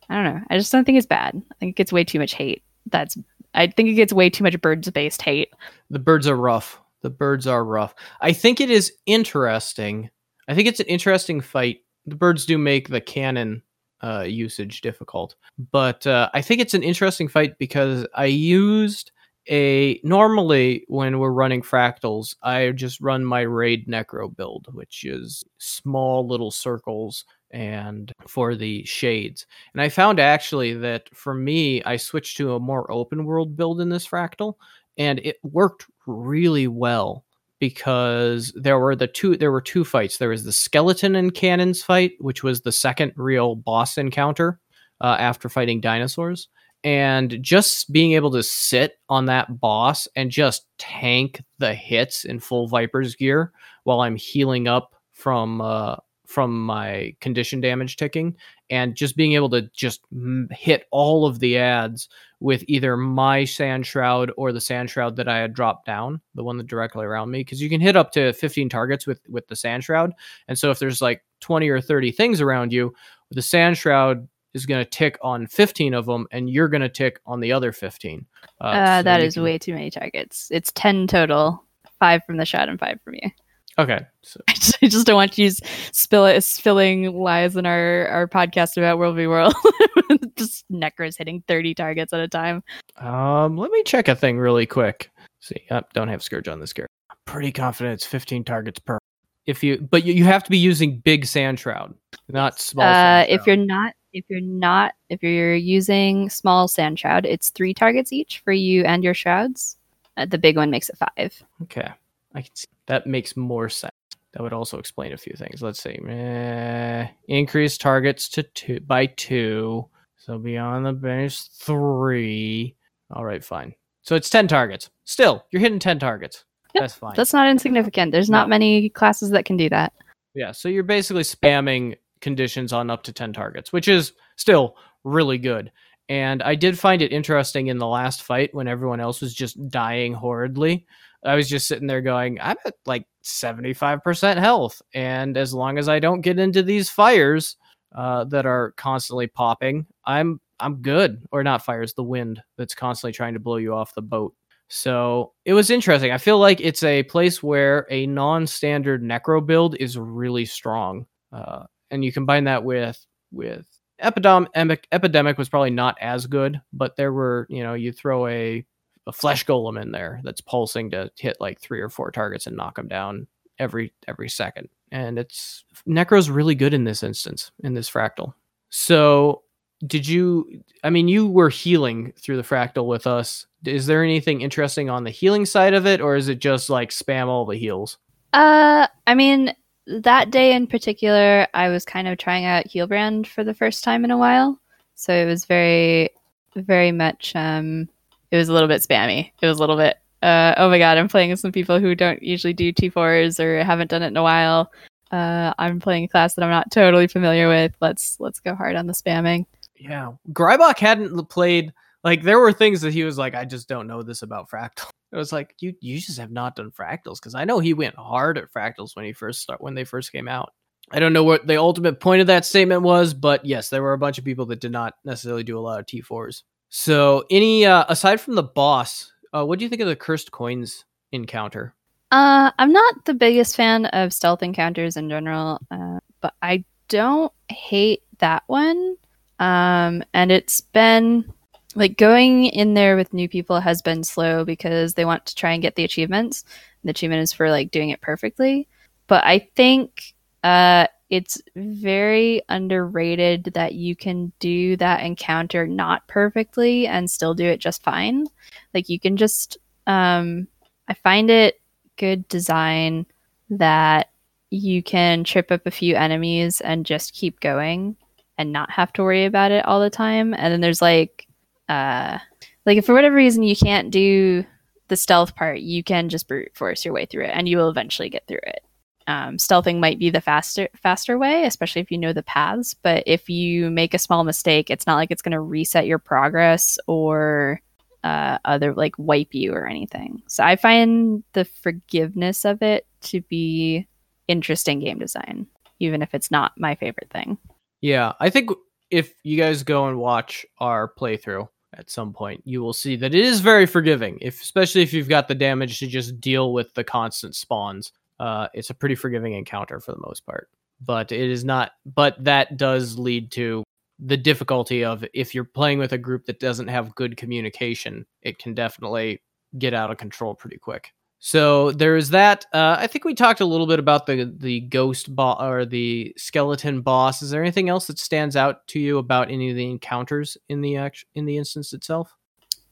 I 0.07 0.13
don't 0.13 0.23
know. 0.23 0.41
I 0.49 0.57
just 0.57 0.71
don't 0.71 0.85
think 0.85 0.97
it's 0.97 1.07
bad. 1.07 1.35
I 1.35 1.55
think 1.59 1.71
it 1.71 1.75
gets 1.77 1.91
way 1.91 2.03
too 2.03 2.19
much 2.19 2.33
hate. 2.33 2.63
That's 2.91 3.17
I 3.53 3.67
think 3.67 3.89
it 3.89 3.93
gets 3.93 4.13
way 4.13 4.29
too 4.29 4.43
much 4.43 4.59
birds 4.61 4.89
based 4.91 5.21
hate. 5.21 5.49
The 5.89 5.99
birds 5.99 6.27
are 6.27 6.35
rough. 6.35 6.79
The 7.01 7.09
birds 7.09 7.47
are 7.47 7.63
rough. 7.63 7.95
I 8.21 8.33
think 8.33 8.59
it 8.59 8.69
is 8.69 8.91
interesting. 9.05 10.09
I 10.47 10.55
think 10.55 10.67
it's 10.67 10.79
an 10.79 10.87
interesting 10.87 11.41
fight. 11.41 11.79
The 12.05 12.15
birds 12.15 12.45
do 12.45 12.57
make 12.57 12.89
the 12.89 13.01
cannon 13.01 13.63
uh, 14.03 14.25
usage 14.27 14.81
difficult, 14.81 15.35
but 15.71 16.05
uh, 16.05 16.29
I 16.33 16.41
think 16.41 16.61
it's 16.61 16.73
an 16.73 16.83
interesting 16.83 17.27
fight 17.27 17.57
because 17.57 18.05
I 18.13 18.25
used 18.25 19.11
a 19.49 19.99
normally 20.03 20.85
when 20.87 21.19
we're 21.19 21.31
running 21.31 21.61
fractals, 21.61 22.35
I 22.41 22.71
just 22.71 22.99
run 23.01 23.23
my 23.23 23.41
raid 23.41 23.87
necro 23.87 24.35
build, 24.35 24.67
which 24.71 25.03
is 25.03 25.43
small 25.57 26.27
little 26.27 26.51
circles 26.51 27.25
and 27.51 28.11
for 28.27 28.55
the 28.55 28.83
shades. 28.85 29.45
And 29.73 29.81
I 29.81 29.89
found 29.89 30.19
actually 30.19 30.73
that 30.73 31.09
for 31.15 31.33
me, 31.33 31.83
I 31.83 31.97
switched 31.97 32.37
to 32.37 32.55
a 32.55 32.59
more 32.59 32.91
open 32.91 33.25
world 33.25 33.55
build 33.55 33.81
in 33.81 33.89
this 33.89 34.07
fractal, 34.07 34.55
and 34.97 35.19
it 35.19 35.37
worked 35.43 35.85
really 36.07 36.67
well 36.67 37.25
because 37.59 38.51
there 38.55 38.79
were 38.79 38.95
the 38.95 39.07
two 39.07 39.37
there 39.37 39.51
were 39.51 39.61
two 39.61 39.83
fights. 39.83 40.17
There 40.17 40.29
was 40.29 40.43
the 40.43 40.51
skeleton 40.51 41.15
and 41.15 41.33
cannons 41.33 41.83
fight, 41.83 42.13
which 42.19 42.43
was 42.43 42.61
the 42.61 42.71
second 42.71 43.13
real 43.15 43.55
boss 43.55 43.97
encounter 43.97 44.59
uh, 45.01 45.17
after 45.19 45.49
fighting 45.49 45.81
dinosaurs. 45.81 46.49
And 46.83 47.41
just 47.41 47.91
being 47.91 48.11
able 48.11 48.29
to 48.31 48.43
sit 48.43 48.99
on 49.09 49.25
that 49.25 49.59
boss 49.59 50.07
and 50.15 50.29
just 50.29 50.67
tank 50.77 51.43
the 51.57 51.73
hits 51.73 52.25
in 52.25 52.39
full 52.39 52.67
Viper's 52.67 53.15
gear 53.15 53.51
while 53.85 54.01
I'm 54.01 54.15
healing 54.15 54.67
up 54.67 54.93
from 55.11 55.61
uh, 55.61 55.95
from 56.27 56.65
my 56.65 57.15
condition 57.21 57.61
damage 57.61 57.97
ticking 57.97 58.35
and 58.69 58.95
just 58.95 59.15
being 59.15 59.33
able 59.33 59.49
to 59.49 59.63
just 59.73 60.01
m- 60.11 60.47
hit 60.51 60.85
all 60.91 61.25
of 61.25 61.39
the 61.39 61.57
ads 61.57 62.09
with 62.39 62.63
either 62.67 62.97
my 62.97 63.45
sand 63.45 63.85
shroud 63.85 64.31
or 64.37 64.51
the 64.51 64.61
sand 64.61 64.89
shroud 64.89 65.15
that 65.15 65.27
I 65.27 65.37
had 65.37 65.53
dropped 65.53 65.85
down, 65.85 66.21
the 66.33 66.43
one 66.43 66.57
that 66.57 66.67
directly 66.67 67.05
around 67.05 67.31
me, 67.31 67.39
because 67.39 67.61
you 67.61 67.69
can 67.69 67.81
hit 67.81 67.95
up 67.95 68.11
to 68.13 68.33
15 68.33 68.69
targets 68.69 69.07
with 69.07 69.21
with 69.29 69.47
the 69.47 69.55
sand 69.55 69.83
shroud. 69.83 70.13
And 70.47 70.57
so 70.57 70.71
if 70.71 70.79
there's 70.79 71.01
like 71.01 71.23
20 71.41 71.69
or 71.69 71.81
30 71.81 72.11
things 72.11 72.41
around 72.41 72.73
you, 72.73 72.93
the 73.31 73.41
sand 73.41 73.77
shroud 73.77 74.27
is 74.53 74.65
going 74.65 74.83
to 74.83 74.89
tick 74.89 75.17
on 75.21 75.47
15 75.47 75.93
of 75.93 76.05
them, 76.05 76.27
and 76.31 76.49
you're 76.49 76.69
going 76.69 76.81
to 76.81 76.89
tick 76.89 77.19
on 77.25 77.41
the 77.41 77.51
other 77.51 77.71
15. 77.71 78.25
Uh, 78.61 78.99
so 78.99 79.03
that 79.03 79.21
is 79.21 79.33
can- 79.33 79.43
way 79.43 79.57
too 79.57 79.73
many 79.73 79.91
targets. 79.91 80.47
It's 80.49 80.71
10 80.75 81.07
total, 81.07 81.63
five 81.99 82.23
from 82.25 82.37
the 82.37 82.45
shroud 82.45 82.69
and 82.69 82.79
five 82.79 82.99
from 83.03 83.15
you. 83.15 83.29
Okay. 83.77 84.05
So 84.21 84.41
I 84.47 84.53
just, 84.53 84.77
I 84.81 84.87
just 84.87 85.05
don't 85.05 85.15
want 85.15 85.37
you 85.37 85.51
spill 85.91 86.25
it, 86.25 86.41
spilling 86.41 87.13
lies 87.13 87.55
in 87.55 87.65
our, 87.65 88.07
our 88.07 88.27
podcast 88.27 88.77
about 88.77 88.97
World 88.97 89.15
v 89.15 89.27
World. 89.27 89.53
just 90.35 90.69
Necros 90.71 91.17
hitting 91.17 91.43
30 91.47 91.73
targets 91.75 92.13
at 92.13 92.19
a 92.19 92.27
time. 92.27 92.63
Um, 92.97 93.57
let 93.57 93.71
me 93.71 93.83
check 93.83 94.07
a 94.07 94.15
thing 94.15 94.37
really 94.37 94.65
quick. 94.65 95.11
See, 95.39 95.65
I 95.69 95.83
don't 95.93 96.07
have 96.07 96.23
Scourge 96.23 96.47
on 96.47 96.59
this 96.59 96.73
character. 96.73 96.93
I'm 97.09 97.17
pretty 97.25 97.51
confident 97.51 97.93
it's 97.93 98.05
15 98.05 98.43
targets 98.43 98.79
per. 98.79 98.97
If 99.45 99.63
you, 99.63 99.77
but 99.77 100.03
you, 100.03 100.13
you 100.13 100.23
have 100.23 100.43
to 100.43 100.49
be 100.49 100.57
using 100.57 100.97
big 100.99 101.25
sand 101.25 101.59
shroud, 101.59 101.93
not 102.29 102.59
small. 102.59 102.85
Uh, 102.85 103.25
sand 103.25 103.29
if 103.29 103.45
you're 103.45 103.55
not, 103.55 103.93
if 104.11 104.25
you're 104.27 104.41
not, 104.41 104.93
if 105.09 105.21
you're 105.21 105.55
using 105.55 106.29
small 106.31 106.67
sand 106.67 106.97
shroud, 106.97 107.27
it's 107.27 107.51
three 107.51 107.73
targets 107.73 108.11
each 108.11 108.39
for 108.39 108.53
you 108.53 108.83
and 108.85 109.03
your 109.03 109.13
shrouds. 109.13 109.77
Uh, 110.17 110.25
the 110.25 110.39
big 110.39 110.57
one 110.57 110.71
makes 110.71 110.89
it 110.89 110.97
five. 110.97 111.43
okay, 111.61 111.91
I 112.35 112.41
can 112.41 112.55
see 112.55 112.67
that 112.87 113.07
makes 113.07 113.35
more 113.35 113.69
sense. 113.69 113.91
That 114.33 114.43
would 114.43 114.53
also 114.53 114.77
explain 114.77 115.13
a 115.13 115.17
few 115.17 115.33
things. 115.37 115.61
Let's 115.61 115.81
see, 115.81 115.97
eh, 116.07 117.07
increase 117.29 117.77
targets 117.77 118.27
to 118.29 118.43
two 118.43 118.81
by 118.81 119.05
two, 119.05 119.87
so 120.17 120.37
beyond 120.37 120.85
the 120.85 120.91
base 120.93 121.49
three. 121.53 122.75
All 123.11 123.23
right, 123.23 123.43
fine. 123.43 123.73
So 124.01 124.15
it's 124.15 124.29
10 124.29 124.47
targets. 124.47 124.89
Still, 125.05 125.45
you're 125.51 125.61
hitting 125.61 125.79
10 125.79 125.99
targets. 125.99 126.43
Yep, 126.73 126.81
That's 126.83 126.93
fine. 126.93 127.13
That's 127.15 127.33
not 127.33 127.47
insignificant. 127.49 128.11
There's 128.11 128.29
not 128.29 128.47
No. 128.47 128.49
many 128.49 128.89
classes 128.89 129.29
that 129.31 129.45
can 129.45 129.55
do 129.57 129.69
that. 129.69 129.93
Yeah, 130.33 130.51
so 130.51 130.67
you're 130.67 130.83
basically 130.83 131.23
spamming 131.23 131.95
conditions 132.19 132.73
on 132.73 132.89
up 132.89 133.03
to 133.03 133.13
10 133.13 133.31
targets, 133.31 133.71
which 133.71 133.87
is 133.87 134.11
still 134.35 134.75
really 135.05 135.37
good. 135.37 135.71
And 136.07 136.43
I 136.43 136.55
did 136.55 136.77
find 136.77 137.01
it 137.01 137.11
interesting 137.11 137.67
in 137.67 137.77
the 137.77 137.87
last 137.87 138.23
fight 138.23 138.53
when 138.53 138.67
everyone 138.67 138.99
else 138.99 139.21
was 139.21 139.33
just 139.33 139.69
dying 139.69 140.13
horridly. 140.13 140.85
I 141.23 141.35
was 141.35 141.49
just 141.49 141.67
sitting 141.67 141.87
there 141.87 142.01
going, 142.01 142.39
I'm 142.39 142.57
at 142.65 142.75
like 142.85 143.07
75% 143.23 144.37
health. 144.37 144.81
And 144.93 145.37
as 145.37 145.53
long 145.53 145.77
as 145.77 145.89
I 145.89 145.99
don't 145.99 146.21
get 146.21 146.37
into 146.37 146.61
these 146.61 146.89
fires 146.89 147.57
uh, 147.95 148.25
that 148.25 148.45
are 148.45 148.73
constantly 148.77 149.27
popping, 149.27 149.87
I'm 150.05 150.39
I'm 150.59 150.81
good. 150.81 151.25
Or 151.31 151.43
not 151.43 151.65
fires, 151.65 151.93
the 151.93 152.03
wind 152.03 152.41
that's 152.57 152.75
constantly 152.75 153.11
trying 153.11 153.33
to 153.33 153.39
blow 153.39 153.57
you 153.57 153.73
off 153.73 153.95
the 153.95 154.01
boat. 154.01 154.33
So 154.67 155.33
it 155.43 155.53
was 155.53 155.69
interesting. 155.69 156.11
I 156.11 156.17
feel 156.17 156.39
like 156.39 156.61
it's 156.61 156.83
a 156.83 157.03
place 157.03 157.43
where 157.43 157.85
a 157.89 158.07
non-standard 158.07 159.03
necro 159.03 159.45
build 159.45 159.75
is 159.79 159.97
really 159.97 160.45
strong, 160.45 161.05
uh, 161.31 161.65
and 161.91 162.03
you 162.03 162.11
combine 162.11 162.45
that 162.45 162.63
with 162.63 163.03
with 163.31 163.67
epidemic. 163.99 164.87
Epidemic 164.91 165.37
was 165.37 165.49
probably 165.49 165.71
not 165.71 165.97
as 166.01 166.27
good, 166.27 166.61
but 166.73 166.95
there 166.95 167.13
were 167.13 167.47
you 167.49 167.63
know 167.63 167.73
you 167.73 167.91
throw 167.91 168.27
a 168.27 168.65
a 169.07 169.11
flesh 169.11 169.45
golem 169.45 169.81
in 169.81 169.91
there 169.91 170.19
that's 170.23 170.41
pulsing 170.41 170.91
to 170.91 171.11
hit 171.17 171.37
like 171.39 171.59
three 171.59 171.79
or 171.81 171.89
four 171.89 172.11
targets 172.11 172.47
and 172.47 172.57
knock 172.57 172.75
them 172.75 172.87
down 172.87 173.27
every 173.59 173.93
every 174.07 174.29
second, 174.29 174.69
and 174.91 175.19
it's 175.19 175.63
necro's 175.87 176.29
really 176.29 176.55
good 176.55 176.73
in 176.73 176.83
this 176.83 177.03
instance 177.03 177.51
in 177.63 177.73
this 177.73 177.89
fractal. 177.89 178.33
So 178.69 179.43
did 179.85 180.07
you 180.07 180.63
i 180.85 180.89
mean 180.89 181.09
you 181.09 181.27
were 181.27 181.49
healing 181.49 182.13
through 182.17 182.37
the 182.37 182.41
fractal 182.43 182.87
with 182.87 183.05
us 183.05 183.45
is 183.65 183.85
there 183.87 184.01
anything 184.05 184.39
interesting 184.39 184.89
on 184.89 185.03
the 185.03 185.09
healing 185.09 185.45
side 185.45 185.73
of 185.73 185.85
it 185.85 185.99
or 185.99 186.15
is 186.15 186.29
it 186.29 186.39
just 186.39 186.69
like 186.69 186.91
spam 186.91 187.27
all 187.27 187.45
the 187.45 187.57
heals 187.57 187.97
Uh, 188.31 188.87
I 189.07 189.15
mean, 189.15 189.53
that 189.87 190.31
day 190.31 190.53
in 190.53 190.67
particular, 190.67 191.47
I 191.53 191.69
was 191.69 191.85
kind 191.85 192.07
of 192.07 192.17
trying 192.17 192.45
out 192.45 192.67
Healbrand 192.67 193.27
for 193.27 193.43
the 193.43 193.53
first 193.53 193.83
time 193.83 194.03
in 194.03 194.11
a 194.11 194.17
while, 194.17 194.59
so 194.95 195.13
it 195.13 195.25
was 195.25 195.45
very, 195.45 196.09
very 196.55 196.91
much. 196.91 197.33
Um, 197.35 197.89
it 198.31 198.37
was 198.37 198.49
a 198.49 198.53
little 198.53 198.67
bit 198.67 198.81
spammy. 198.81 199.31
It 199.41 199.47
was 199.47 199.57
a 199.57 199.61
little 199.61 199.77
bit. 199.77 199.97
Uh, 200.21 200.55
oh 200.57 200.69
my 200.69 200.79
god, 200.79 200.97
I'm 200.97 201.07
playing 201.07 201.29
with 201.29 201.39
some 201.39 201.51
people 201.51 201.79
who 201.79 201.93
don't 201.93 202.21
usually 202.23 202.53
do 202.53 202.73
T4s 202.73 203.39
or 203.39 203.63
haven't 203.63 203.91
done 203.91 204.01
it 204.01 204.07
in 204.07 204.17
a 204.17 204.23
while. 204.23 204.71
Uh, 205.11 205.53
I'm 205.59 205.79
playing 205.79 206.05
a 206.05 206.07
class 206.07 206.33
that 206.33 206.43
I'm 206.43 206.49
not 206.49 206.71
totally 206.71 207.07
familiar 207.07 207.47
with. 207.47 207.75
Let's 207.79 208.19
let's 208.19 208.39
go 208.39 208.55
hard 208.55 208.75
on 208.75 208.87
the 208.87 208.93
spamming. 208.93 209.45
yeah 209.77 210.13
grybach 210.31 210.79
hadn't 210.79 211.29
played 211.29 211.71
like 212.05 212.23
there 212.23 212.39
were 212.39 212.53
things 212.53 212.81
that 212.81 212.93
he 212.93 213.03
was 213.03 213.17
like 213.17 213.35
i 213.35 213.43
just 213.43 213.67
don't 213.67 213.87
know 213.87 214.01
this 214.01 214.21
about 214.21 214.49
fractal 214.49 214.89
it 215.11 215.17
was 215.17 215.33
like 215.33 215.53
you 215.59 215.73
you 215.81 215.99
just 215.99 216.19
have 216.19 216.31
not 216.31 216.55
done 216.55 216.71
fractals. 216.71 217.19
Because 217.19 217.35
i 217.35 217.43
know 217.43 217.59
he 217.59 217.73
went 217.73 217.95
hard 217.95 218.37
at 218.37 218.53
fractals 218.53 218.95
when 218.95 219.03
he 219.03 219.11
first 219.11 219.41
start 219.41 219.61
when 219.61 219.75
they 219.75 219.83
first 219.83 220.11
came 220.11 220.27
out. 220.27 220.53
I 220.91 220.99
don't 220.99 221.13
know 221.13 221.23
what 221.23 221.47
the 221.47 221.57
ultimate 221.57 221.99
point 221.99 222.21
of 222.21 222.27
that 222.27 222.45
statement 222.45 222.83
was 222.83 223.13
but 223.13 223.43
yes 223.43 223.69
there 223.69 223.81
were 223.81 223.93
a 223.93 223.97
bunch 223.97 224.17
of 224.17 224.23
people 224.23 224.45
that 224.47 224.61
did 224.61 224.71
not 224.71 224.93
necessarily 225.03 225.43
do 225.43 225.57
a 225.57 225.59
lot 225.59 225.79
of 225.79 225.87
t4s 225.87 226.43
so 226.69 227.25
any 227.31 227.65
uh 227.65 227.85
aside 227.89 228.21
from 228.21 228.35
the 228.35 228.43
boss 228.43 229.11
uh 229.33 229.43
what 229.43 229.57
do 229.57 229.65
you 229.65 229.69
think 229.69 229.81
of 229.81 229.87
the 229.87 229.95
cursed 229.95 230.31
coins 230.31 230.85
encounter? 231.15 231.73
Uh, 232.11 232.51
I'm 232.59 232.71
not 232.71 233.05
the 233.05 233.13
biggest 233.13 233.55
fan 233.55 233.87
of 233.87 234.13
stealth 234.13 234.43
encounters 234.43 234.95
in 234.95 235.09
general, 235.09 235.59
uh, 235.71 235.99
but 236.21 236.33
I 236.41 236.63
don't 236.87 237.33
hate 237.49 238.03
that 238.19 238.43
one. 238.47 238.95
Um, 239.39 240.03
and 240.13 240.31
it's 240.31 240.61
been 240.61 241.33
like 241.75 241.97
going 241.97 242.45
in 242.45 242.73
there 242.73 242.95
with 242.95 243.13
new 243.13 243.27
people 243.27 243.59
has 243.59 243.81
been 243.81 244.03
slow 244.03 244.45
because 244.45 244.93
they 244.93 245.05
want 245.05 245.25
to 245.25 245.35
try 245.35 245.51
and 245.51 245.61
get 245.61 245.75
the 245.75 245.83
achievements. 245.83 246.43
The 246.83 246.91
achievement 246.91 247.21
is 247.21 247.33
for 247.33 247.49
like 247.49 247.71
doing 247.71 247.89
it 247.89 248.01
perfectly. 248.01 248.67
But 249.07 249.23
I 249.25 249.39
think 249.55 250.13
uh, 250.43 250.87
it's 251.09 251.41
very 251.55 252.41
underrated 252.49 253.51
that 253.53 253.73
you 253.73 253.95
can 253.95 254.31
do 254.39 254.77
that 254.77 255.03
encounter 255.03 255.67
not 255.67 256.07
perfectly 256.07 256.87
and 256.87 257.11
still 257.11 257.33
do 257.33 257.45
it 257.45 257.59
just 257.59 257.83
fine. 257.83 258.25
Like 258.73 258.89
you 258.89 258.99
can 258.99 259.17
just, 259.17 259.57
um, 259.85 260.47
I 260.87 260.93
find 260.93 261.29
it 261.29 261.61
good 261.97 262.27
design 262.27 263.05
that 263.49 264.09
you 264.49 264.81
can 264.81 265.23
trip 265.23 265.51
up 265.51 265.65
a 265.65 265.71
few 265.71 265.95
enemies 265.95 266.61
and 266.61 266.85
just 266.85 267.13
keep 267.13 267.39
going 267.39 267.95
and 268.37 268.51
not 268.51 268.71
have 268.71 268.93
to 268.93 269.03
worry 269.03 269.25
about 269.25 269.51
it 269.51 269.65
all 269.65 269.79
the 269.81 269.89
time. 269.89 270.33
And 270.33 270.53
then 270.53 270.61
there's 270.61 270.81
like, 270.81 271.27
uh, 271.69 272.19
like 272.65 272.77
if 272.77 272.85
for 272.85 272.93
whatever 272.93 273.15
reason 273.15 273.43
you 273.43 273.55
can't 273.55 273.91
do 273.91 274.45
the 274.87 274.95
stealth 274.95 275.35
part, 275.35 275.59
you 275.59 275.83
can 275.83 276.09
just 276.09 276.27
brute 276.27 276.51
force 276.55 276.85
your 276.85 276.93
way 276.93 277.05
through 277.05 277.25
it, 277.25 277.31
and 277.33 277.47
you 277.47 277.57
will 277.57 277.69
eventually 277.69 278.09
get 278.09 278.27
through 278.27 278.39
it. 278.43 278.63
Um, 279.07 279.37
stealthing 279.37 279.79
might 279.79 279.99
be 279.99 280.09
the 280.09 280.21
faster 280.21 280.69
faster 280.75 281.17
way, 281.17 281.45
especially 281.45 281.81
if 281.81 281.91
you 281.91 281.97
know 281.97 282.13
the 282.13 282.23
paths. 282.23 282.73
But 282.73 283.03
if 283.05 283.29
you 283.29 283.69
make 283.69 283.93
a 283.93 283.99
small 283.99 284.23
mistake, 284.23 284.69
it's 284.69 284.87
not 284.87 284.95
like 284.95 285.11
it's 285.11 285.21
going 285.21 285.31
to 285.33 285.39
reset 285.39 285.85
your 285.85 285.99
progress 285.99 286.77
or 286.87 287.61
uh, 288.03 288.37
other 288.45 288.73
like 288.73 288.93
wipe 288.97 289.33
you 289.33 289.53
or 289.53 289.67
anything. 289.67 290.21
So 290.27 290.43
I 290.43 290.55
find 290.55 291.23
the 291.33 291.45
forgiveness 291.45 292.45
of 292.45 292.61
it 292.61 292.85
to 293.01 293.21
be 293.21 293.87
interesting 294.27 294.79
game 294.79 294.99
design, 294.99 295.47
even 295.79 296.01
if 296.01 296.13
it's 296.13 296.31
not 296.31 296.53
my 296.57 296.75
favorite 296.75 297.09
thing. 297.11 297.37
Yeah, 297.81 298.13
I 298.19 298.29
think 298.29 298.49
if 298.89 299.13
you 299.23 299.37
guys 299.37 299.63
go 299.63 299.87
and 299.87 299.97
watch 299.97 300.45
our 300.59 300.91
playthrough 300.91 301.47
at 301.77 301.89
some 301.89 302.13
point, 302.13 302.41
you 302.45 302.61
will 302.61 302.73
see 302.73 302.95
that 302.97 303.13
it 303.13 303.25
is 303.25 303.39
very 303.39 303.65
forgiving. 303.65 304.17
If 304.21 304.41
especially 304.41 304.81
if 304.81 304.93
you've 304.93 305.09
got 305.09 305.27
the 305.27 305.35
damage 305.35 305.79
to 305.79 305.87
just 305.87 306.19
deal 306.19 306.53
with 306.53 306.73
the 306.73 306.83
constant 306.83 307.35
spawns, 307.35 307.91
uh, 308.19 308.47
it's 308.53 308.69
a 308.69 308.73
pretty 308.73 308.95
forgiving 308.95 309.33
encounter 309.33 309.79
for 309.79 309.91
the 309.91 310.01
most 310.05 310.25
part. 310.25 310.49
But 310.81 311.11
it 311.11 311.29
is 311.29 311.43
not. 311.43 311.71
But 311.85 312.21
that 312.23 312.57
does 312.57 312.97
lead 312.97 313.31
to 313.33 313.63
the 313.99 314.17
difficulty 314.17 314.83
of 314.83 315.05
if 315.13 315.33
you're 315.33 315.45
playing 315.45 315.79
with 315.79 315.93
a 315.93 315.97
group 315.97 316.25
that 316.25 316.39
doesn't 316.39 316.67
have 316.67 316.95
good 316.95 317.17
communication, 317.17 318.05
it 318.21 318.37
can 318.37 318.53
definitely 318.53 319.21
get 319.57 319.73
out 319.73 319.91
of 319.91 319.97
control 319.97 320.35
pretty 320.35 320.57
quick. 320.57 320.93
So 321.19 321.71
there 321.71 321.95
is 321.95 322.09
that. 322.11 322.45
Uh, 322.53 322.75
I 322.77 322.87
think 322.87 323.03
we 323.03 323.15
talked 323.15 323.41
a 323.41 323.45
little 323.45 323.65
bit 323.67 323.79
about 323.79 324.05
the 324.05 324.31
the 324.37 324.59
ghost 324.61 325.15
boss 325.15 325.41
or 325.41 325.65
the 325.65 326.13
skeleton 326.17 326.81
boss. 326.81 327.21
Is 327.21 327.31
there 327.31 327.41
anything 327.41 327.69
else 327.69 327.87
that 327.87 327.97
stands 327.97 328.35
out 328.35 328.67
to 328.67 328.79
you 328.79 328.97
about 328.99 329.31
any 329.31 329.49
of 329.49 329.55
the 329.55 329.69
encounters 329.69 330.37
in 330.49 330.61
the 330.61 330.77
act- 330.77 331.05
in 331.15 331.25
the 331.25 331.37
instance 331.37 331.73
itself? 331.73 332.15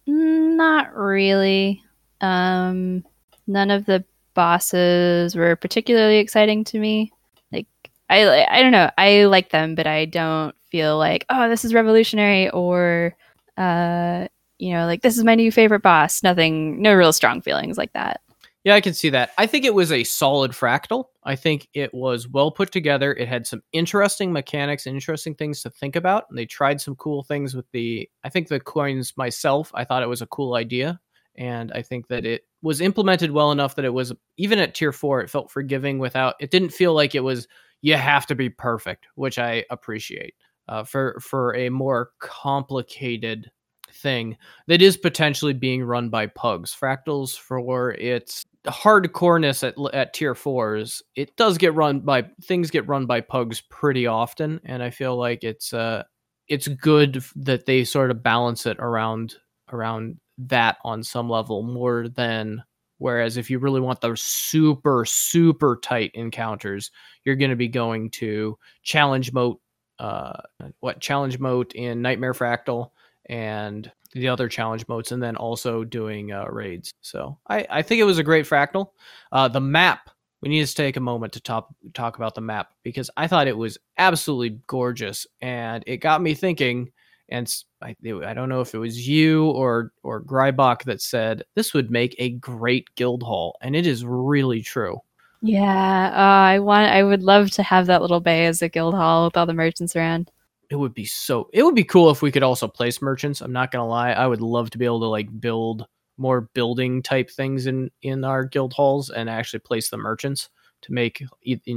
Not 0.05 0.93
really. 0.95 1.81
Um, 2.21 3.03
none 3.47 3.71
of 3.71 3.85
the 3.85 4.03
bosses 4.33 5.35
were 5.35 5.55
particularly 5.55 6.17
exciting 6.17 6.63
to 6.65 6.79
me. 6.79 7.11
Like 7.51 7.67
I, 8.09 8.45
I 8.45 8.61
don't 8.61 8.71
know. 8.71 8.89
I 8.97 9.25
like 9.25 9.49
them, 9.49 9.75
but 9.75 9.87
I 9.87 10.05
don't 10.05 10.55
feel 10.69 10.97
like 10.97 11.25
oh, 11.29 11.49
this 11.49 11.65
is 11.65 11.73
revolutionary 11.73 12.49
or, 12.49 13.15
uh, 13.57 14.27
you 14.59 14.73
know, 14.73 14.85
like 14.85 15.01
this 15.01 15.17
is 15.17 15.23
my 15.23 15.35
new 15.35 15.51
favorite 15.51 15.81
boss. 15.81 16.21
Nothing, 16.23 16.81
no 16.81 16.93
real 16.93 17.13
strong 17.13 17.41
feelings 17.41 17.77
like 17.77 17.93
that. 17.93 18.21
Yeah, 18.63 18.75
I 18.75 18.81
can 18.81 18.93
see 18.93 19.09
that. 19.09 19.31
I 19.37 19.45
think 19.45 19.65
it 19.65 19.73
was 19.73 19.91
a 19.91 20.05
solid 20.05 20.51
fractal. 20.51 21.05
I 21.25 21.35
think 21.35 21.67
it 21.73 21.93
was 21.93 22.29
well 22.29 22.49
put 22.49 22.71
together. 22.71 23.13
It 23.13 23.27
had 23.27 23.45
some 23.45 23.61
interesting 23.73 24.31
mechanics, 24.31 24.87
interesting 24.87 25.35
things 25.35 25.61
to 25.63 25.69
think 25.69 25.97
about. 25.97 26.25
And 26.29 26.37
they 26.37 26.45
tried 26.45 26.79
some 26.79 26.95
cool 26.95 27.23
things 27.23 27.55
with 27.55 27.69
the. 27.71 28.09
I 28.23 28.29
think 28.29 28.47
the 28.47 28.61
coins 28.61 29.13
myself. 29.17 29.69
I 29.73 29.83
thought 29.83 30.03
it 30.03 30.07
was 30.09 30.21
a 30.21 30.27
cool 30.27 30.55
idea, 30.55 30.99
and 31.35 31.73
I 31.73 31.81
think 31.81 32.07
that 32.07 32.25
it 32.25 32.43
was 32.61 32.79
implemented 32.79 33.31
well 33.31 33.51
enough 33.51 33.75
that 33.75 33.85
it 33.85 33.93
was 33.93 34.13
even 34.37 34.59
at 34.59 34.73
tier 34.75 34.93
four. 34.93 35.19
It 35.21 35.29
felt 35.29 35.51
forgiving 35.51 35.99
without. 35.99 36.35
It 36.39 36.49
didn't 36.51 36.69
feel 36.69 36.93
like 36.93 37.15
it 37.15 37.23
was. 37.23 37.47
You 37.81 37.95
have 37.97 38.25
to 38.27 38.35
be 38.35 38.49
perfect, 38.49 39.07
which 39.15 39.39
I 39.39 39.65
appreciate. 39.71 40.35
Uh, 40.69 40.85
for 40.85 41.19
for 41.19 41.53
a 41.57 41.67
more 41.67 42.11
complicated 42.19 43.51
thing 43.91 44.37
that 44.67 44.81
is 44.81 44.95
potentially 44.95 45.51
being 45.53 45.83
run 45.83 46.07
by 46.09 46.27
pugs. 46.27 46.73
Fractals 46.73 47.37
for 47.37 47.91
its 47.91 48.45
hardcoreness 48.71 49.67
at 49.67 49.75
at 49.93 50.13
tier 50.13 50.35
fours, 50.35 51.01
it 51.15 51.35
does 51.35 51.57
get 51.57 51.73
run 51.75 52.01
by 52.01 52.25
things 52.43 52.71
get 52.71 52.87
run 52.87 53.05
by 53.05 53.21
pugs 53.21 53.61
pretty 53.61 54.07
often, 54.07 54.59
and 54.65 54.81
I 54.83 54.89
feel 54.89 55.17
like 55.17 55.43
it's 55.43 55.73
uh 55.73 56.03
it's 56.47 56.67
good 56.67 57.23
that 57.35 57.65
they 57.65 57.83
sort 57.83 58.11
of 58.11 58.23
balance 58.23 58.65
it 58.65 58.77
around 58.79 59.35
around 59.71 60.17
that 60.37 60.77
on 60.83 61.03
some 61.03 61.29
level 61.29 61.63
more 61.63 62.07
than 62.09 62.63
whereas 62.97 63.37
if 63.37 63.49
you 63.49 63.59
really 63.59 63.81
want 63.81 64.01
the 64.01 64.15
super 64.15 65.05
super 65.05 65.79
tight 65.81 66.11
encounters 66.13 66.91
you're 67.23 67.35
going 67.35 67.49
to 67.49 67.55
be 67.55 67.67
going 67.67 68.09
to 68.09 68.57
challenge 68.83 69.31
mote 69.31 69.59
uh 69.99 70.33
what 70.79 70.99
challenge 70.99 71.39
mote 71.39 71.73
in 71.73 72.01
nightmare 72.01 72.33
fractal 72.33 72.89
and 73.27 73.91
the 74.13 74.27
other 74.27 74.47
challenge 74.47 74.87
modes, 74.87 75.11
and 75.11 75.21
then 75.21 75.35
also 75.35 75.83
doing 75.83 76.31
uh, 76.31 76.45
raids. 76.45 76.93
So 77.01 77.37
I, 77.47 77.65
I 77.69 77.81
think 77.81 77.99
it 77.99 78.05
was 78.05 78.17
a 78.17 78.23
great 78.23 78.45
fractal. 78.45 78.89
Uh, 79.31 79.47
the 79.47 79.61
map, 79.61 80.09
we 80.41 80.49
need 80.49 80.65
to 80.65 80.75
take 80.75 80.97
a 80.97 81.01
moment 81.01 81.33
to 81.33 81.41
talk 81.41 81.69
talk 81.93 82.17
about 82.17 82.35
the 82.35 82.41
map 82.41 82.71
because 82.83 83.09
I 83.17 83.27
thought 83.27 83.47
it 83.47 83.57
was 83.57 83.77
absolutely 83.97 84.59
gorgeous, 84.67 85.27
and 85.41 85.83
it 85.87 85.97
got 85.97 86.21
me 86.21 86.33
thinking. 86.33 86.91
And 87.29 87.51
I, 87.81 87.95
I 88.03 88.33
don't 88.33 88.49
know 88.49 88.61
if 88.61 88.75
it 88.75 88.79
was 88.79 89.07
you 89.07 89.49
or 89.51 89.91
or 90.03 90.21
Grybach 90.21 90.83
that 90.83 91.01
said 91.01 91.43
this 91.55 91.73
would 91.73 91.89
make 91.89 92.15
a 92.19 92.31
great 92.31 92.93
guild 92.95 93.23
hall, 93.23 93.57
and 93.61 93.75
it 93.75 93.87
is 93.87 94.05
really 94.05 94.61
true. 94.61 94.99
Yeah, 95.45 96.11
uh, 96.13 96.47
I 96.55 96.59
want. 96.59 96.89
I 96.89 97.03
would 97.03 97.23
love 97.23 97.51
to 97.51 97.63
have 97.63 97.87
that 97.87 98.01
little 98.01 98.21
bay 98.21 98.45
as 98.45 98.61
a 98.61 98.69
guild 98.69 98.93
hall 98.93 99.25
with 99.25 99.35
all 99.35 99.45
the 99.45 99.53
merchants 99.53 99.93
around 99.93 100.31
it 100.73 100.79
would 100.79 100.93
be 100.93 101.05
so 101.05 101.49
it 101.53 101.63
would 101.63 101.75
be 101.75 101.85
cool 101.85 102.09
if 102.09 102.21
we 102.23 102.31
could 102.31 102.43
also 102.43 102.67
place 102.67 103.01
merchants 103.01 103.41
i'm 103.41 103.53
not 103.53 103.71
gonna 103.71 103.87
lie 103.87 104.11
i 104.11 104.27
would 104.27 104.41
love 104.41 104.71
to 104.71 104.79
be 104.79 104.85
able 104.85 104.99
to 104.99 105.05
like 105.07 105.29
build 105.39 105.87
more 106.17 106.41
building 106.53 107.01
type 107.01 107.29
things 107.29 107.67
in 107.67 107.89
in 108.01 108.23
our 108.23 108.43
guild 108.43 108.73
halls 108.73 109.09
and 109.09 109.29
actually 109.29 109.59
place 109.59 109.89
the 109.89 109.97
merchants 109.97 110.49
to 110.81 110.91
make 110.93 111.23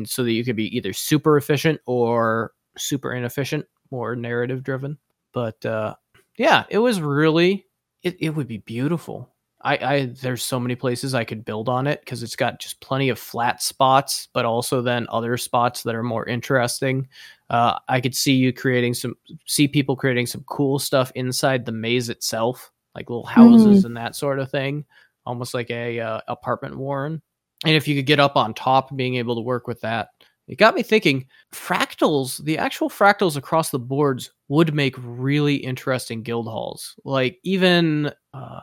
so 0.05 0.25
that 0.25 0.33
you 0.33 0.45
could 0.45 0.57
be 0.57 0.77
either 0.77 0.93
super 0.93 1.37
efficient 1.37 1.81
or 1.87 2.53
super 2.77 3.13
inefficient 3.13 3.65
more 3.91 4.17
narrative 4.17 4.63
driven. 4.65 4.99
But 5.33 5.65
uh 5.65 5.95
yeah 6.39 6.65
it 6.71 6.79
was 6.79 7.01
really 7.01 7.67
it, 8.03 8.17
it 8.21 8.31
would 8.31 8.49
be 8.49 8.59
beautiful 8.59 9.36
I, 9.63 9.77
I 9.77 10.07
there's 10.07 10.43
so 10.43 10.61
many 10.61 10.75
places 10.75 11.15
I 11.15 11.25
could 11.25 11.45
build 11.45 11.69
on 11.69 11.87
it 11.87 12.01
because 12.01 12.23
it's 12.23 12.37
got 12.37 12.61
just 12.61 12.81
plenty 12.81 13.09
of 13.09 13.19
flat 13.19 13.63
spots, 13.63 14.29
but 14.33 14.45
also 14.45 14.83
then 14.83 15.07
other 15.09 15.37
spots 15.37 15.83
that 15.83 15.95
are 15.95 16.03
more 16.03 16.27
interesting. 16.27 17.09
Uh, 17.49 17.79
I 17.89 18.01
could 18.01 18.15
see 18.15 18.35
you 18.35 18.53
creating 18.53 18.95
some, 18.95 19.17
see 19.47 19.67
people 19.69 19.97
creating 19.97 20.27
some 20.27 20.45
cool 20.47 20.79
stuff 20.79 21.11
inside 21.15 21.65
the 21.65 21.73
maze 21.73 22.09
itself, 22.09 22.71
like 22.95 23.09
little 23.09 23.27
houses 23.27 23.83
mm. 23.83 23.87
and 23.87 23.97
that 23.97 24.17
sort 24.17 24.39
of 24.39 24.51
thing, 24.51 24.85
almost 25.25 25.55
like 25.55 25.71
a 25.71 26.01
uh, 26.01 26.21
apartment 26.29 26.77
warren. 26.77 27.23
And 27.65 27.75
if 27.75 27.89
you 27.89 27.97
could 27.97 28.07
get 28.07 28.21
up 28.21 28.37
on 28.37 28.53
top, 28.53 28.95
being 28.95 29.17
able 29.17 29.35
to 29.37 29.41
work 29.41 29.67
with 29.67 29.81
that, 29.81 30.11
it 30.49 30.59
got 30.59 30.75
me 30.75 30.83
thinking. 30.83 31.27
Fractals, 31.53 32.43
the 32.45 32.59
actual 32.59 32.89
fractals 32.89 33.37
across 33.37 33.71
the 33.71 33.79
boards 33.79 34.31
would 34.49 34.75
make 34.75 34.95
really 34.99 35.57
interesting 35.57 36.23
guild 36.23 36.47
halls. 36.47 36.95
Like 37.05 37.39
even 37.43 38.13
uh, 38.33 38.61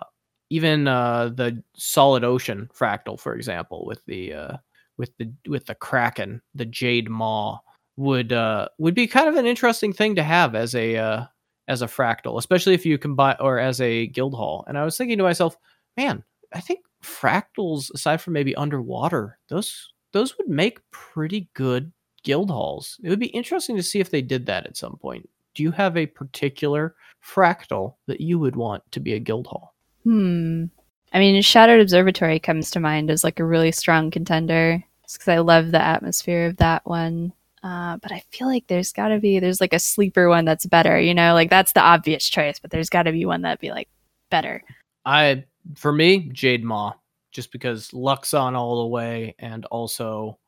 even 0.50 0.88
uh, 0.88 1.30
the 1.30 1.64
solid 1.76 2.24
ocean 2.24 2.70
fractal, 2.78 3.20
for 3.20 3.36
example, 3.36 3.86
with 3.86 4.04
the 4.06 4.34
uh, 4.34 4.58
with 4.98 5.12
the 5.18 5.32
with 5.48 5.66
the 5.66 5.76
kraken, 5.76 6.42
the 6.54 6.66
jade 6.66 7.10
maw, 7.10 7.60
would 7.98 8.32
uh, 8.34 8.68
would 8.78 8.96
be 8.96 9.08
kind 9.08 9.28
of 9.28 9.36
an 9.36 9.46
interesting 9.46 9.94
thing 9.94 10.16
to 10.16 10.24
have 10.24 10.56
as 10.56 10.76
a 10.76 10.98
uh, 10.98 11.26
as 11.68 11.82
a 11.82 11.88
fractal, 11.88 12.38
especially 12.38 12.74
if 12.74 12.86
you 12.86 12.98
combine 12.98 13.36
or 13.40 13.60
as 13.60 13.82
a 13.82 14.08
guild 14.08 14.34
hall. 14.34 14.66
And 14.68 14.78
I 14.78 14.84
was 14.86 14.98
thinking 14.98 15.18
to 15.18 15.24
myself, 15.24 15.58
man, 15.98 16.24
I 16.54 16.60
think 16.60 16.82
fractals, 17.04 17.92
aside 17.94 18.22
from 18.22 18.34
maybe 18.34 18.56
underwater, 18.56 19.38
those 19.50 19.92
those 20.12 20.38
would 20.38 20.48
make 20.50 20.80
pretty 20.92 21.50
good 21.54 21.92
guild 22.24 22.50
halls. 22.52 23.00
It 23.04 23.10
would 23.10 23.20
be 23.20 23.28
interesting 23.28 23.76
to 23.78 23.84
see 23.84 24.00
if 24.00 24.10
they 24.12 24.22
did 24.22 24.46
that 24.46 24.66
at 24.66 24.78
some 24.78 24.98
point. 24.98 25.30
Do 25.56 25.64
you 25.64 25.72
have 25.72 25.98
a 25.98 26.06
particular 26.08 26.96
fractal 27.24 27.96
that 28.08 28.22
you 28.22 28.40
would 28.40 28.56
want 28.56 28.84
to 28.92 29.00
be 29.00 29.14
a 29.14 29.20
guild 29.20 29.48
hall? 29.48 29.73
Hmm. 30.04 30.66
I 31.12 31.20
mean, 31.20 31.42
Shattered 31.42 31.82
Observatory 31.82 32.40
comes 32.40 32.72
to 32.72 32.80
mind 32.80 33.12
as 33.12 33.24
like 33.24 33.40
a 33.40 33.46
really 33.46 33.72
strong 33.72 34.10
contender 34.12 34.84
because 35.04 35.28
I 35.28 35.40
love 35.40 35.72
the 35.72 35.82
atmosphere 35.82 36.48
of 36.48 36.58
that 36.58 36.86
one. 36.86 37.34
Uh, 37.62 37.98
but 37.98 38.12
I 38.12 38.24
feel 38.32 38.48
like 38.48 38.68
there's 38.68 38.92
got 38.92 39.10
to 39.10 39.20
be 39.20 39.40
there's 39.40 39.62
like 39.62 39.74
a 39.74 39.80
sleeper 39.80 40.28
one 40.28 40.44
that's 40.44 40.66
better. 40.66 41.00
You 41.00 41.14
know, 41.14 41.34
like 41.34 41.50
that's 41.50 41.74
the 41.74 41.82
obvious 41.82 42.28
choice, 42.28 42.60
but 42.60 42.72
there's 42.72 42.90
got 42.90 43.04
to 43.04 43.12
be 43.12 43.26
one 43.26 43.44
that'd 43.44 43.60
be 43.60 43.72
like 43.72 43.88
better. 44.30 44.64
I 45.06 45.46
for 45.76 45.94
me, 45.94 46.30
Jade 46.34 46.64
Maw, 46.64 46.94
just 47.32 47.52
because 47.52 47.90
Luxon 47.92 48.56
all 48.56 48.82
the 48.82 48.88
way, 48.88 49.36
and 49.40 49.66
also 49.66 50.40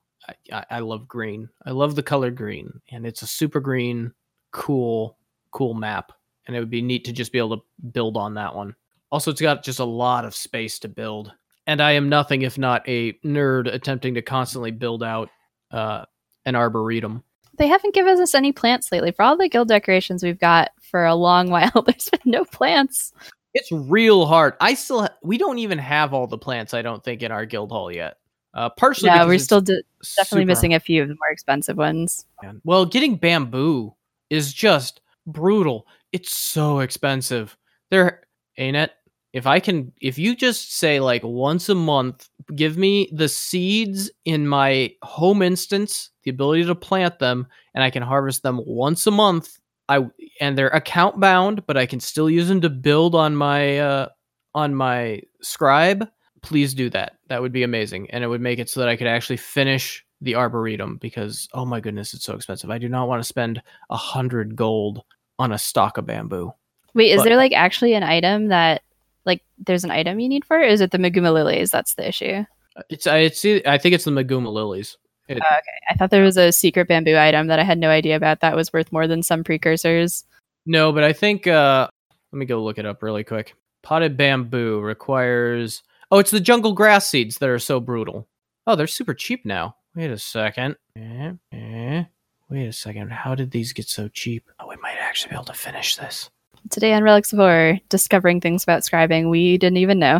I, 0.52 0.65
I 0.70 0.80
love 0.80 1.08
green. 1.08 1.48
I 1.65 1.72
love 1.72 1.96
the 1.96 2.04
color 2.04 2.32
green, 2.32 2.82
and 2.91 3.06
it's 3.06 3.22
a 3.22 3.28
super 3.28 3.62
green, 3.62 4.12
cool, 4.52 5.18
cool 5.52 5.74
map, 5.74 6.12
and 6.48 6.56
it 6.56 6.60
would 6.60 6.70
be 6.70 6.82
neat 6.82 7.06
to 7.06 7.13
just 7.13 7.32
be 7.32 7.38
able 7.38 7.58
to 7.58 7.63
build 7.91 8.18
on 8.18 8.34
that 8.34 8.54
one. 8.54 8.76
Also, 9.15 9.32
it's 9.32 9.39
got 9.39 9.63
just 9.63 9.80
a 9.80 9.86
lot 9.86 10.25
of 10.25 10.36
space 10.36 10.78
to 10.78 10.89
build. 10.89 11.32
And 11.65 11.82
I 11.82 11.93
am 11.93 12.10
nothing 12.10 12.41
if 12.41 12.58
not 12.58 12.86
a 12.86 13.13
nerd 13.23 13.73
attempting 13.73 14.15
to 14.15 14.21
constantly 14.21 14.71
build 14.71 15.04
out 15.04 15.30
uh, 15.71 16.04
an 16.45 16.54
arboretum. 16.54 17.23
They 17.58 17.67
haven't 17.67 17.93
given 17.95 18.19
us 18.19 18.36
any 18.36 18.51
plants 18.51 18.91
lately. 18.91 19.13
For 19.13 19.23
all 19.23 19.38
the 19.38 19.47
guild 19.47 19.69
decorations 19.69 20.21
we've 20.21 20.38
got 20.38 20.71
for 20.82 21.06
a 21.06 21.15
long 21.15 21.49
while, 21.49 21.82
there's 21.86 22.10
been 22.10 22.19
no 22.25 22.43
plants. 22.43 23.13
It's 23.54 23.71
real 23.71 24.25
hard. 24.25 24.56
I 24.60 24.73
still 24.73 25.04
ha- 25.04 25.15
we 25.23 25.38
don't 25.38 25.60
even 25.60 25.78
have 25.78 26.13
all 26.13 26.28
the 26.28 26.38
plants. 26.38 26.73
I 26.73 26.82
don't 26.82 27.01
think 27.01 27.23
in 27.23 27.32
our 27.32 27.45
guild 27.45 27.71
hall 27.71 27.89
yet. 27.89 28.17
Uh, 28.54 28.69
partially, 28.69 29.08
yeah, 29.08 29.25
we're 29.25 29.39
still 29.39 29.62
de- 29.62 29.82
definitely 30.17 30.43
missing 30.43 30.73
a 30.73 30.82
few 30.82 31.04
of 31.04 31.08
the 31.08 31.15
more 31.15 31.30
expensive 31.32 31.78
ones. 31.78 32.25
Well, 32.65 32.86
getting 32.86 33.15
bamboo 33.15 33.95
is 34.30 34.54
just 34.54 34.99
brutal. 35.25 35.88
It's 36.12 36.34
so 36.34 36.80
expensive. 36.80 37.56
There, 37.91 38.23
ain't 38.58 38.75
it? 38.75 38.91
If 39.36 39.45
I 39.45 39.60
can, 39.60 39.91
if 40.00 40.17
you 40.17 40.34
just 40.34 40.76
say 40.76 41.02
like 41.02 41.21
once 41.21 41.67
a 41.67 41.76
month, 41.76 42.30
give 42.56 42.78
me 42.78 43.10
the 43.12 43.28
seeds 43.28 44.10
in 44.24 44.48
my 44.48 44.93
home 45.04 45.41
instance, 45.41 46.10
the 46.24 46.32
ability 46.32 46.63
to 46.63 46.74
plant 46.74 47.19
them, 47.19 47.45
and 47.74 47.84
I 47.84 47.89
can 47.89 48.02
harvest 48.02 48.43
them 48.43 48.62
once 48.65 49.06
a 49.08 49.12
month. 49.12 49.60
I 49.89 50.08
and 50.39 50.58
they're 50.58 50.69
account 50.69 51.19
bound, 51.19 51.67
but 51.67 51.76
I 51.76 51.86
can 51.86 52.00
still 52.00 52.30
use 52.30 52.48
them 52.48 52.62
to 52.62 52.69
build 52.69 53.13
on 53.13 53.36
my 53.36 53.78
uh, 53.78 54.08
on 54.54 54.74
my 54.74 55.21
scribe. 55.41 56.08
Please 56.41 56.74
do 56.74 56.89
that. 56.91 57.17
That 57.28 57.41
would 57.41 57.52
be 57.52 57.63
amazing, 57.63 58.10
and 58.12 58.24
it 58.24 58.28
would 58.28 58.39
make 58.39 58.60
it 58.60 58.69
so 58.69 58.80
that 58.80 58.88
I 58.88 58.95
could 58.95 59.08
actually 59.08 59.38
finish 59.38 60.06
the 60.21 60.36
arboretum 60.36 60.95
because 61.02 61.50
oh 61.54 61.65
my 61.65 61.82
goodness, 61.82 62.13
it's 62.13 62.24
so 62.24 62.36
expensive. 62.36 62.71
I 62.71 62.78
do 62.78 62.88
not 62.88 63.10
want 63.10 63.21
to 63.21 63.28
spend 63.28 63.62
a 63.89 63.98
hundred 63.98 64.56
gold 64.56 65.04
on 65.39 65.52
a 65.52 65.58
stalk 65.58 65.98
of 65.98 66.06
bamboo. 66.06 66.54
Wait, 66.93 67.12
is 67.12 67.17
but, 67.17 67.26
there 67.26 67.36
like 67.36 67.52
actually 67.52 67.95
an 67.95 68.04
item 68.04 68.48
that 68.48 68.82
like 69.25 69.43
there's 69.57 69.83
an 69.83 69.91
item 69.91 70.19
you 70.19 70.29
need 70.29 70.45
for 70.45 70.59
it? 70.59 70.65
Or 70.65 70.67
is 70.67 70.81
it 70.81 70.91
the 70.91 70.97
Maguuma 70.97 71.33
lilies 71.33 71.69
that's 71.71 71.95
the 71.95 72.07
issue? 72.07 72.45
It's 72.89 73.07
I 73.07 73.19
it's 73.19 73.45
I 73.45 73.77
think 73.77 73.95
it's 73.95 74.05
the 74.05 74.11
Maguuma 74.11 74.51
lilies. 74.51 74.97
It, 75.27 75.38
oh, 75.38 75.57
okay, 75.57 75.77
I 75.89 75.95
thought 75.95 76.11
there 76.11 76.23
was 76.23 76.38
a 76.38 76.51
secret 76.51 76.88
bamboo 76.88 77.17
item 77.17 77.47
that 77.47 77.57
I 77.57 77.63
had 77.63 77.79
no 77.79 77.89
idea 77.89 78.15
about 78.15 78.41
that 78.41 78.55
was 78.55 78.71
worth 78.71 78.91
more 78.91 79.07
than 79.07 79.23
some 79.23 79.43
precursors. 79.43 80.23
No, 80.67 80.91
but 80.91 81.03
I 81.03 81.13
think 81.13 81.47
uh 81.47 81.88
let 82.31 82.39
me 82.39 82.45
go 82.45 82.63
look 82.63 82.77
it 82.77 82.85
up 82.85 83.01
really 83.01 83.23
quick. 83.23 83.55
Potted 83.81 84.17
bamboo 84.17 84.81
requires 84.81 85.83
Oh, 86.11 86.19
it's 86.19 86.31
the 86.31 86.39
jungle 86.39 86.73
grass 86.73 87.09
seeds 87.09 87.39
that 87.39 87.49
are 87.49 87.59
so 87.59 87.79
brutal. 87.79 88.27
Oh, 88.67 88.75
they're 88.75 88.88
super 88.88 89.13
cheap 89.13 89.45
now. 89.45 89.75
Wait 89.95 90.11
a 90.11 90.17
second. 90.17 90.75
Eh, 90.95 91.31
eh. 91.51 92.03
Wait 92.49 92.67
a 92.67 92.73
second. 92.73 93.11
How 93.11 93.33
did 93.33 93.51
these 93.51 93.73
get 93.73 93.88
so 93.88 94.07
cheap? 94.07 94.49
Oh, 94.59 94.67
we 94.67 94.75
might 94.77 94.97
actually 94.99 95.29
be 95.29 95.35
able 95.35 95.45
to 95.45 95.53
finish 95.53 95.95
this. 95.95 96.29
Today 96.69 96.93
on 96.93 97.04
Relics 97.04 97.32
of 97.32 97.39
Orr, 97.39 97.80
discovering 97.89 98.41
things 98.41 98.63
about 98.63 98.82
scribing 98.82 99.30
we 99.30 99.58
didn't 99.58 99.78
even 99.78 99.99
know. 99.99 100.19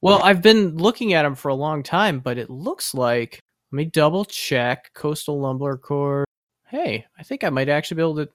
Well, 0.00 0.22
I've 0.22 0.40
been 0.40 0.76
looking 0.76 1.12
at 1.12 1.22
them 1.22 1.34
for 1.34 1.48
a 1.48 1.54
long 1.54 1.82
time, 1.82 2.20
but 2.20 2.38
it 2.38 2.48
looks 2.48 2.94
like. 2.94 3.40
Let 3.72 3.76
me 3.76 3.84
double 3.84 4.24
check. 4.24 4.92
Coastal 4.94 5.40
Lumber 5.40 5.76
Core. 5.76 6.24
Hey, 6.66 7.06
I 7.18 7.22
think 7.22 7.44
I 7.44 7.50
might 7.50 7.68
actually 7.68 7.96
be 7.96 8.02
able 8.02 8.16
to. 8.16 8.28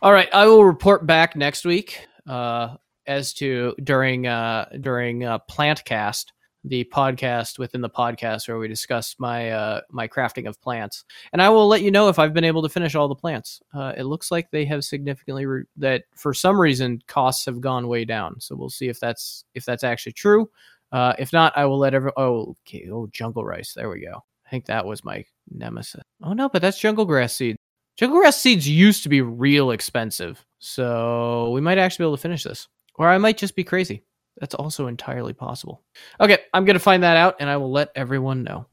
All 0.00 0.12
right, 0.12 0.28
I 0.32 0.46
will 0.46 0.64
report 0.64 1.06
back 1.06 1.36
next 1.36 1.64
week 1.64 2.06
uh, 2.26 2.76
as 3.06 3.32
to 3.34 3.74
during 3.82 4.26
uh, 4.26 4.68
during 4.80 5.24
uh, 5.24 5.38
Plantcast 5.50 6.26
the 6.64 6.84
podcast 6.84 7.58
within 7.58 7.80
the 7.80 7.90
podcast 7.90 8.46
where 8.46 8.58
we 8.58 8.68
discuss 8.68 9.16
my 9.18 9.50
uh, 9.50 9.80
my 9.90 10.06
crafting 10.06 10.48
of 10.48 10.60
plants, 10.60 11.04
and 11.32 11.42
I 11.42 11.48
will 11.48 11.66
let 11.66 11.82
you 11.82 11.90
know 11.90 12.08
if 12.08 12.18
I've 12.18 12.34
been 12.34 12.44
able 12.44 12.62
to 12.62 12.68
finish 12.68 12.94
all 12.94 13.08
the 13.08 13.14
plants. 13.14 13.60
Uh, 13.74 13.92
it 13.96 14.04
looks 14.04 14.30
like 14.30 14.50
they 14.50 14.64
have 14.66 14.84
significantly 14.84 15.46
re- 15.46 15.64
that 15.76 16.04
for 16.14 16.32
some 16.32 16.60
reason 16.60 17.02
costs 17.06 17.46
have 17.46 17.60
gone 17.60 17.88
way 17.88 18.04
down. 18.04 18.40
So 18.40 18.54
we'll 18.54 18.70
see 18.70 18.88
if 18.88 19.00
that's 19.00 19.44
if 19.54 19.64
that's 19.64 19.84
actually 19.84 20.12
true. 20.12 20.50
Uh, 20.92 21.14
if 21.18 21.32
not, 21.32 21.56
I 21.56 21.64
will 21.64 21.78
let 21.78 21.94
every. 21.94 22.12
Oh, 22.16 22.54
okay. 22.66 22.88
Oh, 22.90 23.08
jungle 23.08 23.44
rice. 23.44 23.72
There 23.72 23.88
we 23.88 24.00
go. 24.00 24.22
I 24.46 24.50
think 24.50 24.66
that 24.66 24.84
was 24.84 25.04
my 25.04 25.24
nemesis. 25.50 26.02
Oh 26.22 26.32
no, 26.32 26.48
but 26.48 26.62
that's 26.62 26.78
jungle 26.78 27.06
grass 27.06 27.34
seed. 27.34 27.56
Jungle 27.96 28.20
grass 28.20 28.36
seeds 28.36 28.68
used 28.68 29.02
to 29.02 29.08
be 29.08 29.20
real 29.20 29.70
expensive, 29.70 30.44
so 30.58 31.50
we 31.50 31.60
might 31.60 31.78
actually 31.78 32.04
be 32.04 32.08
able 32.08 32.16
to 32.16 32.22
finish 32.22 32.44
this, 32.44 32.68
or 32.94 33.08
I 33.08 33.18
might 33.18 33.36
just 33.36 33.56
be 33.56 33.64
crazy. 33.64 34.04
That's 34.38 34.54
also 34.54 34.86
entirely 34.86 35.32
possible. 35.32 35.82
Okay, 36.20 36.38
I'm 36.54 36.64
going 36.64 36.74
to 36.74 36.80
find 36.80 37.02
that 37.02 37.16
out 37.16 37.36
and 37.40 37.50
I 37.50 37.56
will 37.58 37.70
let 37.70 37.92
everyone 37.94 38.42
know. 38.42 38.66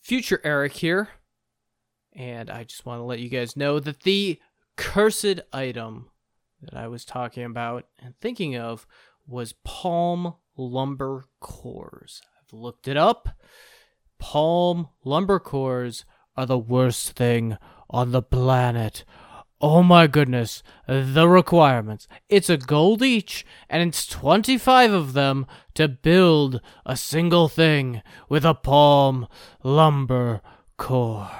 Future 0.00 0.40
Eric 0.44 0.72
here. 0.72 1.08
And 2.12 2.50
I 2.50 2.64
just 2.64 2.86
want 2.86 3.00
to 3.00 3.04
let 3.04 3.20
you 3.20 3.28
guys 3.28 3.56
know 3.56 3.78
that 3.80 4.02
the 4.02 4.38
cursed 4.76 5.40
item 5.52 6.10
that 6.62 6.74
I 6.74 6.88
was 6.88 7.04
talking 7.04 7.44
about 7.44 7.86
and 7.98 8.14
thinking 8.20 8.56
of 8.56 8.86
was 9.26 9.54
palm 9.64 10.34
lumber 10.56 11.26
cores. 11.40 12.20
I've 12.38 12.52
looked 12.52 12.88
it 12.88 12.96
up. 12.96 13.28
Palm 14.18 14.88
lumber 15.04 15.38
cores 15.38 16.04
are 16.36 16.46
the 16.46 16.58
worst 16.58 17.12
thing 17.12 17.56
on 17.88 18.12
the 18.12 18.22
planet. 18.22 19.04
Oh 19.62 19.82
my 19.82 20.06
goodness, 20.06 20.62
the 20.86 21.28
requirements. 21.28 22.08
It's 22.30 22.48
a 22.48 22.56
gold 22.56 23.02
each, 23.02 23.44
and 23.68 23.86
it's 23.86 24.06
25 24.06 24.90
of 24.90 25.12
them 25.12 25.46
to 25.74 25.86
build 25.86 26.62
a 26.86 26.96
single 26.96 27.48
thing 27.48 28.00
with 28.28 28.46
a 28.46 28.54
palm 28.54 29.28
lumber 29.62 30.40
core. 30.78 31.30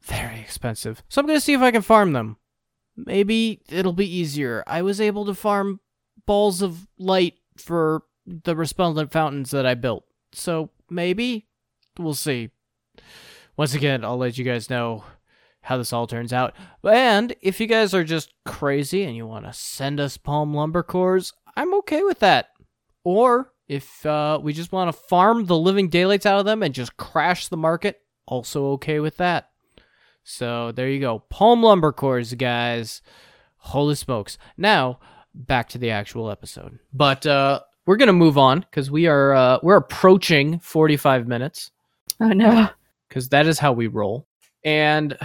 Very 0.00 0.40
expensive. 0.40 1.02
So 1.08 1.20
I'm 1.20 1.26
going 1.26 1.36
to 1.36 1.44
see 1.44 1.52
if 1.52 1.60
I 1.60 1.72
can 1.72 1.82
farm 1.82 2.14
them. 2.14 2.38
Maybe 2.96 3.60
it'll 3.68 3.92
be 3.92 4.10
easier. 4.10 4.64
I 4.66 4.80
was 4.80 4.98
able 4.98 5.26
to 5.26 5.34
farm 5.34 5.80
balls 6.24 6.62
of 6.62 6.86
light 6.96 7.34
for 7.58 8.04
the 8.24 8.56
resplendent 8.56 9.12
fountains 9.12 9.50
that 9.50 9.66
I 9.66 9.74
built. 9.74 10.04
So 10.32 10.70
maybe 10.88 11.48
we'll 11.98 12.14
see. 12.14 12.50
Once 13.58 13.74
again, 13.74 14.04
I'll 14.04 14.16
let 14.16 14.38
you 14.38 14.44
guys 14.44 14.70
know 14.70 15.04
how 15.66 15.76
this 15.76 15.92
all 15.92 16.06
turns 16.06 16.32
out. 16.32 16.54
And 16.84 17.34
if 17.40 17.58
you 17.58 17.66
guys 17.66 17.92
are 17.92 18.04
just 18.04 18.32
crazy 18.44 19.02
and 19.02 19.16
you 19.16 19.26
want 19.26 19.46
to 19.46 19.52
send 19.52 19.98
us 19.98 20.16
palm 20.16 20.54
lumber 20.54 20.84
cores, 20.84 21.32
I'm 21.56 21.74
okay 21.78 22.04
with 22.04 22.20
that. 22.20 22.50
Or 23.02 23.52
if 23.66 24.06
uh, 24.06 24.38
we 24.40 24.52
just 24.52 24.70
want 24.70 24.94
to 24.94 25.00
farm 25.08 25.46
the 25.46 25.58
living 25.58 25.88
daylights 25.88 26.24
out 26.24 26.38
of 26.38 26.44
them 26.44 26.62
and 26.62 26.72
just 26.72 26.96
crash 26.96 27.48
the 27.48 27.56
market, 27.56 28.00
also 28.26 28.66
okay 28.74 29.00
with 29.00 29.16
that. 29.16 29.50
So 30.22 30.70
there 30.70 30.88
you 30.88 31.00
go. 31.00 31.24
Palm 31.30 31.64
lumber 31.64 31.90
cores, 31.90 32.32
guys. 32.34 33.02
Holy 33.56 33.96
smokes. 33.96 34.38
Now, 34.56 35.00
back 35.34 35.68
to 35.70 35.78
the 35.78 35.90
actual 35.90 36.30
episode. 36.30 36.78
But 36.92 37.26
uh, 37.26 37.60
we're 37.86 37.96
going 37.96 38.06
to 38.06 38.12
move 38.12 38.38
on 38.38 38.60
because 38.60 38.88
we 38.88 39.08
are 39.08 39.34
uh, 39.34 39.58
we're 39.64 39.78
approaching 39.78 40.60
45 40.60 41.26
minutes. 41.26 41.72
Oh 42.20 42.28
no. 42.28 42.68
Because 43.08 43.28
that 43.28 43.46
is 43.46 43.60
how 43.60 43.72
we 43.72 43.86
roll. 43.86 44.26
And 44.64 45.16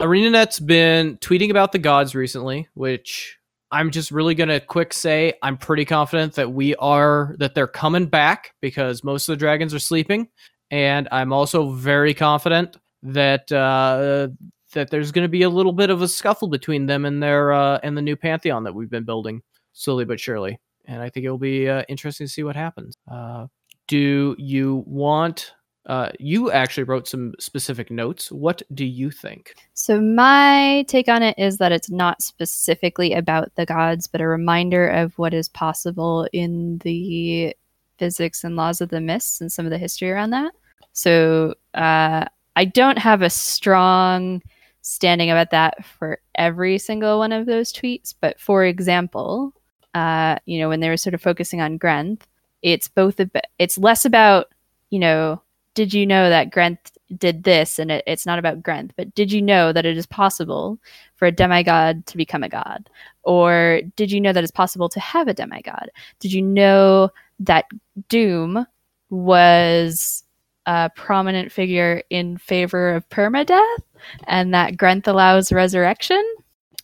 ArenaNet's 0.00 0.60
been 0.60 1.18
tweeting 1.18 1.50
about 1.50 1.72
the 1.72 1.78
gods 1.78 2.14
recently, 2.14 2.68
which 2.74 3.38
I'm 3.70 3.90
just 3.90 4.10
really 4.10 4.34
gonna 4.34 4.60
quick 4.60 4.92
say 4.92 5.34
I'm 5.42 5.56
pretty 5.56 5.84
confident 5.84 6.34
that 6.34 6.52
we 6.52 6.74
are 6.76 7.34
that 7.38 7.54
they're 7.54 7.66
coming 7.66 8.06
back 8.06 8.54
because 8.60 9.04
most 9.04 9.28
of 9.28 9.32
the 9.32 9.38
dragons 9.38 9.72
are 9.74 9.78
sleeping, 9.78 10.28
and 10.70 11.08
I'm 11.12 11.32
also 11.32 11.70
very 11.70 12.14
confident 12.14 12.76
that 13.02 13.50
uh, 13.52 14.28
that 14.72 14.90
there's 14.90 15.12
going 15.12 15.24
to 15.24 15.28
be 15.28 15.42
a 15.42 15.48
little 15.48 15.72
bit 15.72 15.90
of 15.90 16.02
a 16.02 16.08
scuffle 16.08 16.48
between 16.48 16.86
them 16.86 17.04
and 17.04 17.22
their 17.22 17.52
uh, 17.52 17.78
and 17.82 17.96
the 17.96 18.02
new 18.02 18.16
pantheon 18.16 18.64
that 18.64 18.74
we've 18.74 18.90
been 18.90 19.04
building 19.04 19.42
slowly 19.72 20.04
but 20.04 20.20
surely, 20.20 20.58
and 20.86 21.00
I 21.02 21.08
think 21.10 21.24
it'll 21.24 21.38
be 21.38 21.68
uh, 21.68 21.84
interesting 21.88 22.26
to 22.26 22.32
see 22.32 22.42
what 22.42 22.56
happens. 22.56 22.96
Uh, 23.10 23.46
do 23.86 24.34
you 24.38 24.82
want 24.86 25.52
uh, 25.86 26.10
you 26.18 26.50
actually 26.50 26.84
wrote 26.84 27.06
some 27.06 27.34
specific 27.38 27.90
notes. 27.90 28.32
What 28.32 28.62
do 28.72 28.84
you 28.84 29.10
think? 29.10 29.54
So, 29.74 30.00
my 30.00 30.84
take 30.88 31.08
on 31.08 31.22
it 31.22 31.38
is 31.38 31.58
that 31.58 31.72
it's 31.72 31.90
not 31.90 32.22
specifically 32.22 33.12
about 33.12 33.54
the 33.56 33.66
gods, 33.66 34.06
but 34.06 34.20
a 34.20 34.26
reminder 34.26 34.88
of 34.88 35.18
what 35.18 35.34
is 35.34 35.48
possible 35.48 36.28
in 36.32 36.78
the 36.78 37.54
physics 37.98 38.44
and 38.44 38.56
laws 38.56 38.80
of 38.80 38.88
the 38.88 39.00
mists 39.00 39.40
and 39.40 39.52
some 39.52 39.66
of 39.66 39.70
the 39.70 39.78
history 39.78 40.10
around 40.10 40.30
that. 40.30 40.52
So, 40.92 41.54
uh, 41.74 42.24
I 42.56 42.64
don't 42.64 42.98
have 42.98 43.22
a 43.22 43.30
strong 43.30 44.42
standing 44.80 45.30
about 45.30 45.50
that 45.50 45.84
for 45.84 46.18
every 46.34 46.78
single 46.78 47.18
one 47.18 47.32
of 47.32 47.46
those 47.46 47.72
tweets, 47.72 48.14
but 48.20 48.38
for 48.38 48.64
example, 48.64 49.52
uh, 49.94 50.36
you 50.44 50.58
know, 50.58 50.68
when 50.68 50.80
they 50.80 50.88
were 50.88 50.96
sort 50.96 51.14
of 51.14 51.22
focusing 51.22 51.60
on 51.60 51.78
Grenth, 51.78 52.22
it's 52.62 52.88
both 52.88 53.20
a 53.20 53.26
bit, 53.26 53.46
it's 53.58 53.78
less 53.78 54.04
about, 54.04 54.52
you 54.90 54.98
know, 54.98 55.42
did 55.74 55.92
you 55.92 56.06
know 56.06 56.28
that 56.28 56.50
Grenth 56.50 56.92
did 57.18 57.44
this? 57.44 57.78
And 57.78 57.90
it, 57.90 58.04
it's 58.06 58.26
not 58.26 58.38
about 58.38 58.62
Grenth, 58.62 58.92
but 58.96 59.14
did 59.14 59.32
you 59.32 59.42
know 59.42 59.72
that 59.72 59.86
it 59.86 59.96
is 59.96 60.06
possible 60.06 60.78
for 61.16 61.26
a 61.26 61.32
demigod 61.32 62.06
to 62.06 62.16
become 62.16 62.42
a 62.42 62.48
god? 62.48 62.88
Or 63.22 63.80
did 63.96 64.10
you 64.10 64.20
know 64.20 64.32
that 64.32 64.42
it's 64.42 64.52
possible 64.52 64.88
to 64.88 65.00
have 65.00 65.28
a 65.28 65.34
demigod? 65.34 65.90
Did 66.20 66.32
you 66.32 66.42
know 66.42 67.10
that 67.40 67.66
Dhuum 68.08 68.66
was 69.10 70.24
a 70.66 70.90
prominent 70.94 71.52
figure 71.52 72.02
in 72.10 72.38
favor 72.38 72.94
of 72.94 73.08
permadeath 73.10 73.78
and 74.26 74.54
that 74.54 74.76
Grenth 74.76 75.06
allows 75.06 75.52
resurrection? 75.52 76.24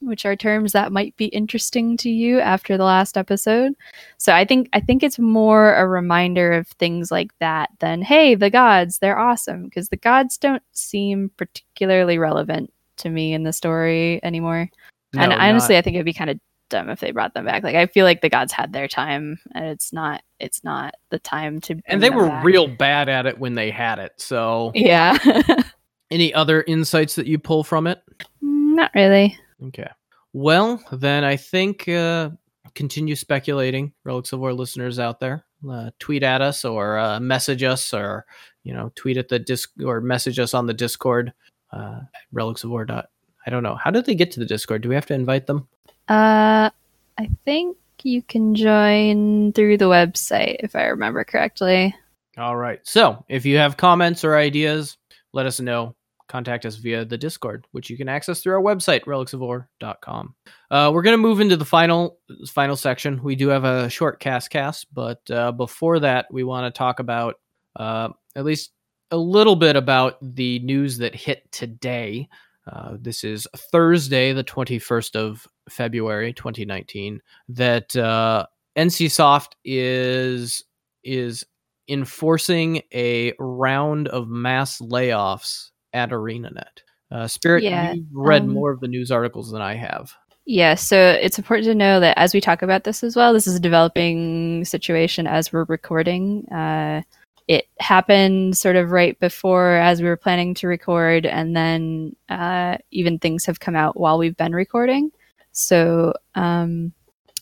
Which 0.01 0.24
are 0.24 0.36
terms 0.36 0.72
that 0.72 0.92
might 0.92 1.16
be 1.16 1.26
interesting 1.26 1.96
to 1.98 2.11
you 2.11 2.40
after 2.40 2.76
the 2.76 2.84
last 2.84 3.16
episode. 3.16 3.74
So 4.18 4.34
I 4.34 4.44
think 4.44 4.68
I 4.72 4.80
think 4.80 5.03
it's 5.03 5.18
more 5.18 5.74
a 5.74 5.86
reminder 5.86 6.53
of 6.53 6.66
things 6.68 7.11
like 7.11 7.30
that 7.38 7.70
than 7.78 8.03
hey, 8.03 8.34
the 8.34 8.51
gods, 8.51 8.98
they're 8.98 9.18
awesome 9.18 9.64
because 9.64 9.88
the 9.88 9.96
gods 9.96 10.38
don't 10.38 10.62
seem 10.72 11.30
particularly 11.36 12.18
relevant 12.18 12.72
to 12.98 13.11
me 13.11 13.32
in 13.32 13.44
the 13.44 13.53
story 13.53 14.20
anymore. 14.22 14.68
No, 15.12 15.22
and 15.22 15.32
honestly, 15.32 15.74
not. 15.74 15.78
I 15.78 15.82
think 15.82 15.94
it'd 15.96 16.05
be 16.05 16.12
kind 16.12 16.30
of 16.30 16.40
dumb 16.70 16.88
if 16.88 17.01
they 17.01 17.11
brought 17.11 17.34
them 17.34 17.44
back. 17.44 17.62
Like 17.62 17.76
I 17.76 17.86
feel 17.86 18.05
like 18.05 18.20
the 18.22 18.28
gods 18.30 18.53
had 18.53 18.72
their 18.72 18.88
time 18.88 19.38
and 19.55 19.66
it's 19.66 19.92
not 19.92 20.22
it's 20.38 20.64
not 20.64 20.94
the 21.11 21.18
time 21.18 21.61
to 21.62 21.80
And 21.86 22.03
they 22.03 22.11
were 22.11 22.28
back. 22.28 22.44
real 22.44 22.68
bad 22.68 23.09
at 23.09 23.26
it 23.26 23.38
when 23.38 23.55
they 23.55 23.70
had 23.70 23.98
it. 23.98 24.12
So 24.18 24.72
Yeah. 24.74 25.18
Any 26.11 26.32
other 26.34 26.62
insights 26.66 27.14
that 27.16 27.26
you 27.26 27.38
pull 27.38 27.62
from 27.62 27.86
it? 27.86 28.03
Not 28.40 28.90
really. 28.94 29.38
Okay. 29.69 29.89
Well, 30.33 30.83
then 30.93 31.25
I 31.25 31.37
think 31.37 31.89
uh, 31.89 32.31
continue 32.75 33.17
speculating, 33.17 33.93
Relics 34.05 34.33
of 34.33 34.41
Orr 34.41 34.53
listeners 34.53 34.99
out 34.99 35.21
there. 35.21 35.45
Uh, 35.69 35.91
tweet 35.99 36.23
at 36.23 36.41
us 36.41 36.65
or 36.65 36.99
uh, 36.99 37.21
message 37.21 37.63
us 37.63 37.93
or 37.93 38.25
you 38.63 38.73
know 38.73 38.91
tweet 38.95 39.19
at 39.19 39.29
the 39.29 39.39
disc 39.39 39.71
or 39.85 40.01
message 40.01 40.39
us 40.39 40.55
on 40.55 40.67
the 40.67 40.75
Discord. 40.75 41.33
Uh, 41.73 42.01
Relics 42.33 42.65
of 42.65 42.73
Orr. 42.73 42.85
Dot, 42.85 43.11
I 43.47 43.51
don't 43.51 43.63
know. 43.63 43.75
How 43.75 43.91
did 43.91 44.07
they 44.07 44.15
get 44.15 44.31
to 44.33 44.41
the 44.41 44.47
Discord? 44.47 44.83
Do 44.83 44.89
we 44.89 44.95
have 44.95 45.07
to 45.07 45.15
invite 45.15 45.47
them? 45.47 45.69
Uh, 46.09 46.71
I 47.19 47.31
think 47.45 47.77
you 48.03 48.23
can 48.23 48.55
join 48.55 49.53
through 49.53 49.77
the 49.77 49.85
website 49.85 50.57
if 50.61 50.75
I 50.75 50.85
remember 50.87 51.25
correctly. 51.25 51.95
All 52.39 52.57
right. 52.57 52.81
So 52.85 53.25
if 53.29 53.45
you 53.45 53.59
have 53.59 53.77
comments 53.77 54.25
or 54.25 54.37
ideas, 54.37 54.97
let 55.33 55.47
us 55.47 55.61
know 55.61 55.95
contact 56.31 56.64
us 56.64 56.76
via 56.76 57.05
the 57.05 57.18
Discord, 57.18 57.66
which 57.72 57.91
you 57.91 57.97
can 57.97 58.09
access 58.09 58.41
through 58.41 58.55
our 58.55 58.62
website, 58.62 59.03
relicsoforr.com. 59.03 60.35
Uh, 60.70 60.91
we're 60.95 61.03
going 61.03 61.14
to 61.14 61.22
move 61.22 61.41
into 61.41 61.57
the 61.57 61.64
final 61.64 62.18
final 62.49 62.76
section. 62.76 63.22
We 63.22 63.35
do 63.35 63.49
have 63.49 63.64
a 63.64 63.91
short 63.91 64.20
cast 64.20 64.51
cast, 64.51 64.87
but 64.95 65.28
uh, 65.31 65.53
before 65.53 65.99
that, 66.01 66.26
we 66.31 66.45
want 66.45 66.72
to 66.72 66.78
talk 66.78 67.01
about 67.01 67.35
uh, 67.76 68.11
at 68.37 68.45
least 68.45 68.70
a 69.11 69.16
little 69.16 69.57
bit 69.57 69.74
about 69.76 70.16
the 70.22 70.61
news 70.61 70.99
that 70.99 71.14
hit 71.14 71.51
today. 71.51 72.28
Uh, 72.70 72.97
this 73.01 73.24
is 73.24 73.49
Thursday, 73.72 74.33
the 74.33 74.45
21st 74.45 75.16
of 75.16 75.49
February, 75.68 76.33
2019, 76.33 77.20
that 77.49 77.97
uh, 77.97 78.47
NCSoft 78.76 79.53
is 79.64 80.62
is 81.03 81.45
enforcing 81.89 82.83
a 82.95 83.33
round 83.41 84.07
of 84.09 84.28
mass 84.28 84.81
layoffs 84.81 85.70
at 85.93 86.11
ArenaNet. 86.11 86.82
Uh, 87.11 87.26
Spirit, 87.26 87.64
yeah, 87.64 87.93
you've 87.93 88.07
read 88.12 88.43
um, 88.43 88.51
more 88.51 88.70
of 88.70 88.80
the 88.80 88.88
news 88.88 89.11
articles 89.11 89.51
than 89.51 89.62
I 89.62 89.74
have. 89.74 90.14
Yeah, 90.47 90.74
so 90.74 90.97
it's 91.20 91.38
important 91.38 91.66
to 91.66 91.74
know 91.74 92.01
that 92.01 92.18
as 92.18 92.34
we 92.34 92.41
talk 92.41 92.62
about 92.62 92.84
this 92.84 93.05
as 93.05 93.14
well, 93.14 93.32
this 93.32 93.47
is 93.47 93.57
a 93.57 93.61
developing 93.61 94.64
situation 94.64 95.26
as 95.26 95.53
we're 95.53 95.64
recording. 95.64 96.47
Uh, 96.49 97.03
it 97.49 97.68
happened 97.80 98.57
sort 98.57 98.76
of 98.76 98.91
right 98.91 99.18
before 99.18 99.74
as 99.76 100.01
we 100.01 100.09
were 100.09 100.16
planning 100.16 100.55
to 100.55 100.68
record, 100.68 101.26
and 101.26 101.57
then 101.57 102.14
uh, 102.28 102.78
even 102.91 103.18
things 103.18 103.45
have 103.45 103.61
come 103.61 103.76
out 103.76 103.99
while 103.99 104.18
we've 104.18 104.36
been 104.36 104.55
recording. 104.55 105.11
So 105.53 106.14
um, 106.36 106.93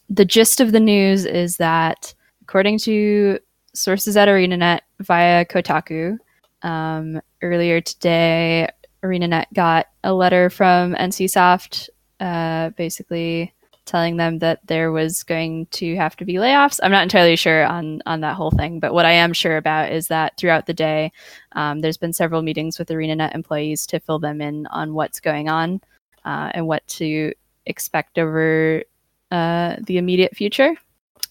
the 0.09 0.25
gist 0.25 0.61
of 0.61 0.73
the 0.73 0.81
news 0.81 1.27
is 1.27 1.59
that, 1.59 2.15
according 2.43 2.79
to 2.81 3.39
sources 3.75 4.17
at 4.17 4.29
ArenaNet 4.29 4.81
via 5.01 5.45
Kotaku. 5.45 6.19
Um, 6.63 7.21
earlier 7.43 7.81
today, 7.81 8.69
ArenaNet 9.03 9.47
got 9.55 9.87
a 10.03 10.13
letter 10.13 10.51
from 10.51 10.95
NCSoft, 10.95 11.89
uh, 12.21 12.71
basically 12.71 13.55
telling 13.85 14.19
them 14.19 14.39
that 14.41 14.61
there 14.67 14.93
was 14.93 15.23
going 15.23 15.67
to 15.67 15.97
have 15.97 16.15
to 16.17 16.25
be 16.25 16.35
layoffs. 16.35 16.79
I'm 16.83 16.91
not 16.91 17.03
entirely 17.03 17.37
sure 17.37 17.65
on 17.65 18.03
on 18.07 18.21
that 18.21 18.37
whole 18.37 18.51
thing, 18.51 18.81
but 18.81 18.93
what 18.93 19.07
I 19.07 19.13
am 19.13 19.33
sure 19.33 19.57
about 19.57 19.91
is 19.91 20.09
that 20.09 20.37
throughout 20.37 20.67
the 20.67 20.75
day, 20.75 21.11
um, 21.53 21.81
there's 21.81 21.97
been 21.97 22.13
several 22.13 22.43
meetings 22.43 22.79
with 22.79 22.89
ArenaNet 22.89 23.35
employees 23.35 23.87
to 23.87 23.99
fill 23.99 24.19
them 24.19 24.41
in 24.41 24.67
on 24.67 24.95
what's 24.95 25.21
going 25.21 25.49
on 25.49 25.81
uh, 26.25 26.51
and 26.55 26.67
what 26.67 26.87
to 26.89 27.33
expect 27.67 28.19
over 28.19 28.83
uh, 29.31 29.77
the 29.81 29.97
immediate 29.97 30.37
future. 30.37 30.75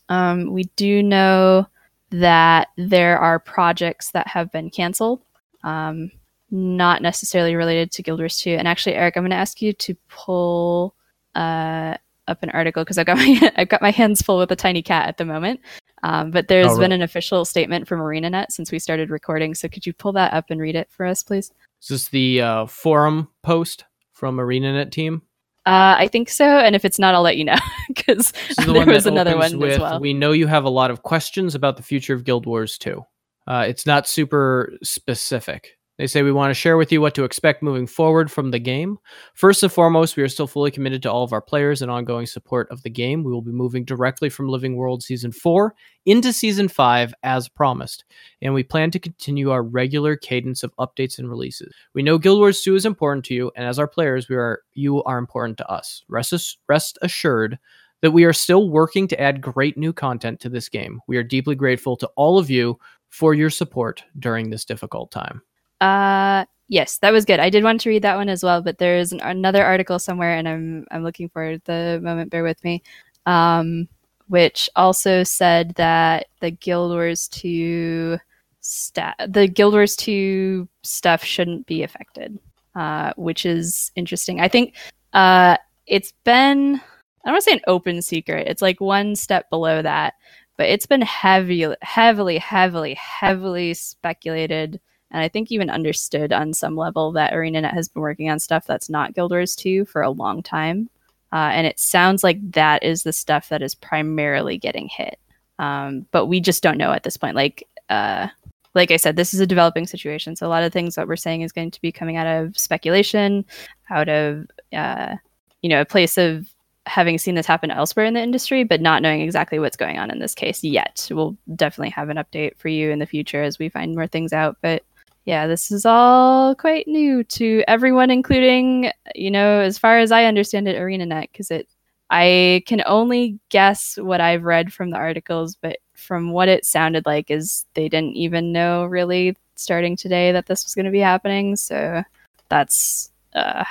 Um, 0.09 0.51
we 0.51 0.63
do 0.75 1.03
know 1.03 1.67
that 2.09 2.69
there 2.77 3.17
are 3.19 3.39
projects 3.39 4.11
that 4.11 4.27
have 4.27 4.51
been 4.51 4.69
canceled. 4.69 5.21
Um, 5.63 6.11
not 6.49 7.01
necessarily 7.01 7.55
related 7.55 7.91
to 7.91 8.03
Guild 8.03 8.19
Wars 8.19 8.37
2. 8.37 8.51
And 8.51 8.67
actually, 8.67 8.95
Eric, 8.95 9.17
I'm 9.17 9.23
going 9.23 9.31
to 9.31 9.37
ask 9.37 9.61
you 9.61 9.73
to 9.73 9.95
pull 10.07 10.95
uh, 11.35 11.97
up 12.27 12.43
an 12.43 12.49
article 12.51 12.83
because 12.83 12.97
I've 12.97 13.05
got 13.05 13.17
my 13.17 13.51
I've 13.55 13.69
got 13.69 13.81
my 13.81 13.91
hands 13.91 14.21
full 14.21 14.37
with 14.37 14.51
a 14.51 14.55
tiny 14.55 14.81
cat 14.81 15.07
at 15.07 15.17
the 15.17 15.25
moment. 15.25 15.59
Um, 16.03 16.31
but 16.31 16.47
there's 16.47 16.67
oh, 16.67 16.79
been 16.79 16.91
an 16.91 17.01
official 17.01 17.43
statement 17.43 17.87
from 17.87 17.99
ArenaNet 17.99 18.51
since 18.51 18.71
we 18.71 18.79
started 18.79 19.09
recording. 19.09 19.55
So 19.55 19.67
could 19.67 19.85
you 19.85 19.93
pull 19.93 20.13
that 20.13 20.33
up 20.33 20.45
and 20.49 20.61
read 20.61 20.75
it 20.75 20.89
for 20.91 21.05
us, 21.05 21.23
please? 21.23 21.51
Is 21.81 21.87
this 21.87 22.09
the 22.09 22.41
uh, 22.41 22.65
forum 22.67 23.29
post 23.41 23.85
from 24.13 24.37
ArenaNet 24.37 24.91
team? 24.91 25.23
Uh, 25.67 25.95
I 25.97 26.07
think 26.07 26.29
so, 26.29 26.45
and 26.45 26.77
if 26.77 26.85
it's 26.85 26.97
not, 26.97 27.13
I'll 27.13 27.21
let 27.21 27.35
you 27.35 27.43
know 27.43 27.57
because 27.89 28.31
the 28.55 28.71
there 28.71 28.85
was 28.85 29.05
another 29.05 29.35
one 29.35 29.59
with, 29.59 29.73
as 29.73 29.79
well. 29.79 29.99
We 29.99 30.13
know 30.13 30.31
you 30.31 30.47
have 30.47 30.63
a 30.63 30.69
lot 30.69 30.91
of 30.91 31.03
questions 31.03 31.55
about 31.55 31.75
the 31.75 31.83
future 31.83 32.13
of 32.13 32.23
Guild 32.23 32.45
Wars 32.45 32.77
2. 32.77 33.03
Uh, 33.45 33.65
it's 33.67 33.85
not 33.85 34.07
super 34.07 34.71
specific. 34.81 35.76
They 35.97 36.05
say 36.05 36.21
we 36.21 36.31
want 36.31 36.51
to 36.51 36.53
share 36.53 36.77
with 36.77 36.91
you 36.91 37.01
what 37.01 37.15
to 37.15 37.23
expect 37.23 37.63
moving 37.63 37.87
forward 37.87 38.29
from 38.29 38.51
the 38.51 38.59
game. 38.59 38.99
First 39.33 39.63
and 39.63 39.71
foremost, 39.71 40.15
we 40.15 40.21
are 40.21 40.29
still 40.29 40.45
fully 40.45 40.69
committed 40.69 41.01
to 41.03 41.11
all 41.11 41.23
of 41.23 41.33
our 41.33 41.41
players 41.41 41.81
and 41.81 41.89
ongoing 41.89 42.27
support 42.27 42.67
of 42.69 42.83
the 42.83 42.89
game. 42.89 43.23
We 43.23 43.31
will 43.31 43.41
be 43.41 43.51
moving 43.51 43.83
directly 43.83 44.29
from 44.29 44.47
Living 44.47 44.75
World 44.75 45.01
Season 45.01 45.31
4 45.31 45.73
into 46.05 46.31
Season 46.31 46.67
5 46.67 47.15
as 47.23 47.49
promised, 47.49 48.05
and 48.43 48.53
we 48.53 48.61
plan 48.61 48.91
to 48.91 48.99
continue 48.99 49.49
our 49.49 49.63
regular 49.63 50.15
cadence 50.15 50.61
of 50.61 50.75
updates 50.77 51.17
and 51.17 51.29
releases. 51.29 51.73
We 51.95 52.03
know 52.03 52.19
Guild 52.19 52.39
Wars 52.39 52.61
2 52.61 52.75
is 52.75 52.85
important 52.85 53.25
to 53.25 53.33
you, 53.33 53.51
and 53.55 53.67
as 53.67 53.79
our 53.79 53.87
players, 53.87 54.29
we 54.29 54.35
are 54.35 54.61
you 54.73 55.03
are 55.03 55.17
important 55.17 55.57
to 55.57 55.67
us. 55.67 56.03
Rest, 56.07 56.59
rest 56.69 56.99
assured 57.01 57.57
that 58.01 58.11
we 58.11 58.23
are 58.23 58.33
still 58.33 58.69
working 58.69 59.07
to 59.07 59.19
add 59.19 59.41
great 59.41 59.77
new 59.77 59.91
content 59.91 60.39
to 60.41 60.49
this 60.49 60.69
game. 60.69 61.01
We 61.07 61.17
are 61.17 61.23
deeply 61.23 61.55
grateful 61.55 61.97
to 61.97 62.09
all 62.15 62.37
of 62.37 62.51
you 62.51 62.77
for 63.09 63.33
your 63.33 63.49
support 63.49 64.03
during 64.19 64.51
this 64.51 64.63
difficult 64.65 65.09
time. 65.11 65.41
Uh, 65.81 66.45
yes, 66.67 66.97
that 66.99 67.11
was 67.13 67.25
good. 67.25 67.39
I 67.39 67.49
did 67.49 67.63
want 67.63 67.81
to 67.81 67.89
read 67.89 68.03
that 68.03 68.15
one 68.17 68.29
as 68.29 68.43
well, 68.43 68.61
but 68.61 68.77
there 68.77 68.97
is 68.97 69.11
an, 69.11 69.21
another 69.21 69.63
article 69.63 69.99
somewhere, 69.99 70.35
and 70.35 70.47
I'm 70.47 70.85
I'm 70.91 71.03
looking 71.03 71.29
for 71.29 71.57
the 71.65 71.99
moment. 72.03 72.31
Bear 72.31 72.43
with 72.43 72.63
me. 72.63 72.83
Um, 73.25 73.87
which 74.27 74.69
also 74.75 75.23
said 75.23 75.73
that 75.75 76.27
the 76.41 76.51
Guild 76.51 76.91
Wars 76.91 77.27
two 77.29 78.17
sta- 78.61 79.15
the 79.27 79.47
Guild 79.47 79.73
Wars 79.73 79.95
two 79.95 80.67
stuff 80.83 81.23
shouldn't 81.23 81.65
be 81.67 81.83
affected, 81.83 82.37
uh, 82.75 83.13
which 83.17 83.45
is 83.45 83.91
interesting. 83.95 84.41
I 84.41 84.47
think 84.47 84.75
uh, 85.13 85.57
it's 85.85 86.13
been 86.23 86.75
I 86.75 87.29
don't 87.29 87.33
want 87.33 87.43
to 87.43 87.49
say 87.51 87.57
an 87.57 87.61
open 87.67 88.01
secret. 88.01 88.47
It's 88.47 88.61
like 88.61 88.81
one 88.81 89.15
step 89.15 89.49
below 89.49 89.81
that, 89.81 90.13
but 90.57 90.67
it's 90.67 90.85
been 90.85 91.01
heavy, 91.01 91.65
heavily, 91.81 92.37
heavily, 92.37 92.93
heavily 92.95 93.73
speculated 93.73 94.79
and 95.11 95.21
I 95.21 95.27
think 95.27 95.51
even 95.51 95.69
understood 95.69 96.33
on 96.33 96.53
some 96.53 96.75
level 96.75 97.11
that 97.13 97.33
ArenaNet 97.33 97.73
has 97.73 97.87
been 97.87 98.01
working 98.01 98.29
on 98.29 98.39
stuff 98.39 98.65
that's 98.65 98.89
not 98.89 99.13
Guild 99.13 99.31
Wars 99.31 99.55
2 99.55 99.85
for 99.85 100.01
a 100.01 100.09
long 100.09 100.43
time. 100.43 100.89
Uh, 101.31 101.51
and 101.53 101.67
it 101.67 101.79
sounds 101.79 102.23
like 102.23 102.39
that 102.51 102.83
is 102.83 103.03
the 103.03 103.13
stuff 103.13 103.49
that 103.49 103.61
is 103.61 103.75
primarily 103.75 104.57
getting 104.57 104.87
hit. 104.89 105.19
Um, 105.59 106.05
but 106.11 106.27
we 106.27 106.39
just 106.39 106.63
don't 106.63 106.77
know 106.77 106.91
at 106.91 107.03
this 107.03 107.17
point. 107.17 107.35
Like, 107.35 107.67
uh, 107.89 108.27
like 108.75 108.91
I 108.91 108.97
said, 108.97 109.15
this 109.15 109.33
is 109.33 109.39
a 109.39 109.47
developing 109.47 109.87
situation. 109.87 110.35
So 110.35 110.45
a 110.45 110.49
lot 110.49 110.63
of 110.63 110.71
things 110.71 110.95
that 110.95 111.07
we're 111.07 111.15
saying 111.15 111.41
is 111.41 111.51
going 111.51 111.71
to 111.71 111.81
be 111.81 111.91
coming 111.91 112.15
out 112.15 112.27
of 112.27 112.57
speculation, 112.57 113.45
out 113.89 114.07
of, 114.07 114.45
uh, 114.73 115.15
you 115.61 115.69
know, 115.69 115.81
a 115.81 115.85
place 115.85 116.17
of 116.17 116.47
having 116.85 117.17
seen 117.17 117.35
this 117.35 117.45
happen 117.45 117.71
elsewhere 117.71 118.05
in 118.05 118.13
the 118.13 118.21
industry, 118.21 118.63
but 118.63 118.81
not 118.81 119.01
knowing 119.01 119.21
exactly 119.21 119.59
what's 119.59 119.75
going 119.75 119.97
on 119.97 120.11
in 120.11 120.19
this 120.19 120.35
case 120.35 120.63
yet. 120.63 121.07
We'll 121.11 121.35
definitely 121.55 121.89
have 121.89 122.09
an 122.09 122.17
update 122.17 122.57
for 122.57 122.69
you 122.69 122.91
in 122.91 122.99
the 122.99 123.05
future 123.05 123.43
as 123.43 123.59
we 123.59 123.67
find 123.67 123.95
more 123.95 124.07
things 124.07 124.31
out. 124.31 124.57
But 124.61 124.83
yeah, 125.27 125.45
this 125.45 125.71
is 125.71 125.85
all 125.85 126.55
quite 126.55 126.87
new 126.87 127.21
to 127.25 127.61
everyone, 127.67 128.09
including, 128.09 128.91
you 129.13 129.29
know, 129.29 129.59
as 129.59 129.77
far 129.77 129.99
as 129.99 130.09
I 130.09 130.23
understand 130.23 130.69
it, 130.69 130.77
ArenaNet, 130.77 131.29
because 131.33 131.51
it, 131.51 131.67
I 132.09 132.63
can 132.65 132.81
only 132.85 133.37
guess 133.49 133.97
what 133.97 134.21
I've 134.21 134.45
read 134.45 134.71
from 134.71 134.89
the 134.89 134.95
articles, 134.95 135.57
but 135.57 135.79
from 135.95 136.31
what 136.31 136.47
it 136.47 136.65
sounded 136.65 137.05
like, 137.05 137.29
is 137.29 137.65
they 137.73 137.89
didn't 137.89 138.15
even 138.15 138.53
know 138.53 138.85
really 138.85 139.35
starting 139.55 139.97
today 139.97 140.31
that 140.31 140.45
this 140.45 140.63
was 140.63 140.73
going 140.73 140.85
to 140.85 140.91
be 140.91 140.99
happening. 140.99 141.57
So 141.57 142.03
that's 142.47 143.11
uh, 143.35 143.65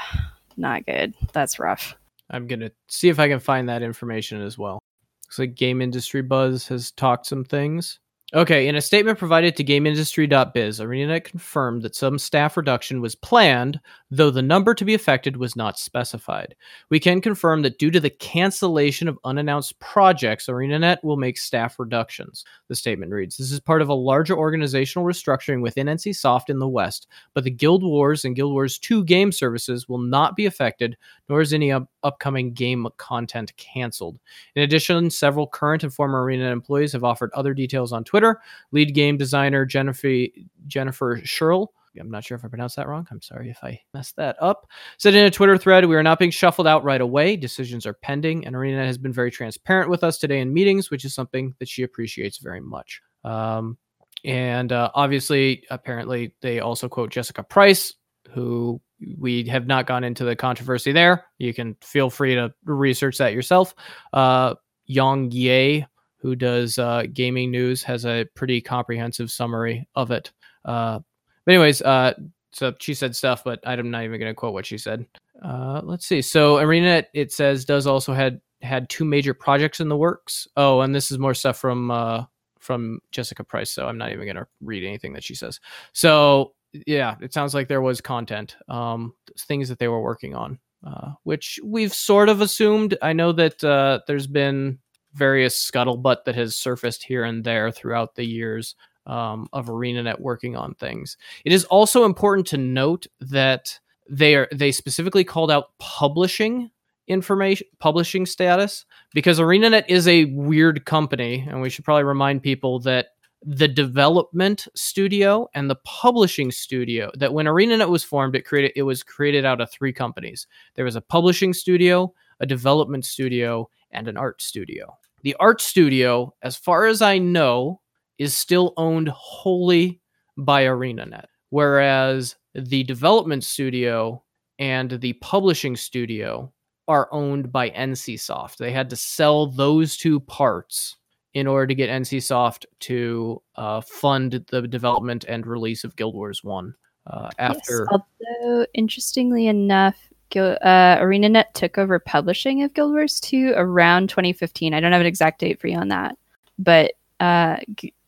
not 0.59 0.85
good. 0.85 1.15
That's 1.33 1.59
rough. 1.59 1.97
I'm 2.29 2.47
gonna 2.47 2.73
see 2.89 3.09
if 3.09 3.19
I 3.19 3.29
can 3.29 3.41
find 3.41 3.67
that 3.71 3.83
information 3.83 4.43
as 4.43 4.59
well. 4.59 4.79
Looks 5.25 5.39
like 5.39 5.55
Game 5.55 5.81
Industry 5.81 6.21
Buzz 6.21 6.69
has 6.69 6.91
talked 6.91 7.25
some 7.25 7.45
things. 7.45 7.99
Okay, 8.37 8.69
in 8.69 8.77
a 8.77 8.83
statement 8.83 9.19
provided 9.19 9.57
to 9.57 9.65
GameIndustry.biz, 9.65 10.79
ArenaNet 10.79 11.25
confirmed 11.25 11.81
that 11.81 11.97
some 11.97 12.19
staff 12.19 12.59
reduction 12.59 13.01
was 13.01 13.15
planned, 13.15 13.81
though 14.11 14.29
the 14.29 14.43
number 14.43 14.75
to 14.75 14.85
be 14.85 14.93
affected 14.93 15.39
was 15.39 15.57
not 15.57 15.79
specified. 15.79 16.55
We 16.91 17.01
can 17.01 17.23
confirm 17.23 17.63
that 17.63 17.79
due 17.79 17.91
to 17.91 17.99
the 17.99 18.11
cancellation 18.11 19.09
of 19.09 19.19
unannounced 19.25 19.81
projects, 19.81 20.49
ArenaNet 20.49 21.03
will 21.03 21.17
make 21.17 21.39
staff 21.39 21.79
reductions. 21.79 22.45
The 22.69 22.77
statement 22.77 23.11
reads 23.11 23.39
This 23.39 23.51
is 23.51 23.59
part 23.59 23.81
of 23.81 23.89
a 23.89 23.95
larger 23.95 24.37
organizational 24.37 25.09
restructuring 25.09 25.63
within 25.63 25.87
NCSoft 25.87 26.51
in 26.51 26.59
the 26.59 26.69
West, 26.69 27.07
but 27.33 27.43
the 27.43 27.51
Guild 27.51 27.83
Wars 27.83 28.27
and 28.27 28.37
Guild 28.37 28.53
Wars 28.53 28.79
2 28.79 29.03
game 29.05 29.33
services 29.33 29.89
will 29.89 29.97
not 29.97 30.37
be 30.37 30.45
affected, 30.45 30.99
nor 31.31 31.41
is 31.41 31.55
any 31.55 31.73
up- 31.73 31.89
upcoming 32.03 32.53
game 32.53 32.87
content 32.99 33.57
canceled. 33.57 34.19
In 34.55 34.63
addition, 34.63 35.09
several 35.09 35.47
current 35.47 35.85
and 35.85 35.95
former 35.95 36.23
ArenaNet 36.23 36.53
employees 36.53 36.93
have 36.93 37.03
offered 37.03 37.31
other 37.33 37.55
details 37.55 37.95
on 37.95 38.05
Twitter 38.05 38.26
Twitter. 38.35 38.43
Lead 38.73 38.95
game 38.95 39.17
designer 39.17 39.65
Jennifer 39.65 40.27
Jennifer 40.67 41.21
Sherrill. 41.25 41.73
I'm 41.99 42.11
not 42.11 42.25
sure 42.25 42.37
if 42.37 42.45
I 42.45 42.49
pronounced 42.49 42.77
that 42.77 42.89
wrong. 42.89 43.07
I'm 43.11 43.23
sorry 43.23 43.49
if 43.49 43.63
I 43.65 43.81
messed 43.95 44.17
that 44.17 44.37
up. 44.39 44.67
Said 44.99 45.15
in 45.15 45.25
a 45.25 45.31
Twitter 45.31 45.57
thread, 45.57 45.87
we 45.87 45.97
are 45.97 46.03
not 46.03 46.19
being 46.19 46.31
shuffled 46.31 46.67
out 46.67 46.85
right 46.85 47.01
away. 47.01 47.37
Decisions 47.37 47.87
are 47.87 47.95
pending, 47.95 48.47
and 48.47 48.55
Arena 48.55 48.85
has 48.85 48.99
been 48.99 49.15
very 49.15 49.31
transparent 49.31 49.89
with 49.89 50.05
us 50.05 50.19
today 50.19 50.41
in 50.41 50.53
meetings, 50.53 50.91
which 50.91 51.07
is 51.07 51.15
something 51.15 51.55
that 51.59 51.69
she 51.69 51.85
appreciates 51.85 52.37
very 52.37 52.61
much. 52.61 53.01
Um, 53.25 53.79
and 54.25 54.73
uh, 54.73 54.91
obviously, 54.95 55.65
apparently, 55.71 56.35
they 56.43 56.61
also 56.61 56.89
quote 56.89 57.11
Jessica 57.11 57.43
Price, 57.43 57.95
who 58.31 58.81
we 59.19 59.45
have 59.45 59.67
not 59.67 59.87
gone 59.87 60.05
into 60.05 60.25
the 60.25 60.37
controversy 60.37 60.93
there. 60.93 61.25
You 61.39 61.55
can 61.55 61.77
feel 61.81 62.11
free 62.11 62.35
to 62.35 62.53
research 62.65 63.19
that 63.19 63.33
yourself. 63.33 63.75
Uh, 64.13 64.55
Yong 64.87 65.31
Yea 65.31 65.87
who 66.19 66.35
does 66.35 66.79
uh, 66.79 67.05
gaming 67.13 67.51
news, 67.51 67.83
has 67.83 68.05
a 68.05 68.27
pretty 68.35 68.61
comprehensive 68.61 69.31
summary 69.31 69.87
of 69.95 70.11
it. 70.11 70.33
Uh, 70.65 71.01
but 71.45 71.55
anyways, 71.55 71.83
uh, 71.83 72.15
so 72.53 72.75
she 72.81 72.95
said 72.95 73.15
stuff, 73.15 73.45
but 73.45 73.61
I'm 73.65 73.91
not 73.91 74.05
even 74.05 74.19
going 74.19 74.31
to 74.31 74.35
quote 74.35 74.55
what 74.55 74.67
she 74.67 74.79
said. 74.79 75.07
Uh, 75.43 75.81
let's 75.85 76.07
see. 76.07 76.23
So 76.23 76.59
Arena, 76.59 77.05
it 77.13 77.33
says, 77.33 77.65
does 77.65 77.87
also 77.87 78.15
had 78.15 78.41
had 78.63 78.89
two 78.89 79.05
major 79.05 79.35
projects 79.35 79.81
in 79.81 79.89
the 79.89 79.97
works. 79.97 80.49
Oh, 80.57 80.81
and 80.81 80.95
this 80.95 81.11
is 81.11 81.19
more 81.19 81.35
stuff 81.35 81.59
from 81.59 81.91
uh, 81.91 82.25
from 82.59 83.01
Jessica 83.13 83.45
Price. 83.45 83.71
So 83.71 83.87
I'm 83.87 83.99
not 83.99 84.11
even 84.13 84.25
going 84.25 84.37
to 84.37 84.47
read 84.61 84.85
anything 84.85 85.13
that 85.13 85.23
she 85.23 85.35
says. 85.35 85.61
So 85.93 86.55
yeah, 86.87 87.17
it 87.21 87.33
sounds 87.33 87.55
like 87.55 87.69
there 87.69 87.83
was 87.83 88.01
content, 88.01 88.57
um, 88.69 89.15
things 89.39 89.69
that 89.69 89.79
they 89.79 89.89
were 89.89 90.01
working 90.01 90.35
on, 90.35 90.59
uh, 90.87 91.13
which 91.23 91.61
we've 91.63 91.95
sort 91.95 92.29
of 92.29 92.41
assumed. 92.41 92.97
I 93.03 93.13
know 93.13 93.33
that 93.33 93.63
uh, 93.63 94.01
there's 94.07 94.27
been 94.27 94.79
various 95.17 95.71
scuttlebutt 95.71 96.25
that 96.25 96.35
has 96.35 96.55
surfaced 96.55 97.03
here 97.03 97.25
and 97.25 97.43
there 97.45 97.71
throughout 97.71 98.15
the 98.15 98.25
years 98.25 98.75
um, 99.07 99.49
of 99.53 99.67
ArenaNet 99.67 100.21
working 100.21 100.57
on 100.57 100.75
things. 100.75 101.17
It 101.45 101.53
is 101.53 101.65
also 101.65 102.05
important 102.05 102.47
to 102.49 102.59
note 102.59 103.07
that 103.21 103.79
they 104.09 104.37
are 104.37 104.49
they 104.53 104.73
specifically 104.73 105.25
called 105.25 105.51
out 105.51 105.77
publishing 105.79 106.71
information 107.09 107.67
publishing 107.79 108.27
status 108.27 108.85
because 109.15 109.39
ArenaNet 109.39 109.85
is 109.89 110.09
a 110.09 110.27
weird 110.27 110.85
company 110.85 111.47
and 111.49 111.61
we 111.61 111.71
should 111.71 111.85
probably 111.85 112.05
remind 112.05 112.43
people 112.43 112.81
that 112.81 113.09
the 113.43 113.69
development 113.69 114.67
studio 114.75 115.49
and 115.55 115.71
the 115.71 115.77
publishing 115.85 116.51
studio 116.51 117.11
that 117.15 117.33
when 117.33 117.47
ArenaNet 117.47 117.89
was 117.89 118.03
formed 118.03 118.35
it 118.35 118.45
created 118.45 118.73
it 118.75 118.83
was 118.83 119.03
created 119.03 119.45
out 119.45 119.61
of 119.61 119.71
three 119.71 119.93
companies. 119.93 120.47
There 120.75 120.85
was 120.85 120.97
a 120.97 121.01
publishing 121.01 121.53
studio, 121.53 122.13
a 122.41 122.47
development 122.47 123.05
studio, 123.05 123.71
and 123.93 124.09
an 124.09 124.17
art 124.17 124.43
studio. 124.43 124.97
The 125.27 125.35
art 125.41 125.61
studio, 125.61 126.37
as 126.41 126.55
far 126.55 126.87
as 126.87 127.03
I 127.03 127.19
know, 127.19 127.81
is 128.17 128.33
still 128.33 128.73
owned 128.77 129.09
wholly 129.09 130.01
by 130.37 130.67
ArenaNet, 130.67 131.25
whereas 131.51 132.37
the 132.55 132.85
development 132.85 133.43
studio 133.43 134.23
and 134.61 134.89
the 134.89 135.15
publishing 135.15 135.75
studio 135.75 136.53
are 136.87 137.09
owned 137.11 137.51
by 137.51 137.71
NCSoft. 137.71 138.59
They 138.59 138.71
had 138.71 138.89
to 138.91 138.95
sell 138.95 139.49
those 139.49 139.97
two 139.97 140.21
parts 140.21 140.95
in 141.35 141.49
order 141.49 141.67
to 141.67 141.75
get 141.75 141.91
NCSoft 141.91 142.67
to 142.83 143.43
uh, 143.57 143.81
fund 143.81 144.45
the 144.47 144.63
development 144.63 145.25
and 145.27 145.45
release 145.45 145.83
of 145.83 145.97
Guild 145.97 146.15
Wars 146.15 146.45
1. 146.45 146.73
Uh, 147.09 147.31
after, 147.41 147.89
yes, 147.91 148.01
although 148.45 148.67
interestingly 148.75 149.49
enough, 149.49 150.06
uh, 150.35 150.99
ArenaNet 150.99 151.53
took 151.55 151.79
over 151.79 151.99
publishing 151.99 152.63
of 152.63 152.75
Guild 152.75 152.93
Wars 152.93 153.21
2 153.21 153.55
around 153.57 154.09
2015. 154.09 154.75
I 154.75 154.81
don't 154.81 154.93
have 154.93 155.01
an 155.01 155.07
exact 155.07 155.41
date 155.41 155.61
for 155.61 155.69
you 155.69 155.77
on 155.77 155.89
that, 155.89 156.17
but 156.59 156.95
uh, 157.21 157.57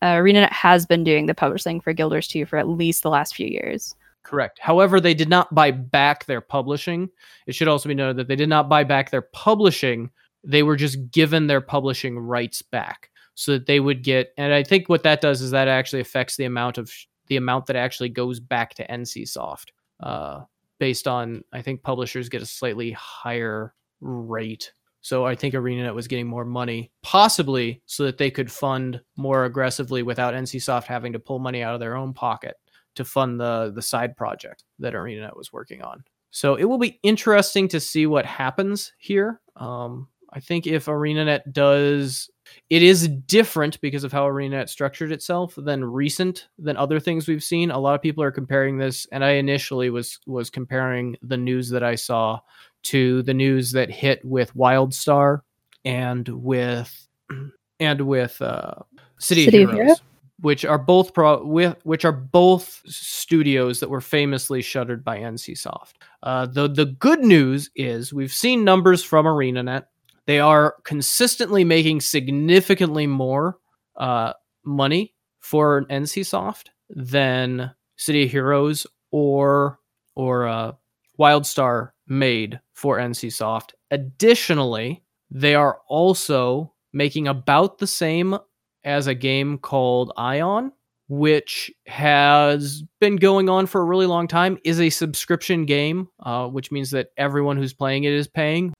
uh, 0.02 0.14
ArenaNet 0.14 0.52
has 0.52 0.86
been 0.86 1.04
doing 1.04 1.26
the 1.26 1.34
publishing 1.34 1.80
for 1.80 1.92
Guild 1.92 2.12
Wars 2.12 2.28
2 2.28 2.46
for 2.46 2.58
at 2.58 2.68
least 2.68 3.02
the 3.02 3.10
last 3.10 3.34
few 3.34 3.46
years. 3.46 3.94
Correct. 4.22 4.58
However, 4.60 5.00
they 5.00 5.14
did 5.14 5.28
not 5.28 5.54
buy 5.54 5.70
back 5.70 6.26
their 6.26 6.40
publishing. 6.40 7.08
It 7.46 7.54
should 7.54 7.68
also 7.68 7.88
be 7.88 7.94
noted 7.94 8.16
that 8.16 8.28
they 8.28 8.36
did 8.36 8.48
not 8.48 8.68
buy 8.68 8.84
back 8.84 9.10
their 9.10 9.22
publishing. 9.22 10.10
They 10.44 10.62
were 10.62 10.76
just 10.76 11.10
given 11.10 11.46
their 11.46 11.62
publishing 11.62 12.18
rights 12.18 12.60
back 12.60 13.10
so 13.34 13.52
that 13.52 13.66
they 13.66 13.80
would 13.80 14.02
get. 14.02 14.34
And 14.36 14.52
I 14.52 14.62
think 14.62 14.88
what 14.88 15.02
that 15.04 15.20
does 15.20 15.40
is 15.40 15.52
that 15.52 15.68
actually 15.68 16.00
affects 16.00 16.36
the 16.36 16.44
amount 16.44 16.76
of 16.76 16.92
the 17.28 17.36
amount 17.36 17.66
that 17.66 17.76
actually 17.76 18.08
goes 18.08 18.40
back 18.40 18.74
to 18.74 18.86
NCSoft. 18.86 19.66
Uh, 20.00 20.40
based 20.78 21.08
on 21.08 21.42
I 21.52 21.62
think 21.62 21.82
publishers 21.82 22.28
get 22.28 22.42
a 22.42 22.46
slightly 22.46 22.92
higher 22.92 23.74
rate. 24.00 24.72
So 25.00 25.24
I 25.24 25.34
think 25.34 25.54
ArenaNet 25.54 25.94
was 25.94 26.08
getting 26.08 26.26
more 26.26 26.44
money, 26.44 26.90
possibly 27.02 27.82
so 27.86 28.04
that 28.04 28.18
they 28.18 28.30
could 28.30 28.50
fund 28.50 29.00
more 29.16 29.44
aggressively 29.44 30.02
without 30.02 30.34
NCSoft 30.34 30.84
having 30.84 31.12
to 31.12 31.18
pull 31.18 31.38
money 31.38 31.62
out 31.62 31.74
of 31.74 31.80
their 31.80 31.96
own 31.96 32.12
pocket 32.12 32.56
to 32.96 33.04
fund 33.04 33.40
the 33.40 33.72
the 33.74 33.82
side 33.82 34.16
project 34.16 34.64
that 34.78 34.94
ArenaNet 34.94 35.36
was 35.36 35.52
working 35.52 35.82
on. 35.82 36.04
So 36.30 36.56
it 36.56 36.64
will 36.64 36.78
be 36.78 37.00
interesting 37.02 37.68
to 37.68 37.80
see 37.80 38.06
what 38.06 38.26
happens 38.26 38.92
here. 38.98 39.40
Um, 39.56 40.08
I 40.32 40.40
think 40.40 40.66
if 40.66 40.86
ArenaNet 40.86 41.52
does, 41.52 42.30
it 42.68 42.82
is 42.82 43.08
different 43.08 43.80
because 43.80 44.04
of 44.04 44.12
how 44.12 44.24
ArenaNet 44.24 44.68
structured 44.68 45.12
itself 45.12 45.54
than 45.56 45.84
recent 45.84 46.48
than 46.58 46.76
other 46.76 47.00
things 47.00 47.26
we've 47.26 47.44
seen. 47.44 47.70
A 47.70 47.78
lot 47.78 47.94
of 47.94 48.02
people 48.02 48.22
are 48.22 48.30
comparing 48.30 48.78
this, 48.78 49.06
and 49.10 49.24
I 49.24 49.32
initially 49.32 49.90
was 49.90 50.18
was 50.26 50.50
comparing 50.50 51.16
the 51.22 51.36
news 51.36 51.70
that 51.70 51.82
I 51.82 51.94
saw 51.94 52.40
to 52.84 53.22
the 53.22 53.34
news 53.34 53.72
that 53.72 53.90
hit 53.90 54.24
with 54.24 54.54
WildStar 54.54 55.40
and 55.84 56.28
with 56.28 57.08
and 57.80 58.00
with 58.02 58.40
uh, 58.42 58.74
City, 59.18 59.46
City 59.46 59.62
of 59.62 59.72
Heroes, 59.72 60.02
which 60.40 60.64
are 60.64 60.78
both 60.78 61.14
pro 61.14 61.42
with 61.42 61.76
which 61.84 62.04
are 62.04 62.12
both 62.12 62.82
studios 62.86 63.80
that 63.80 63.90
were 63.90 64.00
famously 64.00 64.62
shuttered 64.62 65.02
by 65.04 65.18
NCSoft. 65.18 65.94
Uh, 66.22 66.46
the 66.46 66.68
the 66.68 66.86
good 66.86 67.20
news 67.20 67.70
is 67.74 68.12
we've 68.12 68.32
seen 68.32 68.64
numbers 68.64 69.02
from 69.02 69.24
ArenaNet 69.24 69.84
they 70.28 70.38
are 70.40 70.76
consistently 70.84 71.64
making 71.64 72.02
significantly 72.02 73.06
more 73.06 73.58
uh, 73.96 74.34
money 74.62 75.14
for 75.40 75.86
NCSoft 75.86 76.66
than 76.90 77.70
City 77.96 78.24
of 78.24 78.30
Heroes 78.30 78.86
or 79.10 79.78
or 80.14 80.46
uh, 80.46 80.72
WildStar 81.18 81.92
made 82.06 82.60
for 82.74 82.98
NCSoft. 82.98 83.70
Additionally, 83.90 85.02
they 85.30 85.54
are 85.54 85.78
also 85.88 86.74
making 86.92 87.26
about 87.26 87.78
the 87.78 87.86
same 87.86 88.36
as 88.84 89.06
a 89.06 89.14
game 89.14 89.56
called 89.56 90.12
Aion, 90.18 90.72
which 91.08 91.72
has 91.86 92.82
been 93.00 93.16
going 93.16 93.48
on 93.48 93.64
for 93.64 93.80
a 93.80 93.84
really 93.84 94.06
long 94.06 94.28
time, 94.28 94.58
is 94.62 94.78
a 94.78 94.90
subscription 94.90 95.64
game, 95.64 96.08
uh, 96.22 96.48
which 96.48 96.70
means 96.70 96.90
that 96.90 97.08
everyone 97.16 97.56
who's 97.56 97.72
playing 97.72 98.04
it 98.04 98.12
is 98.12 98.28
paying. 98.28 98.74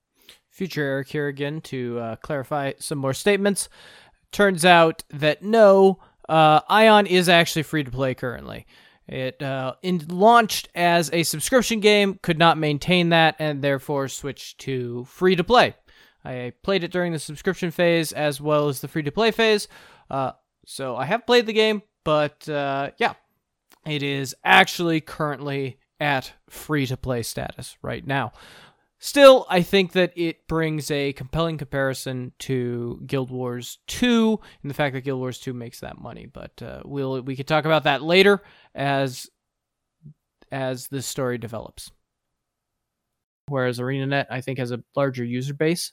Future 0.59 0.82
Eric 0.82 1.06
here 1.06 1.28
again 1.28 1.61
to 1.61 2.00
uh, 2.00 2.16
clarify 2.16 2.72
some 2.80 2.98
more 2.98 3.14
statements. 3.14 3.68
Turns 4.32 4.64
out 4.64 5.04
that 5.09 5.40
no, 5.40 6.00
uh, 6.28 6.62
Aion 6.62 7.06
is 7.06 7.28
actually 7.28 7.62
free 7.62 7.84
to 7.84 7.92
play 7.92 8.12
currently. 8.14 8.66
It 9.06 9.40
uh, 9.40 9.74
in, 9.82 10.04
launched 10.09 10.68
as 10.74 11.11
a 11.12 11.22
subscription 11.22 11.78
game, 11.78 12.18
could 12.22 12.40
not 12.40 12.59
maintain 12.59 13.11
that, 13.11 13.36
and 13.38 13.62
therefore 13.62 14.09
switched 14.09 14.59
to 14.62 15.04
free 15.04 15.36
to 15.36 15.44
play. 15.44 15.76
I 16.24 16.52
played 16.64 16.82
it 16.82 16.90
during 16.90 17.12
the 17.12 17.20
subscription 17.20 17.70
phase 17.70 18.11
as 18.11 18.40
well 18.40 18.66
as 18.68 18.80
the 18.80 18.88
free 18.88 19.04
to 19.04 19.12
play 19.12 19.30
phase. 19.30 19.68
Uh, 20.11 20.32
so 20.66 20.96
I 20.96 21.04
have 21.04 21.24
played 21.24 21.46
the 21.46 21.52
game, 21.52 21.82
but 22.02 22.48
uh, 22.48 22.90
yeah, 22.98 23.14
it 23.86 24.02
is 24.02 24.34
actually 24.44 25.00
currently 25.00 25.78
at 26.00 26.32
free 26.50 26.86
to 26.86 26.96
play 26.96 27.22
status 27.22 27.76
right 27.80 28.04
now. 28.04 28.32
Still, 29.01 29.46
I 29.49 29.62
think 29.62 29.92
that 29.92 30.12
it 30.16 30.49
brings 30.49 30.90
a 30.90 31.12
compelling 31.12 31.57
comparison 31.57 32.32
to 32.40 33.01
Guild 33.07 33.30
Wars 33.30 33.78
2 33.86 34.40
and 34.62 34.70
the 34.70 34.74
fact 34.74 34.94
that 34.94 35.03
Guild 35.03 35.20
Wars 35.20 35.38
2 35.38 35.55
makes 35.55 35.80
that 35.80 36.01
money. 36.01 36.26
But 36.26 36.61
uh, 36.61 36.82
we'll 36.84 37.22
we 37.22 37.36
could 37.36 37.46
talk 37.46 37.64
about 37.64 37.84
that 37.84 38.03
later 38.03 38.42
as 38.74 39.28
as 40.51 40.88
the 40.88 41.01
story 41.01 41.38
develops. 41.38 41.92
Whereas 43.46 43.78
ArenaNet, 43.78 44.26
I 44.30 44.40
think, 44.40 44.59
has 44.59 44.72
a 44.72 44.82
larger 44.96 45.24
user 45.24 45.55
base 45.55 45.92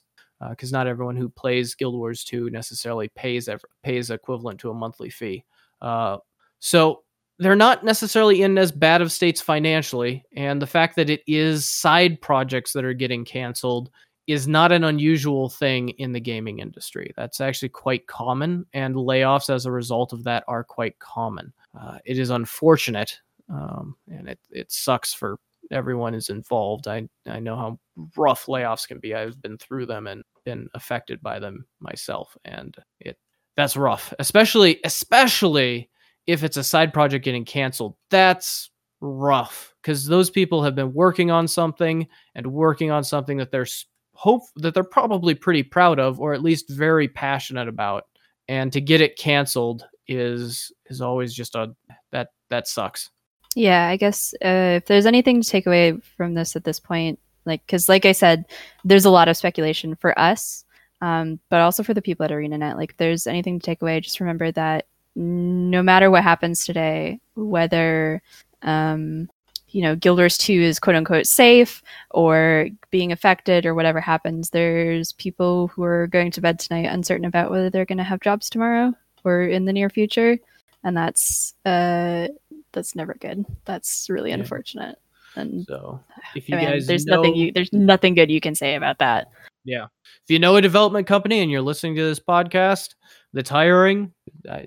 because 0.50 0.72
uh, 0.72 0.76
not 0.76 0.88
everyone 0.88 1.16
who 1.16 1.28
plays 1.28 1.74
Guild 1.76 1.94
Wars 1.94 2.24
2 2.24 2.50
necessarily 2.50 3.08
pays 3.08 3.48
pays 3.84 4.10
equivalent 4.10 4.60
to 4.60 4.70
a 4.70 4.74
monthly 4.74 5.10
fee. 5.10 5.44
Uh, 5.80 6.18
so 6.58 7.02
they're 7.38 7.56
not 7.56 7.84
necessarily 7.84 8.42
in 8.42 8.56
as 8.58 8.72
bad 8.72 9.02
of 9.02 9.12
states 9.12 9.40
financially, 9.40 10.24
and 10.34 10.60
the 10.60 10.66
fact 10.66 10.96
that 10.96 11.10
it 11.10 11.22
is 11.26 11.66
side 11.66 12.20
projects 12.20 12.72
that 12.72 12.84
are 12.84 12.94
getting 12.94 13.24
canceled 13.24 13.90
is 14.26 14.48
not 14.48 14.72
an 14.72 14.84
unusual 14.84 15.48
thing 15.48 15.90
in 15.90 16.12
the 16.12 16.20
gaming 16.20 16.58
industry. 16.58 17.12
That's 17.16 17.40
actually 17.40 17.68
quite 17.68 18.06
common, 18.06 18.66
and 18.72 18.94
layoffs 18.94 19.54
as 19.54 19.66
a 19.66 19.70
result 19.70 20.12
of 20.12 20.24
that 20.24 20.44
are 20.48 20.64
quite 20.64 20.98
common. 20.98 21.52
Uh, 21.78 21.98
it 22.04 22.18
is 22.18 22.30
unfortunate, 22.30 23.20
um, 23.48 23.96
and 24.10 24.28
it 24.28 24.38
it 24.50 24.72
sucks 24.72 25.12
for 25.12 25.38
everyone 25.70 26.14
is 26.14 26.30
involved. 26.30 26.88
I 26.88 27.08
I 27.26 27.38
know 27.40 27.56
how 27.56 27.78
rough 28.16 28.46
layoffs 28.46 28.88
can 28.88 28.98
be. 28.98 29.14
I've 29.14 29.40
been 29.42 29.58
through 29.58 29.86
them 29.86 30.06
and 30.06 30.22
been 30.44 30.68
affected 30.74 31.22
by 31.22 31.38
them 31.38 31.66
myself, 31.80 32.36
and 32.44 32.74
it 33.00 33.18
that's 33.56 33.76
rough, 33.76 34.12
especially 34.18 34.80
especially 34.84 35.90
if 36.26 36.42
it's 36.42 36.56
a 36.56 36.64
side 36.64 36.92
project 36.92 37.24
getting 37.24 37.44
canceled, 37.44 37.96
that's 38.10 38.70
rough 39.00 39.74
because 39.82 40.06
those 40.06 40.30
people 40.30 40.62
have 40.62 40.74
been 40.74 40.92
working 40.92 41.30
on 41.30 41.46
something 41.46 42.06
and 42.34 42.46
working 42.46 42.90
on 42.90 43.04
something 43.04 43.36
that 43.36 43.50
they're 43.50 43.66
hope 44.14 44.42
that 44.56 44.72
they're 44.72 44.82
probably 44.82 45.34
pretty 45.34 45.62
proud 45.62 45.98
of 45.98 46.20
or 46.20 46.32
at 46.32 46.42
least 46.42 46.70
very 46.70 47.06
passionate 47.06 47.68
about. 47.68 48.04
And 48.48 48.72
to 48.72 48.80
get 48.80 49.00
it 49.00 49.18
canceled 49.18 49.84
is 50.08 50.72
is 50.86 51.00
always 51.00 51.34
just 51.34 51.54
a 51.54 51.74
that 52.12 52.28
that 52.48 52.68
sucks. 52.68 53.10
Yeah 53.54 53.88
i 53.88 53.96
guess 53.96 54.34
uh, 54.44 54.76
if 54.76 54.86
there's 54.86 55.06
anything 55.06 55.40
to 55.40 55.48
take 55.48 55.66
away 55.66 55.98
from 56.16 56.34
this 56.34 56.56
at 56.56 56.64
this 56.64 56.78
point 56.78 57.18
like 57.46 57.64
because 57.64 57.88
like 57.88 58.04
i 58.04 58.12
said 58.12 58.44
there's 58.84 59.06
a 59.06 59.10
lot 59.10 59.28
of 59.28 59.36
speculation 59.36 59.94
for 59.94 60.16
us 60.18 60.64
um, 61.00 61.40
but 61.48 61.60
also 61.60 61.82
for 61.82 61.94
the 61.94 62.02
people 62.02 62.24
at 62.24 62.30
arenanet 62.30 62.76
like 62.76 62.90
if 62.90 62.96
there's 62.98 63.26
anything 63.26 63.58
to 63.58 63.64
take 63.64 63.80
away 63.80 63.98
just 64.00 64.20
remember 64.20 64.52
that 64.52 64.86
no 65.16 65.82
matter 65.82 66.10
what 66.10 66.22
happens 66.22 66.64
today, 66.64 67.18
whether 67.34 68.22
um, 68.62 69.28
you 69.68 69.82
know 69.82 69.96
Guild 69.96 70.18
Wars 70.18 70.38
2 70.38 70.52
is 70.52 70.78
quote 70.78 70.94
unquote 70.94 71.26
safe 71.26 71.82
or 72.10 72.68
being 72.90 73.10
affected 73.10 73.66
or 73.66 73.74
whatever 73.74 74.00
happens, 74.00 74.50
there's 74.50 75.14
people 75.14 75.68
who 75.68 75.82
are 75.82 76.06
going 76.06 76.30
to 76.32 76.40
bed 76.40 76.58
tonight 76.58 76.86
uncertain 76.86 77.24
about 77.24 77.50
whether 77.50 77.70
they're 77.70 77.86
going 77.86 77.98
to 77.98 78.04
have 78.04 78.20
jobs 78.20 78.50
tomorrow 78.50 78.92
or 79.24 79.42
in 79.42 79.64
the 79.64 79.72
near 79.72 79.88
future, 79.88 80.38
and 80.84 80.96
that's 80.96 81.54
uh, 81.64 82.28
that's 82.72 82.94
never 82.94 83.14
good. 83.14 83.44
That's 83.64 84.08
really 84.10 84.30
yeah. 84.30 84.36
unfortunate. 84.36 84.98
And 85.34 85.66
so, 85.66 86.00
if 86.34 86.48
you 86.48 86.56
I 86.56 86.60
mean, 86.60 86.70
guys 86.70 86.86
there's 86.86 87.06
know... 87.06 87.16
nothing 87.16 87.34
you 87.34 87.52
there's 87.52 87.72
nothing 87.72 88.14
good 88.14 88.30
you 88.30 88.40
can 88.40 88.54
say 88.54 88.74
about 88.74 88.98
that. 88.98 89.30
Yeah, 89.64 89.86
if 90.24 90.30
you 90.30 90.38
know 90.38 90.56
a 90.56 90.62
development 90.62 91.06
company 91.06 91.40
and 91.40 91.50
you're 91.50 91.62
listening 91.62 91.96
to 91.96 92.04
this 92.04 92.20
podcast, 92.20 92.94
that's 93.36 93.50
hiring, 93.50 94.12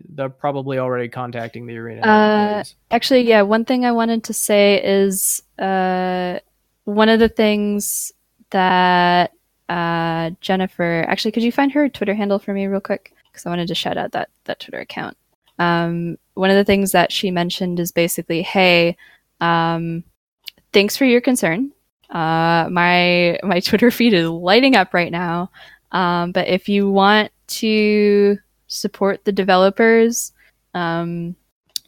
they're 0.10 0.30
probably 0.30 0.78
already 0.78 1.10
contacting 1.10 1.66
the 1.66 1.76
arena. 1.78 2.02
Uh, 2.02 2.64
actually, 2.92 3.22
yeah. 3.22 3.42
One 3.42 3.66
thing 3.66 3.84
I 3.84 3.92
wanted 3.92 4.24
to 4.26 4.34
say 4.34 4.82
is 4.84 5.42
uh, 5.58 6.40
one 6.86 7.10
of 7.10 7.20
the 7.20 7.30
things 7.30 8.12
that 8.52 9.32
uh, 9.68 10.32
Jennifer. 10.42 11.06
Actually, 11.08 11.32
could 11.32 11.44
you 11.44 11.52
find 11.52 11.72
her 11.72 11.90
Twitter 11.90 12.14
handle 12.14 12.40
for 12.40 12.54
me 12.54 12.68
real 12.68 12.80
quick? 12.80 13.14
Because 13.32 13.46
I 13.46 13.50
wanted 13.50 13.68
to 13.68 13.76
shout 13.76 13.98
out 13.98 14.12
that 14.12 14.30
that 14.46 14.60
Twitter 14.60 14.80
account. 14.80 15.18
Um, 15.58 16.18
one 16.36 16.50
of 16.50 16.56
the 16.56 16.64
things 16.64 16.92
that 16.92 17.12
she 17.12 17.32
mentioned 17.32 17.80
is 17.80 17.92
basically, 17.92 18.42
"Hey, 18.42 18.98
um, 19.42 20.04
thanks 20.74 20.96
for 20.96 21.06
your 21.06 21.22
concern. 21.22 21.72
Uh, 22.10 22.68
my 22.72 23.40
my 23.44 23.60
Twitter 23.66 23.92
feed 23.92 24.14
is 24.14 24.30
lighting 24.30 24.76
up 24.76 24.94
right 24.94 25.12
now. 25.12 25.52
Um, 25.92 26.32
but 26.32 26.48
if 26.48 26.70
you 26.70 26.90
want 26.90 27.32
to 27.48 28.38
support 28.70 29.26
the 29.26 29.32
developers 29.32 30.32
um, 30.74 31.36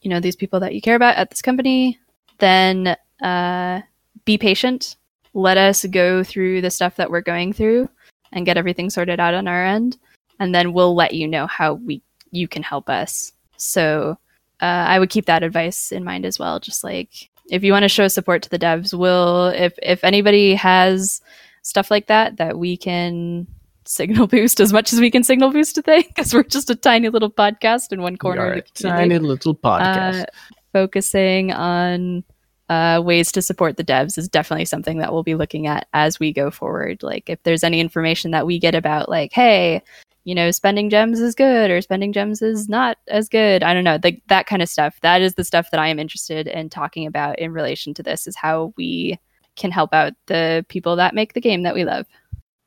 you 0.01 0.09
know 0.09 0.19
these 0.19 0.35
people 0.35 0.59
that 0.59 0.73
you 0.73 0.81
care 0.81 0.95
about 0.95 1.15
at 1.15 1.29
this 1.29 1.41
company, 1.41 1.99
then 2.39 2.95
uh, 3.21 3.81
be 4.25 4.37
patient. 4.37 4.95
Let 5.33 5.57
us 5.57 5.85
go 5.85 6.23
through 6.23 6.61
the 6.61 6.71
stuff 6.71 6.95
that 6.97 7.09
we're 7.09 7.21
going 7.21 7.53
through 7.53 7.89
and 8.33 8.45
get 8.45 8.57
everything 8.57 8.89
sorted 8.89 9.19
out 9.19 9.33
on 9.33 9.47
our 9.47 9.65
end, 9.65 9.97
and 10.39 10.53
then 10.53 10.73
we'll 10.73 10.95
let 10.95 11.13
you 11.13 11.27
know 11.27 11.47
how 11.47 11.75
we 11.75 12.01
you 12.31 12.47
can 12.47 12.63
help 12.63 12.89
us. 12.89 13.33
So 13.57 14.17
uh, 14.61 14.85
I 14.87 14.99
would 14.99 15.09
keep 15.09 15.25
that 15.25 15.43
advice 15.43 15.91
in 15.91 16.03
mind 16.03 16.25
as 16.25 16.39
well. 16.39 16.59
Just 16.59 16.83
like 16.83 17.29
if 17.49 17.63
you 17.63 17.71
want 17.71 17.83
to 17.83 17.89
show 17.89 18.07
support 18.07 18.41
to 18.43 18.49
the 18.49 18.59
devs, 18.59 18.97
we'll 18.97 19.47
if 19.47 19.73
if 19.81 20.03
anybody 20.03 20.55
has 20.55 21.21
stuff 21.61 21.91
like 21.91 22.07
that 22.07 22.37
that 22.37 22.57
we 22.57 22.75
can 22.75 23.45
signal 23.91 24.27
boost 24.27 24.59
as 24.59 24.71
much 24.71 24.93
as 24.93 24.99
we 24.99 25.11
can 25.11 25.23
signal 25.23 25.51
boost 25.51 25.77
a 25.77 25.81
thing 25.81 26.03
because 26.07 26.33
we're 26.33 26.43
just 26.43 26.69
a 26.69 26.75
tiny 26.75 27.09
little 27.09 27.31
podcast 27.31 27.91
in 27.91 28.01
one 28.01 28.17
corner 28.17 28.53
of 28.53 28.63
the 28.75 28.89
tiny 28.89 29.19
little 29.19 29.55
podcast. 29.55 30.21
Uh, 30.21 30.25
focusing 30.73 31.51
on 31.51 32.23
uh, 32.69 33.01
ways 33.03 33.31
to 33.33 33.41
support 33.41 33.75
the 33.75 33.83
devs 33.83 34.17
is 34.17 34.29
definitely 34.29 34.63
something 34.63 34.99
that 34.99 35.11
we'll 35.11 35.23
be 35.23 35.35
looking 35.35 35.67
at 35.67 35.87
as 35.93 36.19
we 36.19 36.31
go 36.31 36.49
forward. 36.49 37.03
Like 37.03 37.29
if 37.29 37.43
there's 37.43 37.63
any 37.63 37.81
information 37.81 38.31
that 38.31 38.45
we 38.45 38.57
get 38.57 38.75
about 38.75 39.09
like, 39.09 39.33
hey, 39.33 39.81
you 40.23 40.33
know, 40.33 40.51
spending 40.51 40.89
gems 40.89 41.19
is 41.19 41.35
good 41.35 41.69
or 41.69 41.81
spending 41.81 42.13
gems 42.13 42.41
is 42.41 42.69
not 42.69 42.97
as 43.09 43.27
good. 43.27 43.63
I 43.63 43.73
don't 43.73 43.83
know, 43.83 43.99
like 44.01 44.21
that 44.27 44.45
kind 44.47 44.61
of 44.61 44.69
stuff. 44.69 44.97
That 45.01 45.21
is 45.21 45.33
the 45.33 45.43
stuff 45.43 45.71
that 45.71 45.79
I 45.79 45.89
am 45.89 45.99
interested 45.99 46.47
in 46.47 46.69
talking 46.69 47.05
about 47.05 47.39
in 47.39 47.51
relation 47.51 47.93
to 47.95 48.03
this 48.03 48.27
is 48.27 48.37
how 48.37 48.73
we 48.77 49.19
can 49.57 49.71
help 49.71 49.93
out 49.93 50.13
the 50.27 50.65
people 50.69 50.95
that 50.95 51.13
make 51.13 51.33
the 51.33 51.41
game 51.41 51.63
that 51.63 51.75
we 51.75 51.83
love. 51.83 52.05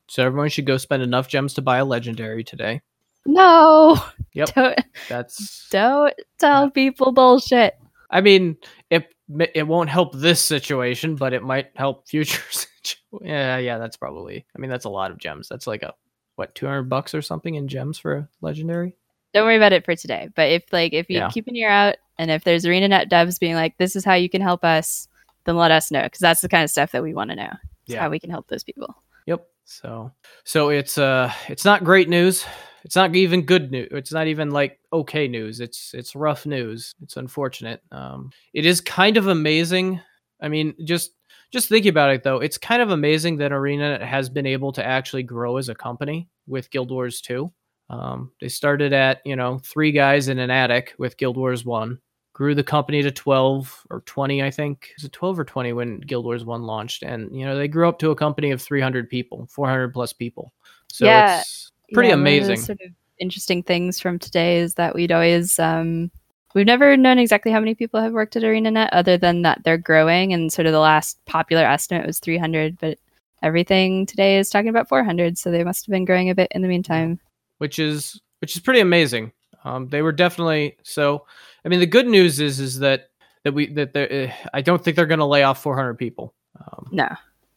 So 0.07 0.23
everyone 0.25 0.49
should 0.49 0.65
go 0.65 0.77
spend 0.77 1.03
enough 1.03 1.27
gems 1.27 1.53
to 1.55 1.61
buy 1.61 1.77
a 1.77 1.85
legendary 1.85 2.43
today. 2.43 2.81
No, 3.25 3.97
Yep. 4.33 4.49
don't 4.55 4.79
That's. 5.09 5.67
don't 5.71 6.13
tell 6.37 6.69
people 6.69 7.11
bullshit. 7.11 7.75
I 8.11 8.21
mean, 8.21 8.57
it 8.89 9.07
it 9.55 9.67
won't 9.67 9.89
help 9.89 10.13
this 10.13 10.39
situation, 10.43 11.15
but 11.15 11.33
it 11.33 11.41
might 11.43 11.71
help 11.75 12.07
future. 12.07 12.41
situ- 12.51 12.97
yeah, 13.21 13.57
yeah, 13.57 13.77
that's 13.79 13.97
probably. 13.97 14.45
I 14.55 14.59
mean, 14.59 14.69
that's 14.69 14.85
a 14.85 14.89
lot 14.89 15.09
of 15.11 15.17
gems. 15.17 15.47
That's 15.49 15.65
like 15.67 15.81
a 15.83 15.93
what, 16.35 16.53
two 16.53 16.65
hundred 16.67 16.83
bucks 16.83 17.15
or 17.15 17.21
something 17.21 17.55
in 17.55 17.67
gems 17.67 17.97
for 17.97 18.13
a 18.15 18.29
legendary. 18.41 18.95
Don't 19.33 19.45
worry 19.45 19.57
about 19.57 19.73
it 19.73 19.85
for 19.85 19.95
today. 19.95 20.29
But 20.35 20.51
if 20.51 20.63
like 20.71 20.93
if 20.93 21.09
you 21.09 21.17
Yeah. 21.17 21.29
keep 21.29 21.47
an 21.47 21.55
ear 21.55 21.69
out 21.69 21.95
and 22.19 22.29
if 22.29 22.43
there's 22.43 22.63
ArenaNet 22.65 23.09
devs 23.09 23.39
being 23.39 23.55
like, 23.55 23.77
this 23.77 23.95
is 23.95 24.05
how 24.05 24.13
you 24.13 24.29
can 24.29 24.41
help 24.41 24.63
us, 24.63 25.07
then 25.45 25.57
let 25.57 25.71
us 25.71 25.89
know 25.91 26.03
because 26.03 26.19
that's 26.19 26.41
the 26.41 26.49
kind 26.49 26.63
of 26.63 26.69
stuff 26.69 26.91
that 26.91 27.01
we 27.03 27.13
want 27.13 27.31
to 27.31 27.35
know. 27.35 27.51
Yeah. 27.87 28.01
how 28.01 28.09
we 28.09 28.19
can 28.19 28.29
help 28.29 28.47
those 28.47 28.63
people. 28.63 28.95
Yep. 29.25 29.47
So 29.65 30.11
so 30.43 30.69
it's 30.69 30.97
uh 30.97 31.31
it's 31.49 31.65
not 31.65 31.83
great 31.83 32.07
news. 32.07 32.45
It's 32.83 32.95
not 32.95 33.15
even 33.15 33.41
good 33.45 33.71
news. 33.71 33.87
It's 33.91 34.13
not 34.13 34.27
even 34.27 34.51
like 34.51 34.79
okay 34.93 35.27
news. 35.27 35.59
It's 35.59 35.91
it's 35.93 36.15
rough 36.15 36.45
news. 36.45 36.93
It's 37.01 37.17
unfortunate. 37.17 37.81
Um 37.91 38.29
it 38.53 38.65
is 38.65 38.79
kind 38.79 39.17
of 39.17 39.27
amazing. 39.27 39.99
I 40.41 40.49
mean, 40.49 40.75
just 40.85 41.11
just 41.51 41.67
thinking 41.69 41.89
about 41.89 42.11
it 42.11 42.23
though, 42.23 42.37
it's 42.39 42.57
kind 42.59 42.81
of 42.81 42.91
amazing 42.91 43.37
that 43.37 43.51
Arena 43.51 44.05
has 44.05 44.29
been 44.29 44.45
able 44.45 44.71
to 44.73 44.85
actually 44.85 45.23
grow 45.23 45.57
as 45.57 45.69
a 45.69 45.75
company 45.75 46.29
with 46.47 46.69
Guild 46.69 46.91
Wars 46.91 47.21
2. 47.21 47.51
Um, 47.89 48.31
they 48.41 48.49
started 48.49 48.93
at, 48.93 49.21
you 49.25 49.35
know, 49.35 49.59
three 49.63 49.91
guys 49.91 50.27
in 50.27 50.39
an 50.39 50.49
attic 50.49 50.93
with 50.97 51.17
Guild 51.17 51.37
Wars 51.37 51.63
1, 51.63 51.99
grew 52.35 52.53
the 52.53 52.63
company 52.63 53.01
to 53.01 53.09
12 53.11 53.87
or 53.89 54.01
20, 54.01 54.43
I 54.43 54.51
think. 54.51 54.89
Was 54.97 55.05
it 55.05 55.13
12 55.13 55.39
or 55.39 55.45
20 55.45 55.71
when 55.71 56.01
Guild 56.01 56.25
Wars 56.25 56.43
1 56.43 56.63
launched? 56.63 57.01
And, 57.01 57.33
you 57.33 57.45
know, 57.45 57.57
they 57.57 57.69
grew 57.69 57.87
up 57.87 57.97
to 57.99 58.11
a 58.11 58.15
company 58.15 58.51
of 58.51 58.61
300 58.61 59.09
people, 59.09 59.47
400 59.49 59.93
plus 59.93 60.11
people. 60.11 60.51
So 60.89 61.05
Yeah. 61.05 61.39
it's 61.39 61.71
pretty 61.93 62.09
Yeah, 62.09 62.15
one 62.15 62.19
of 62.19 62.25
the 62.27 62.41
amazing. 62.41 62.57
sort 62.57 62.81
of 62.81 62.91
interesting 63.19 63.63
things 63.63 64.01
from 64.01 64.19
today 64.19 64.57
is 64.57 64.73
that 64.73 64.93
we'd 64.93 65.13
always 65.13 65.57
um, 65.59 66.11
we've 66.53 66.65
never 66.65 66.97
known 66.97 67.19
exactly 67.19 67.53
how 67.53 67.61
many 67.61 67.73
people 67.73 68.01
have 68.01 68.11
worked 68.11 68.35
at 68.35 68.43
ArenaNet, 68.43 68.89
other 68.91 69.17
than 69.17 69.41
that 69.43 69.61
they're 69.63 69.77
growing, 69.77 70.33
and 70.33 70.51
sort 70.51 70.65
of 70.65 70.73
the 70.73 70.79
last 70.79 71.17
popular 71.25 71.63
estimate 71.63 72.05
was 72.05 72.19
300, 72.19 72.77
but 72.81 72.97
everything 73.43 74.05
today 74.05 74.37
is 74.37 74.49
talking 74.49 74.67
about 74.67 74.89
400, 74.89 75.37
so 75.37 75.51
they 75.51 75.63
must 75.63 75.85
have 75.85 75.91
been 75.93 76.03
growing 76.03 76.29
a 76.29 76.35
bit 76.35 76.51
in 76.51 76.61
the 76.61 76.67
meantime. 76.67 77.17
which 77.59 77.79
is 77.79 78.19
which 78.41 78.57
is 78.57 78.61
pretty 78.61 78.81
amazing. 78.81 79.31
Um, 79.63 79.87
they 79.87 80.01
were 80.01 80.11
definitely 80.11 80.75
so. 80.83 81.25
I 81.65 81.69
mean, 81.69 81.79
the 81.79 81.87
good 81.87 82.07
news 82.07 82.39
is 82.39 82.59
is 82.59 82.79
that 82.79 83.09
that 83.43 83.53
we 83.53 83.67
that 83.73 83.93
they 83.93 84.33
I 84.53 84.61
don't 84.61 84.83
think 84.83 84.95
they're 84.95 85.05
going 85.05 85.19
to 85.19 85.25
lay 85.25 85.43
off 85.43 85.61
400 85.61 85.95
people. 85.95 86.33
Um, 86.59 86.87
No, 86.91 87.09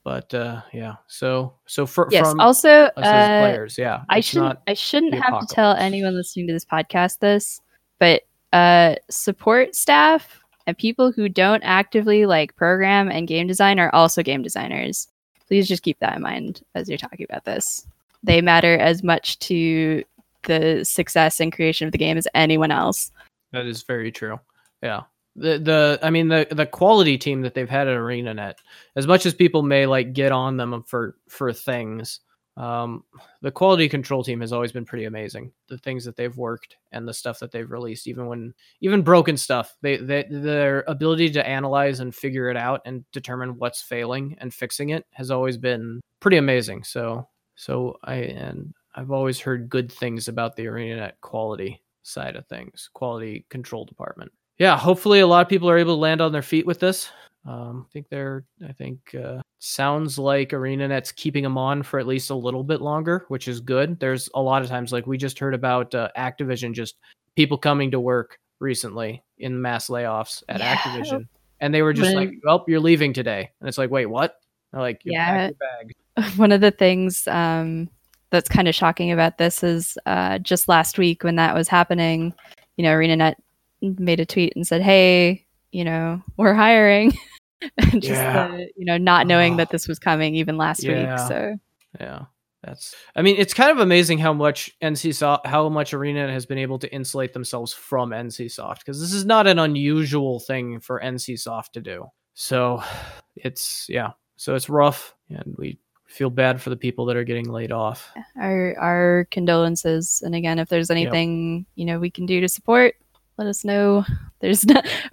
but 0.08 0.32
uh, 0.32 0.62
yeah, 0.72 0.94
so 1.06 1.52
so 1.66 1.84
for, 1.84 2.08
yes. 2.10 2.30
from 2.30 2.40
Also, 2.40 2.68
uh, 2.68 2.90
players, 2.96 3.76
yeah, 3.76 4.04
I 4.08 4.20
shouldn't 4.20 4.58
I 4.66 4.74
shouldn't 4.74 5.14
have 5.14 5.46
to 5.46 5.54
tell 5.54 5.74
anyone 5.74 6.14
listening 6.14 6.46
to 6.46 6.52
this 6.54 6.64
podcast 6.64 7.18
this, 7.18 7.60
but 7.98 8.22
uh 8.54 8.94
support 9.10 9.74
staff 9.74 10.42
and 10.66 10.78
people 10.78 11.12
who 11.12 11.28
don't 11.28 11.62
actively 11.62 12.24
like 12.24 12.56
program 12.56 13.10
and 13.10 13.28
game 13.28 13.46
design 13.46 13.78
are 13.78 13.94
also 13.94 14.22
game 14.22 14.40
designers. 14.42 15.08
Please 15.46 15.68
just 15.68 15.82
keep 15.82 15.98
that 15.98 16.16
in 16.16 16.22
mind 16.22 16.62
as 16.74 16.88
you're 16.88 16.96
talking 16.96 17.26
about 17.28 17.44
this. 17.44 17.86
They 18.22 18.40
matter 18.40 18.78
as 18.78 19.02
much 19.02 19.38
to 19.40 20.04
the 20.44 20.84
success 20.84 21.40
and 21.40 21.52
creation 21.52 21.86
of 21.86 21.92
the 21.92 21.98
game 21.98 22.16
as 22.16 22.28
anyone 22.34 22.70
else. 22.70 23.10
That 23.52 23.66
is 23.66 23.82
very 23.82 24.12
true. 24.12 24.38
Yeah. 24.82 25.02
The 25.36 25.58
the 25.58 25.98
I 26.02 26.10
mean 26.10 26.28
the 26.28 26.46
the 26.50 26.66
quality 26.66 27.16
team 27.16 27.42
that 27.42 27.54
they've 27.54 27.68
had 27.68 27.86
at 27.86 27.96
ArenaNet, 27.96 28.54
as 28.96 29.06
much 29.06 29.24
as 29.24 29.34
people 29.34 29.62
may 29.62 29.86
like 29.86 30.12
get 30.12 30.32
on 30.32 30.56
them 30.56 30.82
for 30.82 31.16
for 31.28 31.52
things, 31.52 32.20
um, 32.58 33.04
the 33.40 33.52
quality 33.52 33.88
control 33.88 34.24
team 34.24 34.40
has 34.40 34.52
always 34.52 34.72
been 34.72 34.84
pretty 34.84 35.04
amazing. 35.04 35.52
The 35.68 35.78
things 35.78 36.04
that 36.04 36.16
they've 36.16 36.36
worked 36.36 36.76
and 36.90 37.06
the 37.06 37.14
stuff 37.14 37.38
that 37.38 37.52
they've 37.52 37.70
released, 37.70 38.08
even 38.08 38.26
when 38.26 38.52
even 38.80 39.02
broken 39.02 39.36
stuff, 39.36 39.76
they, 39.80 39.96
they 39.96 40.26
their 40.28 40.82
ability 40.88 41.30
to 41.30 41.46
analyze 41.46 42.00
and 42.00 42.12
figure 42.12 42.50
it 42.50 42.56
out 42.56 42.80
and 42.84 43.04
determine 43.12 43.58
what's 43.58 43.80
failing 43.80 44.36
and 44.40 44.52
fixing 44.52 44.90
it 44.90 45.06
has 45.12 45.30
always 45.30 45.56
been 45.56 46.00
pretty 46.18 46.36
amazing. 46.36 46.82
So 46.82 47.28
so 47.54 47.96
I 48.02 48.14
and 48.14 48.74
I've 48.96 49.12
always 49.12 49.38
heard 49.38 49.68
good 49.68 49.92
things 49.92 50.26
about 50.26 50.56
the 50.56 50.66
ArenaNet 50.66 51.12
quality 51.20 51.80
side 52.08 52.36
of 52.36 52.46
things, 52.46 52.88
quality 52.94 53.44
control 53.50 53.84
department. 53.84 54.32
Yeah, 54.58 54.76
hopefully 54.76 55.20
a 55.20 55.26
lot 55.26 55.42
of 55.46 55.48
people 55.48 55.70
are 55.70 55.78
able 55.78 55.94
to 55.94 56.00
land 56.00 56.20
on 56.20 56.32
their 56.32 56.42
feet 56.42 56.66
with 56.66 56.80
this. 56.80 57.10
Um, 57.46 57.86
I 57.88 57.92
think 57.92 58.08
they're. 58.10 58.44
I 58.68 58.72
think 58.72 59.14
uh, 59.14 59.40
sounds 59.60 60.18
like 60.18 60.50
ArenaNet's 60.50 61.12
keeping 61.12 61.44
them 61.44 61.56
on 61.56 61.82
for 61.82 61.98
at 62.00 62.06
least 62.06 62.30
a 62.30 62.34
little 62.34 62.64
bit 62.64 62.80
longer, 62.80 63.24
which 63.28 63.46
is 63.46 63.60
good. 63.60 63.98
There's 64.00 64.28
a 64.34 64.42
lot 64.42 64.62
of 64.62 64.68
times, 64.68 64.92
like 64.92 65.06
we 65.06 65.16
just 65.16 65.38
heard 65.38 65.54
about 65.54 65.94
uh, 65.94 66.08
Activision, 66.18 66.72
just 66.74 66.96
people 67.36 67.56
coming 67.56 67.90
to 67.92 68.00
work 68.00 68.36
recently 68.58 69.22
in 69.38 69.62
mass 69.62 69.88
layoffs 69.88 70.42
at 70.48 70.58
Yeah. 70.58 70.74
Activision, 70.76 71.28
and 71.60 71.72
they 71.72 71.82
were 71.82 71.92
just 71.92 72.12
When- 72.12 72.16
like, 72.16 72.34
"Well, 72.44 72.64
you're 72.66 72.80
leaving 72.80 73.12
today," 73.12 73.50
and 73.60 73.68
it's 73.68 73.78
like, 73.78 73.90
"Wait, 73.90 74.06
what?" 74.06 74.34
Like, 74.72 75.00
"You 75.04 75.12
Yeah. 75.12 75.46
your 75.46 75.54
bag." 75.54 75.92
one 76.38 76.50
of 76.52 76.60
the 76.60 76.72
things 76.72 77.26
um, 77.28 77.88
that's 78.30 78.48
kind 78.48 78.68
of 78.68 78.74
shocking 78.74 79.10
about 79.12 79.38
this 79.38 79.62
is 79.62 79.96
uh, 80.06 80.38
just 80.38 80.68
last 80.68 80.98
week 80.98 81.24
when 81.24 81.36
that 81.36 81.54
was 81.54 81.68
happening, 81.68 82.34
you 82.76 82.84
know, 82.84 82.90
ArenaNet 82.94 83.34
made 83.80 84.20
a 84.20 84.26
tweet 84.26 84.54
and 84.56 84.66
said, 84.66 84.82
"Hey, 84.82 85.46
you 85.72 85.84
know, 85.84 86.22
we're 86.36 86.54
hiring." 86.54 87.12
just 87.94 88.04
Yeah. 88.06 88.48
the, 88.48 88.68
you 88.76 88.84
know, 88.84 88.98
not 88.98 89.26
knowing 89.26 89.54
Oh. 89.54 89.56
that 89.58 89.70
this 89.70 89.88
was 89.88 89.98
coming 89.98 90.34
even 90.36 90.56
last 90.56 90.82
Yeah. 90.84 91.10
week. 91.12 91.18
So 91.28 91.56
Yeah. 92.00 92.24
That's 92.62 92.94
I 93.14 93.22
mean, 93.22 93.36
it's 93.38 93.54
kind 93.54 93.70
of 93.70 93.78
amazing 93.78 94.18
how 94.18 94.32
much 94.32 94.72
NCSoft 94.82 95.46
how 95.46 95.68
much 95.68 95.94
Arena 95.94 96.30
has 96.30 96.44
been 96.44 96.58
able 96.58 96.78
to 96.80 96.92
insulate 96.92 97.32
themselves 97.32 97.72
from 97.72 98.10
NCSoft 98.10 98.80
because 98.80 99.00
this 99.00 99.12
is 99.12 99.24
not 99.24 99.46
an 99.46 99.58
unusual 99.60 100.40
thing 100.40 100.80
for 100.80 101.00
NCSoft 101.00 101.72
to 101.74 101.80
do. 101.80 102.06
So 102.34 102.82
it's 103.36 103.86
yeah. 103.88 104.10
So 104.36 104.54
it's 104.54 104.68
rough 104.68 105.14
and 105.30 105.54
we 105.56 105.78
feel 106.08 106.30
bad 106.30 106.60
for 106.60 106.70
the 106.70 106.76
people 106.76 107.04
that 107.06 107.16
are 107.16 107.24
getting 107.24 107.48
laid 107.50 107.70
off. 107.72 108.10
our 108.40 108.74
our 108.78 109.26
condolences. 109.30 110.22
And 110.24 110.34
again, 110.34 110.58
if 110.58 110.68
there's 110.68 110.90
anything 110.90 111.66
you 111.76 111.84
know 111.84 111.98
we 112.00 112.10
can 112.10 112.26
do 112.26 112.40
to 112.40 112.48
support, 112.48 112.94
let 113.36 113.46
us 113.46 113.64
know. 113.64 114.04
There's 114.40 114.64
not 114.64 114.86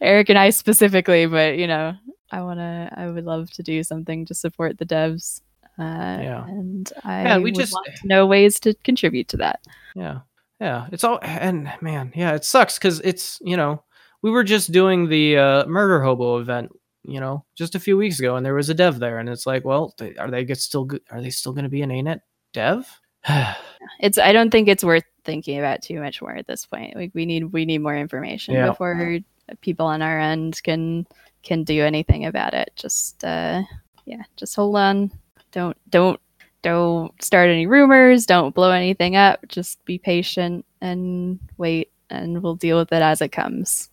Eric 0.00 0.28
and 0.28 0.38
I 0.38 0.50
specifically, 0.50 1.26
but 1.26 1.56
you 1.58 1.66
know, 1.66 1.94
I 2.32 2.42
wanna, 2.42 2.92
I 2.96 3.08
would 3.08 3.24
love 3.24 3.50
to 3.52 3.62
do 3.62 3.82
something 3.82 4.26
to 4.26 4.34
support 4.34 4.78
the 4.78 4.86
devs. 4.86 5.40
Uh, 5.78 6.18
Yeah. 6.20 6.44
and 6.46 6.92
I 7.04 7.22
Yeah, 7.22 7.38
we 7.38 7.52
just- 7.52 7.72
want 7.72 7.86
to 7.94 8.06
know 8.08 8.26
ways 8.26 8.58
to 8.60 8.74
contribute 8.84 9.28
to 9.28 9.36
that. 9.38 9.60
Yeah. 9.94 10.20
Yeah. 10.60 10.88
It's 10.90 11.04
all 11.04 11.20
and 11.22 11.70
man, 11.80 12.12
yeah, 12.16 12.34
it 12.34 12.44
sucks 12.44 12.76
because 12.78 13.00
it's 13.00 13.38
you 13.42 13.56
know, 13.56 13.82
we 14.22 14.30
were 14.32 14.42
just 14.44 14.72
doing 14.72 15.08
the 15.08 15.38
uh 15.38 15.66
murder 15.66 16.02
hobo 16.02 16.38
event, 16.38 16.72
you 17.08 17.20
know, 17.20 17.44
just 17.54 17.74
a 17.74 17.80
few 17.80 17.96
weeks 17.96 18.18
ago, 18.18 18.36
and 18.36 18.44
there 18.44 18.54
was 18.54 18.68
a 18.68 18.74
dev 18.74 18.98
there, 18.98 19.18
and 19.18 19.28
it's 19.28 19.46
like, 19.46 19.64
well, 19.64 19.94
they, 19.98 20.14
are 20.16 20.30
they 20.30 20.44
get 20.44 20.58
still 20.58 20.84
good 20.84 21.02
are 21.10 21.20
they 21.22 21.30
still 21.30 21.52
gonna 21.52 21.68
be 21.68 21.82
an 21.82 21.90
ANET 21.90 22.20
dev? 22.52 22.88
It's, 24.00 24.18
I 24.18 24.32
don't 24.32 24.50
think 24.50 24.68
it's 24.68 24.84
worth 24.84 25.04
thinking 25.24 25.58
about 25.58 25.82
too 25.82 25.98
much 26.00 26.20
more 26.20 26.36
at 26.36 26.46
this 26.46 26.66
point. 26.66 26.94
Like 26.94 27.12
we 27.14 27.26
need, 27.26 27.44
we 27.52 27.64
need 27.64 27.78
more 27.78 27.96
information 27.96 28.54
Yeah. 28.54 28.68
before 28.68 29.18
people 29.60 29.86
on 29.86 30.02
our 30.02 30.20
end 30.20 30.60
can 30.62 31.06
can 31.42 31.64
do 31.64 31.84
anything 31.84 32.26
about 32.26 32.54
it. 32.54 32.70
Just, 32.76 33.24
uh, 33.24 33.62
yeah, 34.04 34.22
just 34.36 34.54
hold 34.56 34.76
on. 34.76 35.10
Don't, 35.52 35.76
don't, 35.88 36.20
don't 36.62 37.22
start 37.22 37.48
any 37.48 37.66
rumors. 37.66 38.26
Don't 38.26 38.54
blow 38.54 38.70
anything 38.70 39.16
up. 39.16 39.40
Just 39.48 39.82
be 39.84 39.98
patient 39.98 40.66
and 40.80 41.38
wait 41.56 41.90
and 42.10 42.42
we'll 42.42 42.56
deal 42.56 42.78
with 42.78 42.92
it 42.92 43.02
as 43.02 43.20
it 43.22 43.30
comes. 43.30 43.88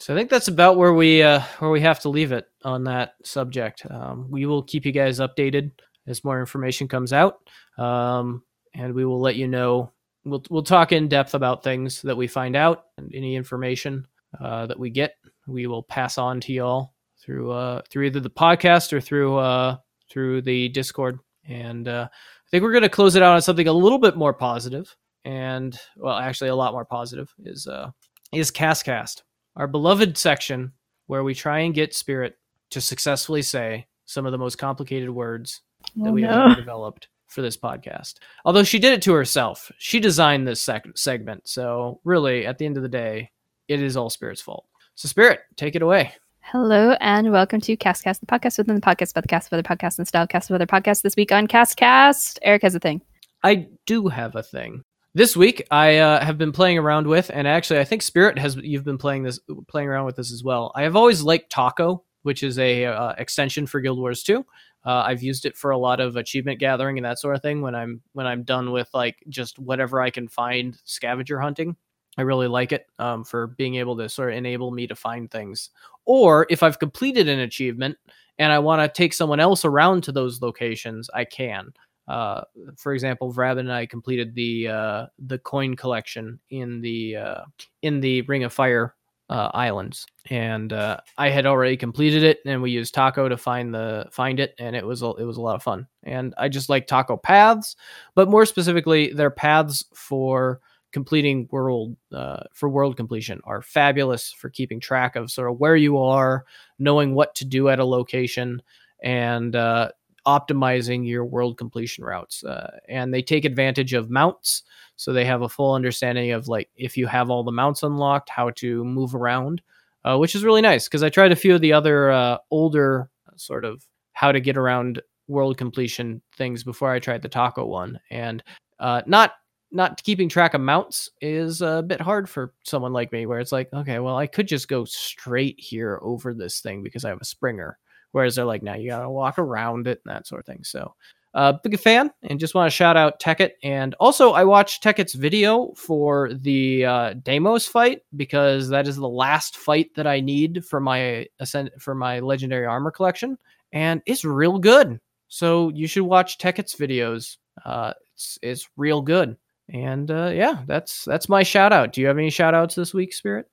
So 0.00 0.14
I 0.14 0.16
think 0.16 0.30
that's 0.30 0.48
about 0.48 0.78
where 0.78 0.94
we 0.94 1.22
uh, 1.22 1.42
where 1.58 1.70
we 1.70 1.82
have 1.82 2.00
to 2.00 2.08
leave 2.08 2.32
it 2.32 2.46
on 2.64 2.84
that 2.84 3.16
subject. 3.22 3.84
Um, 3.90 4.30
we 4.30 4.46
will 4.46 4.62
keep 4.62 4.86
you 4.86 4.92
guys 4.92 5.20
updated 5.20 5.72
as 6.06 6.24
more 6.24 6.40
information 6.40 6.88
comes 6.88 7.12
out, 7.12 7.40
um, 7.76 8.42
and 8.72 8.94
we 8.94 9.04
will 9.04 9.20
let 9.20 9.36
you 9.36 9.46
know. 9.46 9.92
We'll 10.24 10.42
we'll 10.48 10.62
talk 10.62 10.92
in 10.92 11.08
depth 11.08 11.34
about 11.34 11.62
things 11.62 12.00
that 12.00 12.16
we 12.16 12.28
find 12.28 12.56
out 12.56 12.84
and 12.96 13.14
any 13.14 13.36
information 13.36 14.06
uh, 14.40 14.64
that 14.66 14.78
we 14.78 14.88
get. 14.88 15.16
We 15.46 15.66
will 15.66 15.82
pass 15.82 16.16
on 16.16 16.40
to 16.40 16.52
y'all 16.54 16.94
through 17.22 17.50
uh, 17.50 17.82
through 17.90 18.04
either 18.04 18.20
the 18.20 18.30
podcast 18.30 18.94
or 18.94 19.02
through 19.02 19.36
uh, 19.36 19.76
through 20.10 20.40
the 20.40 20.70
Discord. 20.70 21.18
And 21.44 21.86
uh, 21.88 22.08
I 22.10 22.48
think 22.50 22.62
we're 22.62 22.72
going 22.72 22.84
to 22.84 22.88
close 22.88 23.16
it 23.16 23.22
out 23.22 23.34
on 23.34 23.42
something 23.42 23.68
a 23.68 23.72
little 23.72 23.98
bit 23.98 24.16
more 24.16 24.32
positive, 24.32 24.96
and 25.26 25.78
well, 25.94 26.16
actually 26.16 26.48
a 26.48 26.56
lot 26.56 26.72
more 26.72 26.86
positive 26.86 27.30
is 27.44 27.66
uh, 27.66 27.90
is 28.32 28.50
Castcast 28.50 29.24
our 29.56 29.66
beloved 29.66 30.16
section 30.16 30.72
where 31.06 31.24
we 31.24 31.34
try 31.34 31.60
and 31.60 31.74
get 31.74 31.94
Spirit 31.94 32.36
to 32.70 32.80
successfully 32.80 33.42
say 33.42 33.86
some 34.04 34.26
of 34.26 34.32
the 34.32 34.38
most 34.38 34.56
complicated 34.56 35.10
words 35.10 35.62
that 35.96 36.10
Oh, 36.10 36.12
we 36.12 36.22
have 36.22 36.30
no. 36.30 36.44
ever 36.46 36.54
developed 36.54 37.08
for 37.26 37.42
this 37.42 37.56
podcast. 37.56 38.14
Although 38.44 38.62
she 38.64 38.78
did 38.78 38.92
it 38.92 39.02
to 39.02 39.12
herself, 39.12 39.70
she 39.78 40.00
designed 40.00 40.46
this 40.46 40.62
sec- 40.62 40.96
segment. 40.96 41.48
So, 41.48 42.00
really, 42.04 42.46
at 42.46 42.58
the 42.58 42.66
end 42.66 42.76
of 42.76 42.82
the 42.82 42.88
day, 42.88 43.30
it 43.68 43.80
is 43.82 43.96
all 43.96 44.10
Spirit's 44.10 44.40
fault. 44.40 44.66
So, 44.94 45.08
Spirit, 45.08 45.40
take 45.56 45.74
it 45.76 45.82
away. 45.82 46.12
Hello 46.40 46.96
and 47.00 47.30
welcome 47.30 47.60
to 47.60 47.76
Castcast, 47.76 48.20
the 48.20 48.26
podcast 48.26 48.58
within 48.58 48.74
the 48.74 48.80
podcast 48.80 49.12
about 49.12 49.22
the 49.22 49.28
cast 49.28 49.46
of 49.48 49.52
other 49.52 49.62
podcasts 49.62 49.98
and 49.98 50.08
style 50.08 50.26
cast 50.26 50.50
of 50.50 50.54
other 50.54 50.66
podcasts. 50.66 51.02
This 51.02 51.14
week 51.16 51.30
on 51.32 51.46
Castcast, 51.46 52.38
Eric 52.42 52.62
has 52.62 52.74
a 52.74 52.80
thing. 52.80 53.00
I 53.44 53.68
do 53.86 54.08
have 54.08 54.34
a 54.36 54.42
thing. 54.42 54.82
This 55.12 55.36
week, 55.36 55.66
I 55.72 55.96
uh, 55.96 56.24
have 56.24 56.38
been 56.38 56.52
playing 56.52 56.78
around 56.78 57.08
with, 57.08 57.32
and 57.34 57.48
actually, 57.48 57.80
I 57.80 57.84
think 57.84 58.02
Spirit 58.02 58.38
has. 58.38 58.54
You've 58.54 58.84
been 58.84 58.98
playing 58.98 59.24
this, 59.24 59.40
playing 59.66 59.88
around 59.88 60.06
with 60.06 60.14
this 60.14 60.32
as 60.32 60.44
well. 60.44 60.70
I 60.76 60.82
have 60.82 60.94
always 60.94 61.20
liked 61.20 61.50
Taco, 61.50 62.04
which 62.22 62.44
is 62.44 62.60
a 62.60 62.84
uh, 62.84 63.14
extension 63.18 63.66
for 63.66 63.80
Guild 63.80 63.98
Wars 63.98 64.22
2. 64.22 64.46
Uh, 64.86 64.90
I've 64.90 65.22
used 65.22 65.46
it 65.46 65.56
for 65.56 65.72
a 65.72 65.78
lot 65.78 65.98
of 65.98 66.14
achievement 66.14 66.60
gathering 66.60 66.96
and 66.96 67.04
that 67.04 67.18
sort 67.18 67.34
of 67.34 67.42
thing. 67.42 67.60
When 67.60 67.74
I'm 67.74 68.00
when 68.12 68.28
I'm 68.28 68.44
done 68.44 68.70
with 68.70 68.88
like 68.94 69.16
just 69.28 69.58
whatever 69.58 70.00
I 70.00 70.10
can 70.10 70.28
find 70.28 70.80
scavenger 70.84 71.40
hunting, 71.40 71.74
I 72.16 72.22
really 72.22 72.46
like 72.46 72.70
it 72.70 72.86
um, 73.00 73.24
for 73.24 73.48
being 73.48 73.74
able 73.74 73.96
to 73.96 74.08
sort 74.08 74.30
of 74.30 74.38
enable 74.38 74.70
me 74.70 74.86
to 74.86 74.94
find 74.94 75.28
things. 75.28 75.70
Or 76.04 76.46
if 76.50 76.62
I've 76.62 76.78
completed 76.78 77.28
an 77.28 77.40
achievement 77.40 77.98
and 78.38 78.52
I 78.52 78.60
want 78.60 78.80
to 78.80 78.96
take 78.96 79.12
someone 79.12 79.40
else 79.40 79.64
around 79.64 80.04
to 80.04 80.12
those 80.12 80.40
locations, 80.40 81.10
I 81.12 81.24
can. 81.24 81.72
Uh, 82.10 82.42
for 82.76 82.92
example, 82.92 83.32
Vrabin 83.32 83.60
and 83.60 83.72
I 83.72 83.86
completed 83.86 84.34
the 84.34 84.66
uh, 84.66 85.06
the 85.20 85.38
coin 85.38 85.76
collection 85.76 86.40
in 86.50 86.80
the 86.80 87.16
uh, 87.16 87.42
in 87.82 88.00
the 88.00 88.22
Ring 88.22 88.42
of 88.42 88.52
Fire 88.52 88.96
uh, 89.28 89.48
islands, 89.54 90.06
and 90.28 90.72
uh, 90.72 90.96
I 91.16 91.30
had 91.30 91.46
already 91.46 91.76
completed 91.76 92.24
it, 92.24 92.40
and 92.44 92.62
we 92.62 92.72
used 92.72 92.94
Taco 92.94 93.28
to 93.28 93.36
find 93.36 93.72
the 93.72 94.08
find 94.10 94.40
it, 94.40 94.56
and 94.58 94.74
it 94.74 94.84
was 94.84 95.02
a, 95.02 95.10
it 95.10 95.24
was 95.24 95.36
a 95.36 95.40
lot 95.40 95.54
of 95.54 95.62
fun. 95.62 95.86
And 96.02 96.34
I 96.36 96.48
just 96.48 96.68
like 96.68 96.88
Taco 96.88 97.16
paths, 97.16 97.76
but 98.16 98.28
more 98.28 98.44
specifically, 98.44 99.12
their 99.12 99.30
paths 99.30 99.84
for 99.94 100.60
completing 100.90 101.48
world 101.52 101.96
uh, 102.12 102.42
for 102.52 102.68
world 102.68 102.96
completion 102.96 103.40
are 103.44 103.62
fabulous 103.62 104.32
for 104.32 104.50
keeping 104.50 104.80
track 104.80 105.14
of 105.14 105.30
sort 105.30 105.48
of 105.48 105.60
where 105.60 105.76
you 105.76 105.96
are, 105.96 106.44
knowing 106.80 107.14
what 107.14 107.36
to 107.36 107.44
do 107.44 107.68
at 107.68 107.78
a 107.78 107.84
location, 107.84 108.60
and 109.00 109.54
uh, 109.54 109.90
optimizing 110.38 111.06
your 111.06 111.24
world 111.24 111.58
completion 111.58 112.04
routes. 112.04 112.44
Uh, 112.44 112.78
and 112.88 113.12
they 113.12 113.22
take 113.22 113.44
advantage 113.44 113.92
of 113.92 114.10
mounts, 114.10 114.62
so 114.96 115.12
they 115.12 115.24
have 115.24 115.42
a 115.42 115.48
full 115.48 115.74
understanding 115.74 116.32
of 116.32 116.48
like 116.48 116.68
if 116.76 116.96
you 116.96 117.06
have 117.06 117.30
all 117.30 117.42
the 117.42 117.52
mounts 117.52 117.82
unlocked, 117.82 118.28
how 118.28 118.50
to 118.50 118.84
move 118.84 119.14
around, 119.14 119.62
uh, 120.04 120.16
which 120.18 120.34
is 120.34 120.44
really 120.44 120.62
nice 120.62 120.86
because 120.86 121.02
I 121.02 121.08
tried 121.08 121.32
a 121.32 121.36
few 121.36 121.54
of 121.54 121.60
the 121.60 121.72
other 121.72 122.10
uh, 122.10 122.38
older 122.50 123.10
sort 123.36 123.64
of 123.64 123.84
how 124.12 124.32
to 124.32 124.40
get 124.40 124.56
around 124.56 125.00
world 125.28 125.56
completion 125.56 126.20
things 126.36 126.64
before 126.64 126.90
I 126.90 126.98
tried 126.98 127.22
the 127.22 127.28
taco 127.28 127.66
one, 127.66 127.98
and 128.10 128.42
uh, 128.78 129.02
not 129.06 129.32
not 129.72 130.02
keeping 130.02 130.28
track 130.28 130.54
of 130.54 130.60
mounts 130.60 131.10
is 131.20 131.62
a 131.62 131.84
bit 131.86 132.00
hard 132.00 132.28
for 132.28 132.52
someone 132.64 132.92
like 132.92 133.12
me 133.12 133.26
where 133.26 133.38
it's 133.38 133.52
like 133.52 133.72
okay 133.72 134.00
well 134.00 134.16
i 134.16 134.26
could 134.26 134.48
just 134.48 134.68
go 134.68 134.84
straight 134.84 135.54
here 135.58 136.00
over 136.02 136.34
this 136.34 136.60
thing 136.60 136.82
because 136.82 137.04
i 137.04 137.08
have 137.08 137.20
a 137.20 137.24
springer 137.24 137.78
whereas 138.12 138.34
they're 138.34 138.44
like 138.44 138.62
now 138.62 138.74
you 138.74 138.88
gotta 138.88 139.10
walk 139.10 139.38
around 139.38 139.86
it 139.86 140.00
and 140.04 140.14
that 140.14 140.26
sort 140.26 140.40
of 140.40 140.46
thing 140.46 140.62
so 140.62 140.94
uh, 141.34 141.52
big 141.62 141.78
fan 141.78 142.10
and 142.22 142.40
just 142.40 142.54
want 142.54 142.66
to 142.66 142.74
shout 142.74 142.96
out 142.96 143.20
Tekkit. 143.20 143.52
And 143.62 143.94
also, 144.00 144.32
I 144.32 144.44
watched 144.44 144.82
Tekkit's 144.82 145.14
video 145.14 145.72
for 145.76 146.32
the 146.32 146.84
uh, 146.84 147.14
Deimos 147.22 147.66
fight 147.66 148.02
because 148.16 148.68
that 148.70 148.88
is 148.88 148.96
the 148.96 149.08
last 149.08 149.56
fight 149.56 149.94
that 149.94 150.06
I 150.06 150.20
need 150.20 150.64
for 150.64 150.80
my 150.80 151.26
ascend- 151.38 151.70
for 151.78 151.94
my 151.94 152.20
legendary 152.20 152.66
armor 152.66 152.90
collection, 152.90 153.38
and 153.72 154.02
it's 154.06 154.24
real 154.24 154.58
good. 154.58 155.00
So 155.28 155.68
you 155.70 155.86
should 155.86 156.02
watch 156.02 156.38
Tekkit's 156.38 156.74
videos. 156.74 157.36
Uh, 157.64 157.92
it's 158.14 158.38
it's 158.42 158.68
real 158.76 159.00
good. 159.00 159.36
And 159.72 160.10
uh, 160.10 160.32
yeah, 160.34 160.62
that's 160.66 161.04
that's 161.04 161.28
my 161.28 161.44
shout 161.44 161.72
out. 161.72 161.92
Do 161.92 162.00
you 162.00 162.08
have 162.08 162.18
any 162.18 162.30
shout 162.30 162.54
outs 162.54 162.74
this 162.74 162.92
week, 162.92 163.12
Spirit? 163.14 163.46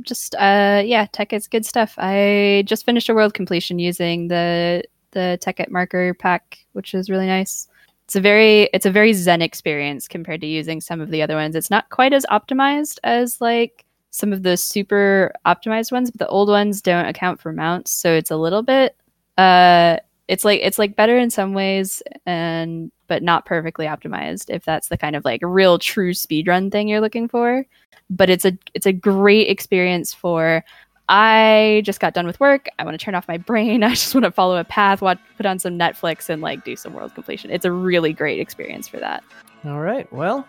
Just 0.00 0.34
uh 0.36 0.82
yeah, 0.84 1.06
tech 1.12 1.32
is 1.32 1.46
good 1.46 1.64
stuff. 1.64 1.94
I 1.98 2.64
just 2.66 2.84
finished 2.84 3.08
a 3.08 3.14
world 3.14 3.34
completion 3.34 3.78
using 3.78 4.28
the 4.28 4.82
the 5.12 5.38
Tekkit 5.42 5.70
marker 5.70 6.14
pack, 6.14 6.58
which 6.72 6.94
is 6.94 7.10
really 7.10 7.26
nice. 7.26 7.68
It's 8.04 8.16
a 8.16 8.20
very 8.20 8.62
it's 8.72 8.86
a 8.86 8.90
very 8.90 9.12
zen 9.12 9.42
experience 9.42 10.08
compared 10.08 10.40
to 10.40 10.46
using 10.46 10.80
some 10.80 11.00
of 11.00 11.10
the 11.10 11.22
other 11.22 11.36
ones. 11.36 11.54
It's 11.54 11.70
not 11.70 11.90
quite 11.90 12.12
as 12.12 12.26
optimized 12.30 12.98
as 13.04 13.40
like 13.40 13.84
some 14.10 14.32
of 14.32 14.42
the 14.42 14.56
super 14.56 15.32
optimized 15.46 15.92
ones, 15.92 16.10
but 16.10 16.18
the 16.18 16.28
old 16.28 16.48
ones 16.48 16.82
don't 16.82 17.06
account 17.06 17.40
for 17.40 17.52
mounts, 17.52 17.90
so 17.92 18.12
it's 18.12 18.30
a 18.30 18.36
little 18.36 18.62
bit 18.62 18.96
uh 19.38 19.96
it's 20.28 20.44
like 20.44 20.60
it's 20.62 20.78
like 20.78 20.96
better 20.96 21.16
in 21.18 21.30
some 21.30 21.52
ways 21.54 22.02
and 22.26 22.90
but 23.12 23.22
not 23.22 23.44
perfectly 23.44 23.84
optimized 23.84 24.48
if 24.48 24.64
that's 24.64 24.88
the 24.88 24.96
kind 24.96 25.14
of 25.14 25.22
like 25.22 25.42
real 25.42 25.78
true 25.78 26.12
speedrun 26.12 26.72
thing 26.72 26.88
you're 26.88 26.98
looking 26.98 27.28
for 27.28 27.66
but 28.08 28.30
it's 28.30 28.46
a 28.46 28.56
it's 28.72 28.86
a 28.86 28.92
great 28.92 29.50
experience 29.50 30.14
for 30.14 30.64
I 31.10 31.82
just 31.84 32.00
got 32.00 32.14
done 32.14 32.26
with 32.26 32.40
work. 32.40 32.68
I 32.78 32.84
want 32.84 32.98
to 32.98 33.04
turn 33.04 33.14
off 33.14 33.28
my 33.28 33.36
brain. 33.36 33.84
I 33.84 33.90
just 33.90 34.14
want 34.14 34.24
to 34.24 34.30
follow 34.30 34.56
a 34.56 34.64
path, 34.64 35.02
watch, 35.02 35.18
put 35.36 35.44
on 35.44 35.58
some 35.58 35.78
Netflix, 35.78 36.30
and 36.30 36.40
like 36.40 36.64
do 36.64 36.74
some 36.74 36.94
world 36.94 37.14
completion. 37.14 37.50
It's 37.50 37.66
a 37.66 37.72
really 37.72 38.14
great 38.14 38.40
experience 38.40 38.88
for 38.88 38.98
that. 38.98 39.22
All 39.66 39.80
right. 39.80 40.10
Well, 40.10 40.48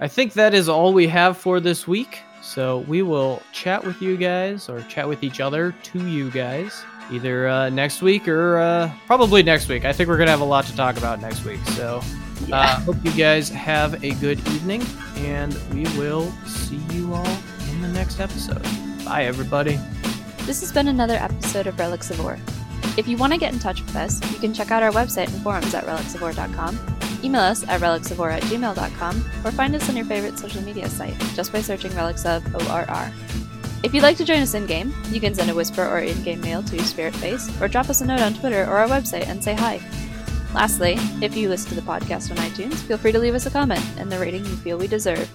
I 0.00 0.08
think 0.08 0.34
that 0.34 0.52
is 0.52 0.68
all 0.68 0.92
we 0.92 1.06
have 1.06 1.38
for 1.38 1.60
this 1.60 1.88
week. 1.88 2.20
So 2.42 2.78
we 2.88 3.00
will 3.00 3.40
chat 3.52 3.86
with 3.86 4.02
you 4.02 4.18
guys 4.18 4.68
or 4.68 4.82
chat 4.82 5.08
with 5.08 5.24
each 5.24 5.40
other 5.40 5.72
to 5.84 6.06
you 6.06 6.30
guys 6.30 6.84
either 7.10 7.48
uh, 7.48 7.68
next 7.70 8.02
week 8.02 8.28
or 8.28 8.58
uh, 8.58 8.90
probably 9.06 9.42
next 9.42 9.68
week. 9.68 9.84
I 9.84 9.92
think 9.92 10.08
we're 10.08 10.16
going 10.16 10.26
to 10.28 10.32
have 10.32 10.40
a 10.40 10.44
lot 10.44 10.64
to 10.66 10.76
talk 10.76 10.96
about 10.96 11.20
next 11.20 11.44
week. 11.44 11.60
So 11.68 12.00
uh, 12.52 12.80
hope 12.80 12.96
you 13.04 13.12
guys 13.12 13.48
have 13.50 14.02
a 14.04 14.12
good 14.14 14.38
evening 14.48 14.82
and 15.16 15.54
we 15.72 15.82
will 15.98 16.30
see 16.46 16.80
you 16.92 17.14
all 17.14 17.36
in 17.70 17.82
the 17.82 17.88
next 17.88 18.20
episode. 18.20 18.62
Bye, 19.04 19.24
everybody. 19.24 19.78
This 20.40 20.60
has 20.60 20.72
been 20.72 20.88
another 20.88 21.14
episode 21.14 21.66
of 21.66 21.78
Relics 21.78 22.10
of 22.10 22.20
Orr. 22.20 22.38
If 22.96 23.08
you 23.08 23.16
want 23.16 23.32
to 23.32 23.38
get 23.38 23.52
in 23.52 23.58
touch 23.58 23.80
with 23.80 23.94
us, 23.96 24.20
you 24.32 24.38
can 24.38 24.52
check 24.52 24.70
out 24.70 24.82
our 24.82 24.90
website 24.90 25.28
and 25.32 25.42
forums 25.42 25.72
at 25.72 25.84
relicsoforr.com, 25.84 26.78
email 27.24 27.40
us 27.40 27.66
at 27.68 27.80
relicsoforr 27.80 28.32
at 28.32 28.42
gmail.com, 28.42 29.24
or 29.44 29.50
find 29.52 29.74
us 29.74 29.88
on 29.88 29.96
your 29.96 30.04
favorite 30.04 30.38
social 30.38 30.62
media 30.62 30.88
site 30.88 31.18
just 31.34 31.52
by 31.52 31.62
searching 31.62 31.94
Relics 31.94 32.26
of 32.26 32.44
ORR. 32.54 33.12
If 33.82 33.92
you'd 33.92 34.04
like 34.04 34.16
to 34.18 34.24
join 34.24 34.40
us 34.40 34.54
in 34.54 34.66
game, 34.66 34.94
you 35.10 35.20
can 35.20 35.34
send 35.34 35.50
a 35.50 35.54
whisper 35.54 35.84
or 35.84 35.98
in 35.98 36.22
game 36.22 36.40
mail 36.40 36.62
to 36.62 36.84
Spirit 36.84 37.14
Spiritface, 37.14 37.60
or 37.60 37.66
drop 37.66 37.90
us 37.90 38.00
a 38.00 38.06
note 38.06 38.20
on 38.20 38.32
Twitter 38.32 38.62
or 38.62 38.78
our 38.78 38.86
website 38.86 39.26
and 39.26 39.42
say 39.42 39.54
hi. 39.54 39.80
Lastly, 40.54 40.96
if 41.20 41.36
you 41.36 41.48
listen 41.48 41.70
to 41.70 41.74
the 41.74 41.82
podcast 41.82 42.30
on 42.30 42.36
iTunes, 42.36 42.74
feel 42.74 42.96
free 42.96 43.10
to 43.10 43.18
leave 43.18 43.34
us 43.34 43.46
a 43.46 43.50
comment 43.50 43.84
and 43.98 44.10
the 44.10 44.18
rating 44.18 44.44
you 44.44 44.54
feel 44.56 44.78
we 44.78 44.86
deserve. 44.86 45.28